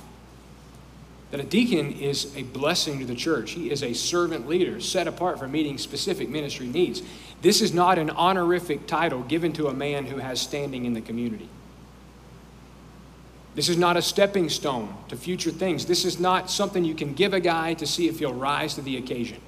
That 1.32 1.40
a 1.40 1.44
deacon 1.44 1.92
is 1.92 2.34
a 2.36 2.44
blessing 2.44 3.00
to 3.00 3.04
the 3.04 3.14
church. 3.16 3.52
He 3.52 3.70
is 3.70 3.82
a 3.82 3.92
servant 3.92 4.48
leader 4.48 4.80
set 4.80 5.08
apart 5.08 5.40
for 5.40 5.48
meeting 5.48 5.78
specific 5.78 6.28
ministry 6.28 6.68
needs. 6.68 7.02
This 7.42 7.60
is 7.60 7.74
not 7.74 7.98
an 7.98 8.10
honorific 8.10 8.86
title 8.86 9.22
given 9.22 9.52
to 9.54 9.66
a 9.66 9.74
man 9.74 10.06
who 10.06 10.18
has 10.18 10.40
standing 10.40 10.84
in 10.84 10.94
the 10.94 11.00
community. 11.00 11.48
This 13.56 13.68
is 13.68 13.76
not 13.76 13.96
a 13.96 14.02
stepping 14.02 14.48
stone 14.48 14.94
to 15.08 15.16
future 15.16 15.50
things. 15.50 15.86
This 15.86 16.04
is 16.04 16.20
not 16.20 16.50
something 16.50 16.84
you 16.84 16.94
can 16.94 17.14
give 17.14 17.32
a 17.32 17.40
guy 17.40 17.74
to 17.74 17.86
see 17.86 18.06
if 18.06 18.18
he'll 18.18 18.34
rise 18.34 18.74
to 18.74 18.82
the 18.82 18.96
occasion. 18.98 19.40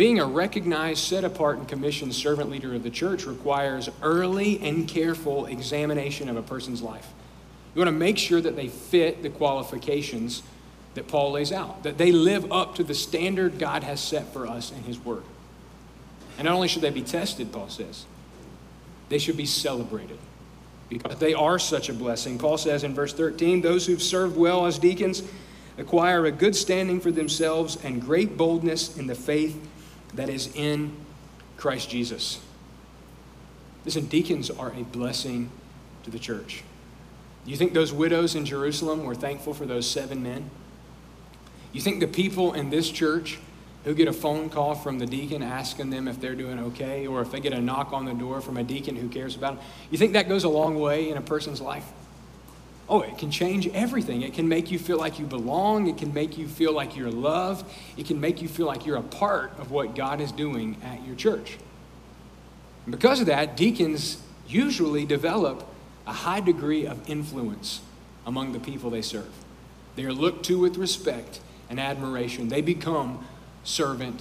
Being 0.00 0.18
a 0.18 0.24
recognized, 0.24 1.04
set 1.04 1.24
apart, 1.24 1.58
and 1.58 1.68
commissioned 1.68 2.14
servant 2.14 2.48
leader 2.48 2.74
of 2.74 2.82
the 2.82 2.88
church 2.88 3.26
requires 3.26 3.90
early 4.00 4.58
and 4.62 4.88
careful 4.88 5.44
examination 5.44 6.30
of 6.30 6.38
a 6.38 6.42
person's 6.42 6.80
life. 6.80 7.06
You 7.74 7.80
want 7.80 7.88
to 7.88 7.92
make 7.98 8.16
sure 8.16 8.40
that 8.40 8.56
they 8.56 8.68
fit 8.68 9.22
the 9.22 9.28
qualifications 9.28 10.42
that 10.94 11.06
Paul 11.06 11.32
lays 11.32 11.52
out, 11.52 11.82
that 11.82 11.98
they 11.98 12.12
live 12.12 12.50
up 12.50 12.76
to 12.76 12.82
the 12.82 12.94
standard 12.94 13.58
God 13.58 13.82
has 13.82 14.00
set 14.00 14.32
for 14.32 14.46
us 14.46 14.72
in 14.72 14.84
His 14.84 14.98
Word. 14.98 15.22
And 16.38 16.46
not 16.46 16.54
only 16.54 16.68
should 16.68 16.80
they 16.80 16.88
be 16.88 17.02
tested, 17.02 17.52
Paul 17.52 17.68
says, 17.68 18.06
they 19.10 19.18
should 19.18 19.36
be 19.36 19.44
celebrated 19.44 20.16
because 20.88 21.18
they 21.18 21.34
are 21.34 21.58
such 21.58 21.90
a 21.90 21.92
blessing. 21.92 22.38
Paul 22.38 22.56
says 22.56 22.84
in 22.84 22.94
verse 22.94 23.12
13, 23.12 23.60
those 23.60 23.84
who've 23.84 24.00
served 24.00 24.38
well 24.38 24.64
as 24.64 24.78
deacons 24.78 25.22
acquire 25.76 26.24
a 26.24 26.32
good 26.32 26.56
standing 26.56 27.02
for 27.02 27.12
themselves 27.12 27.76
and 27.84 28.00
great 28.00 28.38
boldness 28.38 28.96
in 28.96 29.06
the 29.06 29.14
faith 29.14 29.62
that 30.14 30.28
is 30.28 30.54
in 30.54 30.92
Christ 31.56 31.90
Jesus. 31.90 32.40
Listen, 33.84 34.06
deacons 34.06 34.50
are 34.50 34.72
a 34.72 34.82
blessing 34.82 35.50
to 36.04 36.10
the 36.10 36.18
church. 36.18 36.62
You 37.46 37.56
think 37.56 37.72
those 37.72 37.92
widows 37.92 38.34
in 38.34 38.44
Jerusalem 38.44 39.04
were 39.04 39.14
thankful 39.14 39.54
for 39.54 39.66
those 39.66 39.88
seven 39.88 40.22
men? 40.22 40.50
You 41.72 41.80
think 41.80 42.00
the 42.00 42.06
people 42.06 42.52
in 42.52 42.70
this 42.70 42.90
church 42.90 43.38
who 43.84 43.94
get 43.94 44.08
a 44.08 44.12
phone 44.12 44.50
call 44.50 44.74
from 44.74 44.98
the 44.98 45.06
deacon 45.06 45.42
asking 45.42 45.90
them 45.90 46.06
if 46.06 46.20
they're 46.20 46.34
doing 46.34 46.58
okay, 46.58 47.06
or 47.06 47.22
if 47.22 47.30
they 47.30 47.40
get 47.40 47.52
a 47.52 47.60
knock 47.60 47.92
on 47.92 48.04
the 48.04 48.12
door 48.12 48.40
from 48.40 48.58
a 48.58 48.62
deacon 48.62 48.94
who 48.94 49.08
cares 49.08 49.36
about 49.36 49.56
them, 49.56 49.64
you 49.90 49.96
think 49.96 50.12
that 50.12 50.28
goes 50.28 50.44
a 50.44 50.48
long 50.48 50.78
way 50.78 51.08
in 51.08 51.16
a 51.16 51.22
person's 51.22 51.60
life? 51.60 51.86
Oh, 52.90 53.02
it 53.02 53.18
can 53.18 53.30
change 53.30 53.68
everything. 53.68 54.22
It 54.22 54.34
can 54.34 54.48
make 54.48 54.72
you 54.72 54.78
feel 54.78 54.98
like 54.98 55.20
you 55.20 55.24
belong. 55.24 55.86
It 55.86 55.96
can 55.96 56.12
make 56.12 56.36
you 56.36 56.48
feel 56.48 56.72
like 56.72 56.96
you're 56.96 57.08
loved. 57.08 57.64
It 57.96 58.06
can 58.06 58.20
make 58.20 58.42
you 58.42 58.48
feel 58.48 58.66
like 58.66 58.84
you're 58.84 58.96
a 58.96 59.02
part 59.02 59.52
of 59.60 59.70
what 59.70 59.94
God 59.94 60.20
is 60.20 60.32
doing 60.32 60.76
at 60.82 61.06
your 61.06 61.14
church. 61.14 61.56
And 62.84 62.90
because 62.90 63.20
of 63.20 63.26
that, 63.26 63.56
deacons 63.56 64.20
usually 64.48 65.06
develop 65.06 65.64
a 66.04 66.12
high 66.12 66.40
degree 66.40 66.84
of 66.84 67.08
influence 67.08 67.80
among 68.26 68.52
the 68.52 68.58
people 68.58 68.90
they 68.90 69.02
serve. 69.02 69.32
They 69.94 70.04
are 70.04 70.12
looked 70.12 70.44
to 70.46 70.58
with 70.58 70.76
respect 70.76 71.38
and 71.68 71.78
admiration. 71.78 72.48
They 72.48 72.60
become 72.60 73.24
servant 73.62 74.20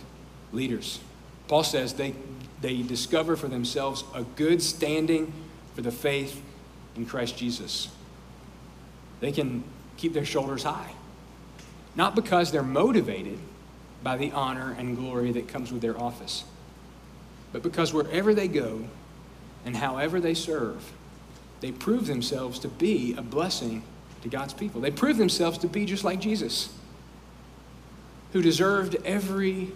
leaders. 0.52 1.00
Paul 1.48 1.64
says 1.64 1.94
they, 1.94 2.14
they 2.62 2.84
discover 2.84 3.36
for 3.36 3.48
themselves 3.48 4.04
a 4.14 4.22
good 4.22 4.62
standing 4.62 5.34
for 5.74 5.82
the 5.82 5.92
faith 5.92 6.40
in 6.96 7.08
Christ 7.08 7.36
Jesus 7.36 7.88
they 9.20 9.32
can 9.32 9.64
keep 9.98 10.14
their 10.14 10.26
shoulders 10.26 10.64
high. 10.64 10.92
Not 11.96 12.16
because 12.16 12.52
they're 12.52 12.64
motivated 12.64 13.38
by 14.04 14.18
the 14.18 14.32
honor 14.32 14.76
and 14.78 14.96
glory 14.96 15.32
that 15.34 15.48
comes 15.48 15.72
with 15.72 15.82
their 15.82 16.00
office, 16.00 16.46
but 17.52 17.64
because 17.64 17.94
wherever 17.94 18.34
they 18.34 18.48
go 18.48 18.86
and 19.66 19.76
however 19.76 20.20
they 20.20 20.34
serve, 20.34 20.92
they 21.62 21.72
prove 21.72 22.08
themselves 22.08 22.60
to 22.60 22.68
be 22.70 23.14
a 23.18 23.22
blessing 23.22 23.84
to 24.22 24.30
God's 24.30 24.54
people. 24.54 24.80
They 24.80 24.92
prove 24.92 25.18
themselves 25.18 25.58
to 25.60 25.68
be 25.68 25.86
just 25.86 26.04
like 26.04 26.22
Jesus, 26.22 26.74
who 28.32 28.42
deserved 28.42 28.96
every 29.04 29.72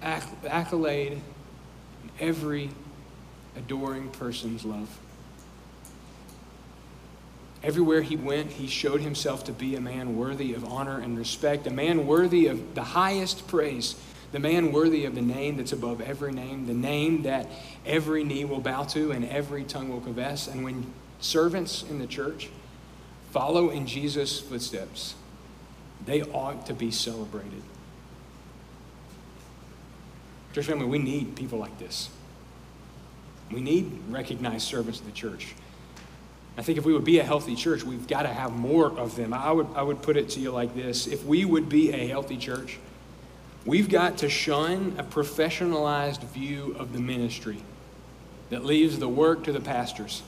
accolade, 0.00 1.20
and 2.02 2.10
every 2.20 2.70
adoring 3.56 4.08
person's 4.10 4.64
love. 4.64 4.96
Everywhere 7.62 8.02
he 8.02 8.14
went, 8.14 8.52
he 8.52 8.68
showed 8.68 9.00
himself 9.00 9.44
to 9.44 9.52
be 9.52 9.74
a 9.74 9.80
man 9.80 10.16
worthy 10.16 10.54
of 10.54 10.64
honor 10.64 11.00
and 11.00 11.18
respect, 11.18 11.66
a 11.66 11.70
man 11.70 12.06
worthy 12.06 12.46
of 12.46 12.74
the 12.74 12.82
highest 12.82 13.48
praise, 13.48 13.96
the 14.30 14.38
man 14.38 14.72
worthy 14.72 15.04
of 15.04 15.14
the 15.14 15.22
name 15.22 15.56
that's 15.56 15.72
above 15.72 16.00
every 16.00 16.32
name, 16.32 16.66
the 16.66 16.74
name 16.74 17.22
that 17.22 17.48
every 17.84 18.22
knee 18.22 18.44
will 18.44 18.60
bow 18.60 18.84
to 18.84 19.10
and 19.10 19.24
every 19.24 19.64
tongue 19.64 19.88
will 19.88 20.00
confess. 20.00 20.46
And 20.46 20.62
when 20.62 20.92
servants 21.20 21.82
in 21.82 21.98
the 21.98 22.06
church 22.06 22.48
follow 23.32 23.70
in 23.70 23.86
Jesus' 23.86 24.40
footsteps, 24.40 25.14
they 26.06 26.22
ought 26.22 26.66
to 26.66 26.74
be 26.74 26.92
celebrated. 26.92 27.62
Church 30.54 30.66
family, 30.66 30.86
we 30.86 30.98
need 30.98 31.34
people 31.34 31.58
like 31.58 31.76
this. 31.78 32.08
We 33.50 33.60
need 33.60 33.90
recognized 34.08 34.66
servants 34.66 35.00
of 35.00 35.06
the 35.06 35.12
church. 35.12 35.54
I 36.58 36.62
think 36.62 36.76
if 36.76 36.84
we 36.84 36.92
would 36.92 37.04
be 37.04 37.20
a 37.20 37.24
healthy 37.24 37.54
church, 37.54 37.84
we've 37.84 38.08
got 38.08 38.22
to 38.22 38.28
have 38.28 38.52
more 38.52 38.86
of 38.86 39.14
them. 39.14 39.32
I 39.32 39.52
would, 39.52 39.68
I 39.76 39.82
would 39.82 40.02
put 40.02 40.16
it 40.16 40.30
to 40.30 40.40
you 40.40 40.50
like 40.50 40.74
this 40.74 41.06
if 41.06 41.24
we 41.24 41.44
would 41.44 41.68
be 41.68 41.92
a 41.92 42.08
healthy 42.08 42.36
church, 42.36 42.78
we've 43.64 43.88
got 43.88 44.18
to 44.18 44.28
shun 44.28 44.96
a 44.98 45.04
professionalized 45.04 46.24
view 46.24 46.74
of 46.76 46.92
the 46.92 46.98
ministry 46.98 47.62
that 48.50 48.64
leaves 48.64 48.98
the 48.98 49.08
work 49.08 49.44
to 49.44 49.52
the 49.52 49.60
pastors. 49.60 50.22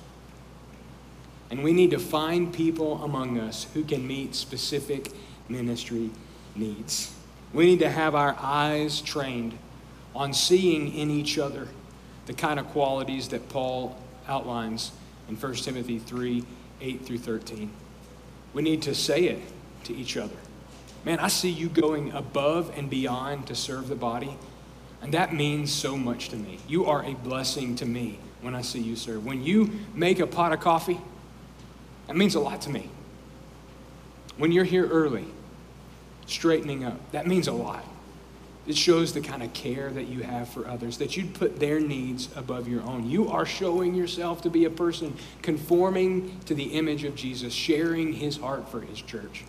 And 1.51 1.64
we 1.64 1.72
need 1.72 1.91
to 1.91 1.99
find 1.99 2.55
people 2.55 3.03
among 3.03 3.41
us 3.41 3.66
who 3.74 3.83
can 3.83 4.07
meet 4.07 4.37
specific 4.37 5.11
ministry 5.49 6.11
needs. 6.55 7.12
We 7.53 7.66
need 7.66 7.81
to 7.81 7.91
have 7.91 8.14
our 8.14 8.37
eyes 8.39 9.01
trained 9.01 9.59
on 10.14 10.33
seeing 10.33 10.95
in 10.95 11.11
each 11.11 11.39
other 11.39 11.66
the 12.26 12.35
kind 12.35 12.61
of 12.61 12.68
qualities 12.68 13.31
that 13.31 13.49
Paul 13.49 13.99
outlines 14.28 14.93
in 15.31 15.37
1 15.37 15.55
Timothy 15.55 15.99
3 15.99 16.45
8 16.83 17.07
through 17.07 17.18
13. 17.18 17.70
We 18.53 18.62
need 18.62 18.83
to 18.83 18.95
say 18.95 19.24
it 19.24 19.41
to 19.85 19.95
each 19.95 20.16
other. 20.16 20.37
Man, 21.05 21.20
I 21.20 21.28
see 21.28 21.49
you 21.49 21.68
going 21.68 22.12
above 22.12 22.76
and 22.76 22.91
beyond 22.91 23.47
to 23.47 23.55
serve 23.55 23.89
the 23.89 23.95
body, 23.95 24.37
and 25.01 25.14
that 25.14 25.33
means 25.33 25.72
so 25.72 25.97
much 25.97 26.31
to 26.31 26.37
me. 26.37 26.59
You 26.68 26.87
are 26.87 27.05
a 27.05 27.14
blessing 27.14 27.76
to 27.76 27.87
me 27.87 28.18
when 28.43 28.55
I 28.55 28.62
see 28.62 28.81
you 28.81 28.97
serve. 28.97 29.24
When 29.24 29.43
you 29.43 29.70
make 29.95 30.18
a 30.18 30.26
pot 30.26 30.53
of 30.53 30.61
coffee, 30.61 31.01
that 32.07 32.16
means 32.16 32.35
a 32.35 32.41
lot 32.41 32.61
to 32.62 32.70
me. 32.70 32.91
When 34.37 34.53
you're 34.53 34.64
here 34.64 34.87
early, 34.89 35.26
straightening 36.26 36.85
up, 36.85 37.12
that 37.12 37.26
means 37.26 37.47
a 37.47 37.53
lot. 37.53 37.85
It 38.66 38.76
shows 38.76 39.12
the 39.12 39.20
kind 39.20 39.42
of 39.42 39.52
care 39.52 39.90
that 39.90 40.06
you 40.06 40.22
have 40.22 40.48
for 40.48 40.68
others, 40.68 40.98
that 40.98 41.16
you'd 41.16 41.34
put 41.34 41.58
their 41.58 41.80
needs 41.80 42.28
above 42.36 42.68
your 42.68 42.82
own. 42.82 43.08
You 43.08 43.28
are 43.28 43.46
showing 43.46 43.94
yourself 43.94 44.42
to 44.42 44.50
be 44.50 44.66
a 44.66 44.70
person 44.70 45.16
conforming 45.42 46.38
to 46.46 46.54
the 46.54 46.64
image 46.64 47.04
of 47.04 47.14
Jesus, 47.14 47.54
sharing 47.54 48.12
his 48.12 48.36
heart 48.36 48.68
for 48.68 48.80
his 48.80 49.00
church. 49.00 49.44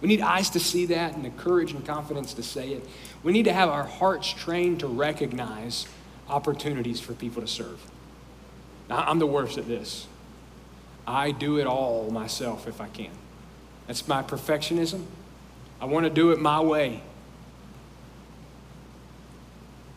We 0.00 0.08
need 0.08 0.20
eyes 0.20 0.50
to 0.50 0.60
see 0.60 0.86
that 0.86 1.14
and 1.14 1.24
the 1.24 1.30
courage 1.30 1.72
and 1.72 1.86
confidence 1.86 2.34
to 2.34 2.42
say 2.42 2.70
it. 2.70 2.86
We 3.22 3.32
need 3.32 3.44
to 3.44 3.52
have 3.52 3.68
our 3.68 3.84
hearts 3.84 4.28
trained 4.32 4.80
to 4.80 4.88
recognize 4.88 5.86
opportunities 6.28 7.00
for 7.00 7.14
people 7.14 7.40
to 7.42 7.48
serve. 7.48 7.80
Now, 8.88 9.04
I'm 9.06 9.18
the 9.18 9.26
worst 9.26 9.58
at 9.58 9.66
this. 9.66 10.06
I 11.06 11.30
do 11.30 11.58
it 11.58 11.66
all 11.66 12.10
myself 12.10 12.66
if 12.66 12.80
I 12.80 12.88
can. 12.88 13.12
That's 13.86 14.06
my 14.08 14.22
perfectionism. 14.22 15.04
I 15.80 15.84
want 15.84 16.04
to 16.04 16.10
do 16.10 16.32
it 16.32 16.40
my 16.40 16.60
way. 16.60 17.02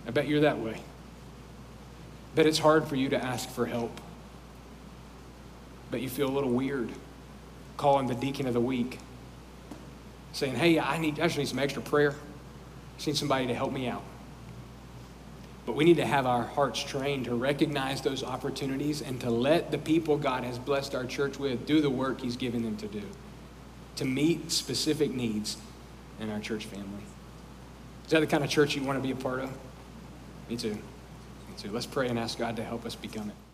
I 0.10 0.12
bet 0.12 0.28
you're 0.28 0.42
that 0.42 0.58
way. 0.58 0.74
I 0.74 2.36
bet 2.36 2.48
it's 2.48 2.58
hard 2.58 2.88
for 2.88 2.96
you 2.96 3.10
to 3.10 3.24
ask 3.24 3.48
for 3.48 3.68
help. 3.68 3.96
I 5.88 5.92
bet 5.92 6.02
you 6.02 6.10
feel 6.10 6.28
a 6.28 6.34
little 6.34 6.50
weird 6.50 6.90
calling 7.78 8.08
the 8.08 8.16
deacon 8.16 8.48
of 8.48 8.56
the 8.56 8.60
week, 8.60 8.98
saying, 10.34 10.56
Hey, 10.56 10.80
I, 10.80 10.98
need, 10.98 11.20
I 11.20 11.28
just 11.28 11.38
need 11.38 11.48
some 11.48 11.60
extra 11.60 11.84
prayer. 11.84 12.14
I 12.14 13.06
need 13.06 13.18
somebody 13.18 13.46
to 13.46 13.54
help 13.54 13.72
me 13.72 13.88
out. 13.88 14.02
But 15.68 15.76
we 15.76 15.84
need 15.84 15.98
to 15.98 16.08
have 16.08 16.26
our 16.26 16.42
hearts 16.42 16.82
trained 16.82 17.26
to 17.26 17.36
recognize 17.36 18.02
those 18.02 18.24
opportunities 18.24 19.04
and 19.04 19.22
to 19.22 19.30
let 19.30 19.70
the 19.70 19.78
people 19.78 20.18
God 20.18 20.44
has 20.44 20.58
blessed 20.58 20.96
our 20.96 21.06
church 21.06 21.38
with 21.38 21.68
do 21.68 21.82
the 21.82 21.90
work 21.92 22.22
He's 22.22 22.36
given 22.36 22.64
them 22.64 22.78
to 22.78 22.88
do, 22.88 23.04
to 23.98 24.06
meet 24.06 24.52
specific 24.52 25.12
needs 25.12 25.58
in 26.20 26.32
our 26.32 26.40
church 26.40 26.66
family. 26.66 27.04
Is 28.06 28.10
that 28.10 28.22
the 28.22 28.28
kind 28.28 28.44
of 28.44 28.50
church 28.50 28.76
you 28.76 28.84
want 28.84 28.98
to 28.98 29.04
be 29.04 29.12
a 29.12 29.16
part 29.16 29.42
of? 29.42 29.52
Me 30.50 30.58
too. 30.58 30.74
Me 30.74 31.56
too. 31.58 31.72
Let's 31.72 31.86
pray 31.86 32.08
and 32.10 32.18
ask 32.18 32.38
God 32.38 32.56
to 32.56 32.64
help 32.64 32.86
us 32.86 32.96
become 32.96 33.30
it. 33.30 33.49